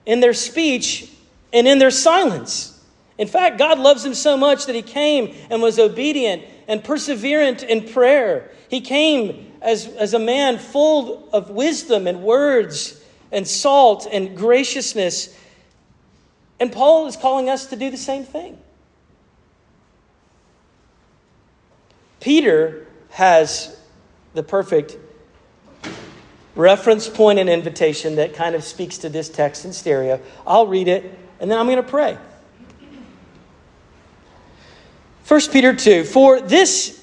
in 0.06 0.20
their 0.20 0.34
speech 0.34 1.10
and 1.52 1.66
in 1.66 1.78
their 1.78 1.90
silence. 1.90 2.73
In 3.16 3.28
fact, 3.28 3.58
God 3.58 3.78
loves 3.78 4.04
him 4.04 4.14
so 4.14 4.36
much 4.36 4.66
that 4.66 4.74
he 4.74 4.82
came 4.82 5.34
and 5.50 5.62
was 5.62 5.78
obedient 5.78 6.42
and 6.66 6.82
perseverant 6.82 7.62
in 7.62 7.88
prayer. 7.88 8.50
He 8.68 8.80
came 8.80 9.52
as, 9.62 9.86
as 9.86 10.14
a 10.14 10.18
man 10.18 10.58
full 10.58 11.28
of 11.32 11.50
wisdom 11.50 12.06
and 12.06 12.22
words 12.22 13.00
and 13.30 13.46
salt 13.46 14.06
and 14.10 14.36
graciousness. 14.36 15.36
And 16.58 16.72
Paul 16.72 17.06
is 17.06 17.16
calling 17.16 17.48
us 17.48 17.66
to 17.66 17.76
do 17.76 17.90
the 17.90 17.96
same 17.96 18.24
thing. 18.24 18.58
Peter 22.20 22.86
has 23.10 23.76
the 24.32 24.42
perfect 24.42 24.96
reference 26.56 27.08
point 27.08 27.38
and 27.38 27.48
invitation 27.48 28.16
that 28.16 28.34
kind 28.34 28.54
of 28.54 28.64
speaks 28.64 28.98
to 28.98 29.08
this 29.08 29.28
text 29.28 29.64
in 29.64 29.72
stereo. 29.72 30.20
I'll 30.46 30.66
read 30.66 30.88
it 30.88 31.18
and 31.38 31.50
then 31.50 31.58
I'm 31.58 31.66
going 31.66 31.76
to 31.76 31.82
pray. 31.82 32.16
1 35.26 35.40
Peter 35.52 35.74
2 35.74 36.04
For 36.04 36.40
this 36.40 37.02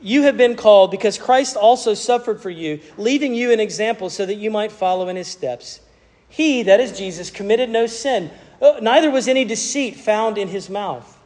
you 0.00 0.22
have 0.22 0.36
been 0.36 0.54
called 0.54 0.90
because 0.90 1.18
Christ 1.18 1.56
also 1.56 1.94
suffered 1.94 2.40
for 2.40 2.50
you, 2.50 2.80
leaving 2.96 3.34
you 3.34 3.52
an 3.52 3.58
example 3.58 4.10
so 4.10 4.24
that 4.24 4.36
you 4.36 4.50
might 4.50 4.70
follow 4.70 5.08
in 5.08 5.16
his 5.16 5.26
steps. 5.26 5.80
He, 6.28 6.62
that 6.64 6.78
is 6.78 6.96
Jesus, 6.96 7.30
committed 7.30 7.68
no 7.68 7.86
sin, 7.86 8.30
uh, 8.62 8.78
neither 8.80 9.10
was 9.10 9.28
any 9.28 9.44
deceit 9.44 9.96
found 9.96 10.38
in 10.38 10.48
his 10.48 10.70
mouth. 10.70 11.16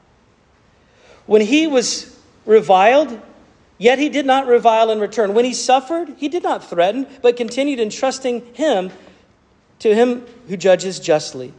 When 1.26 1.42
he 1.42 1.66
was 1.66 2.18
reviled, 2.46 3.20
yet 3.78 3.98
he 3.98 4.08
did 4.08 4.26
not 4.26 4.46
revile 4.46 4.90
in 4.90 5.00
return. 5.00 5.34
When 5.34 5.44
he 5.44 5.54
suffered, 5.54 6.14
he 6.16 6.28
did 6.28 6.42
not 6.42 6.68
threaten, 6.68 7.06
but 7.20 7.36
continued 7.36 7.80
entrusting 7.80 8.54
him 8.54 8.90
to 9.80 9.94
him 9.94 10.24
who 10.48 10.56
judges 10.56 10.98
justly. 10.98 11.52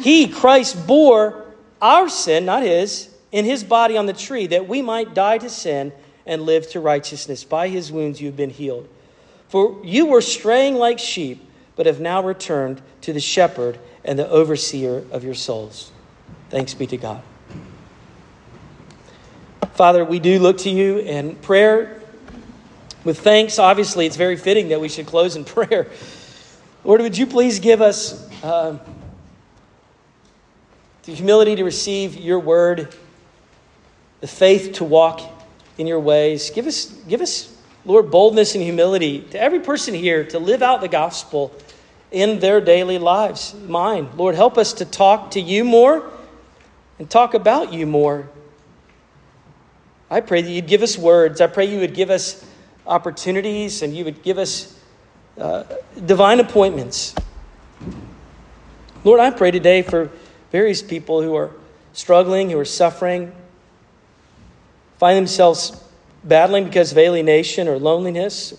He, 0.00 0.28
Christ, 0.28 0.86
bore 0.86 1.46
our 1.80 2.08
sin, 2.08 2.44
not 2.44 2.62
his 2.62 3.11
in 3.32 3.46
his 3.46 3.64
body 3.64 3.96
on 3.96 4.06
the 4.06 4.12
tree 4.12 4.46
that 4.46 4.68
we 4.68 4.82
might 4.82 5.14
die 5.14 5.38
to 5.38 5.48
sin 5.48 5.92
and 6.26 6.42
live 6.42 6.70
to 6.70 6.80
righteousness. 6.80 7.42
By 7.42 7.68
his 7.68 7.90
wounds 7.90 8.20
you 8.20 8.26
have 8.28 8.36
been 8.36 8.50
healed. 8.50 8.88
For 9.48 9.80
you 9.82 10.06
were 10.06 10.20
straying 10.20 10.76
like 10.76 10.98
sheep, 10.98 11.46
but 11.74 11.86
have 11.86 12.00
now 12.00 12.22
returned 12.22 12.80
to 13.02 13.12
the 13.12 13.20
shepherd 13.20 13.78
and 14.04 14.18
the 14.18 14.28
overseer 14.28 15.04
of 15.10 15.24
your 15.24 15.34
souls. 15.34 15.90
Thanks 16.50 16.74
be 16.74 16.86
to 16.88 16.96
God. 16.96 17.22
Father, 19.74 20.04
we 20.04 20.18
do 20.18 20.38
look 20.38 20.58
to 20.58 20.70
you 20.70 20.98
in 20.98 21.34
prayer 21.36 22.02
with 23.04 23.20
thanks. 23.20 23.58
Obviously, 23.58 24.06
it's 24.06 24.16
very 24.16 24.36
fitting 24.36 24.68
that 24.68 24.80
we 24.80 24.88
should 24.88 25.06
close 25.06 25.34
in 25.34 25.44
prayer. 25.46 25.90
Lord, 26.84 27.00
would 27.00 27.16
you 27.16 27.26
please 27.26 27.58
give 27.58 27.80
us 27.80 28.28
uh, 28.42 28.78
the 31.04 31.14
humility 31.14 31.56
to 31.56 31.64
receive 31.64 32.16
your 32.16 32.38
word 32.38 32.94
the 34.22 34.28
faith 34.28 34.74
to 34.74 34.84
walk 34.84 35.20
in 35.76 35.86
your 35.86 36.00
ways. 36.00 36.48
Give 36.50 36.66
us, 36.66 36.86
give 37.08 37.20
us, 37.20 37.54
Lord, 37.84 38.10
boldness 38.10 38.54
and 38.54 38.62
humility 38.62 39.20
to 39.32 39.40
every 39.40 39.58
person 39.60 39.92
here 39.92 40.24
to 40.26 40.38
live 40.38 40.62
out 40.62 40.80
the 40.80 40.88
gospel 40.88 41.52
in 42.12 42.38
their 42.38 42.60
daily 42.60 42.98
lives. 42.98 43.52
Mine. 43.66 44.08
Lord, 44.16 44.36
help 44.36 44.56
us 44.56 44.74
to 44.74 44.84
talk 44.84 45.32
to 45.32 45.40
you 45.40 45.64
more 45.64 46.08
and 47.00 47.10
talk 47.10 47.34
about 47.34 47.72
you 47.72 47.84
more. 47.84 48.30
I 50.08 50.20
pray 50.20 50.40
that 50.40 50.50
you'd 50.50 50.68
give 50.68 50.82
us 50.82 50.96
words. 50.96 51.40
I 51.40 51.48
pray 51.48 51.64
you 51.64 51.80
would 51.80 51.94
give 51.94 52.10
us 52.10 52.46
opportunities 52.86 53.82
and 53.82 53.96
you 53.96 54.04
would 54.04 54.22
give 54.22 54.38
us 54.38 54.78
uh, 55.36 55.64
divine 56.06 56.38
appointments. 56.38 57.12
Lord, 59.02 59.18
I 59.18 59.30
pray 59.30 59.50
today 59.50 59.82
for 59.82 60.10
various 60.52 60.80
people 60.80 61.22
who 61.22 61.34
are 61.34 61.50
struggling, 61.92 62.50
who 62.50 62.58
are 62.60 62.64
suffering, 62.64 63.32
find 65.02 65.16
themselves 65.16 65.82
battling 66.22 66.62
because 66.62 66.92
of 66.92 66.98
alienation 66.98 67.66
or 67.66 67.76
loneliness. 67.76 68.54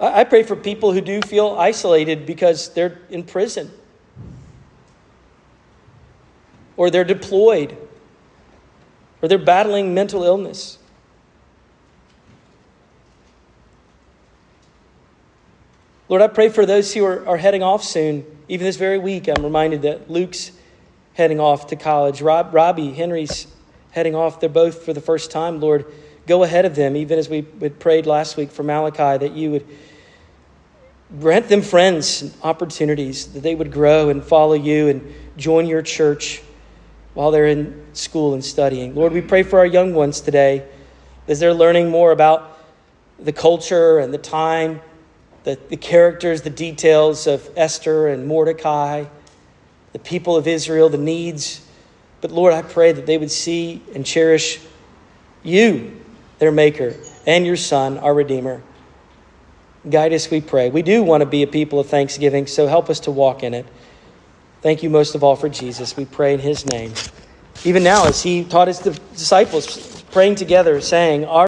I 0.00 0.24
pray 0.24 0.42
for 0.42 0.56
people 0.56 0.90
who 0.90 1.00
do 1.00 1.20
feel 1.20 1.50
isolated 1.56 2.26
because 2.26 2.74
they're 2.74 2.98
in 3.08 3.22
prison 3.22 3.70
or 6.76 6.90
they're 6.90 7.04
deployed 7.04 7.78
or 9.22 9.28
they're 9.28 9.38
battling 9.38 9.94
mental 9.94 10.24
illness. 10.24 10.78
Lord, 16.08 16.20
I 16.20 16.26
pray 16.26 16.48
for 16.48 16.66
those 16.66 16.92
who 16.92 17.04
are, 17.04 17.24
are 17.28 17.36
heading 17.36 17.62
off 17.62 17.84
soon. 17.84 18.26
Even 18.48 18.64
this 18.64 18.74
very 18.74 18.98
week, 18.98 19.28
I'm 19.28 19.44
reminded 19.44 19.82
that 19.82 20.10
Luke's 20.10 20.50
heading 21.14 21.38
off 21.38 21.68
to 21.68 21.76
college. 21.76 22.20
Rob, 22.20 22.52
Robbie, 22.52 22.90
Henry's 22.90 23.46
heading 23.96 24.14
off. 24.14 24.38
They're 24.38 24.48
both 24.48 24.84
for 24.84 24.92
the 24.92 25.00
first 25.00 25.30
time. 25.32 25.58
Lord, 25.58 25.86
go 26.26 26.44
ahead 26.44 26.64
of 26.66 26.76
them, 26.76 26.96
even 26.96 27.18
as 27.18 27.28
we 27.28 27.42
prayed 27.42 28.06
last 28.06 28.36
week 28.36 28.52
for 28.52 28.62
Malachi, 28.62 29.18
that 29.26 29.32
you 29.32 29.50
would 29.50 29.66
grant 31.18 31.48
them 31.48 31.62
friends 31.62 32.22
and 32.22 32.34
opportunities, 32.42 33.26
that 33.32 33.40
they 33.40 33.54
would 33.54 33.72
grow 33.72 34.10
and 34.10 34.22
follow 34.22 34.52
you 34.52 34.88
and 34.88 35.14
join 35.36 35.66
your 35.66 35.82
church 35.82 36.42
while 37.14 37.30
they're 37.30 37.46
in 37.46 37.86
school 37.94 38.34
and 38.34 38.44
studying. 38.44 38.94
Lord, 38.94 39.12
we 39.12 39.22
pray 39.22 39.42
for 39.42 39.58
our 39.58 39.66
young 39.66 39.94
ones 39.94 40.20
today 40.20 40.68
as 41.26 41.40
they're 41.40 41.54
learning 41.54 41.88
more 41.88 42.12
about 42.12 42.58
the 43.18 43.32
culture 43.32 43.98
and 43.98 44.12
the 44.12 44.18
time 44.18 44.80
the, 45.46 45.58
the 45.68 45.76
characters, 45.76 46.42
the 46.42 46.50
details 46.50 47.28
of 47.28 47.48
Esther 47.56 48.08
and 48.08 48.26
Mordecai, 48.26 49.04
the 49.92 49.98
people 50.00 50.36
of 50.36 50.48
Israel, 50.48 50.88
the 50.88 50.98
needs. 50.98 51.65
But 52.20 52.30
Lord, 52.30 52.52
I 52.52 52.62
pray 52.62 52.92
that 52.92 53.06
they 53.06 53.18
would 53.18 53.30
see 53.30 53.82
and 53.94 54.04
cherish 54.04 54.60
you, 55.42 56.00
their 56.38 56.52
Maker, 56.52 56.94
and 57.26 57.46
your 57.46 57.56
Son, 57.56 57.98
our 57.98 58.14
Redeemer. 58.14 58.62
Guide 59.88 60.12
us, 60.12 60.30
we 60.30 60.40
pray. 60.40 60.70
We 60.70 60.82
do 60.82 61.02
want 61.02 61.20
to 61.20 61.26
be 61.26 61.42
a 61.42 61.46
people 61.46 61.78
of 61.78 61.86
thanksgiving, 61.86 62.46
so 62.46 62.66
help 62.66 62.90
us 62.90 63.00
to 63.00 63.10
walk 63.10 63.42
in 63.42 63.54
it. 63.54 63.66
Thank 64.62 64.82
you 64.82 64.90
most 64.90 65.14
of 65.14 65.22
all 65.22 65.36
for 65.36 65.48
Jesus. 65.48 65.96
We 65.96 66.06
pray 66.06 66.34
in 66.34 66.40
his 66.40 66.66
name. 66.66 66.92
Even 67.64 67.84
now, 67.84 68.06
as 68.06 68.22
he 68.22 68.42
taught 68.44 68.68
his 68.68 68.80
disciples, 68.80 70.02
praying 70.10 70.36
together, 70.36 70.80
saying, 70.80 71.26
Our 71.26 71.44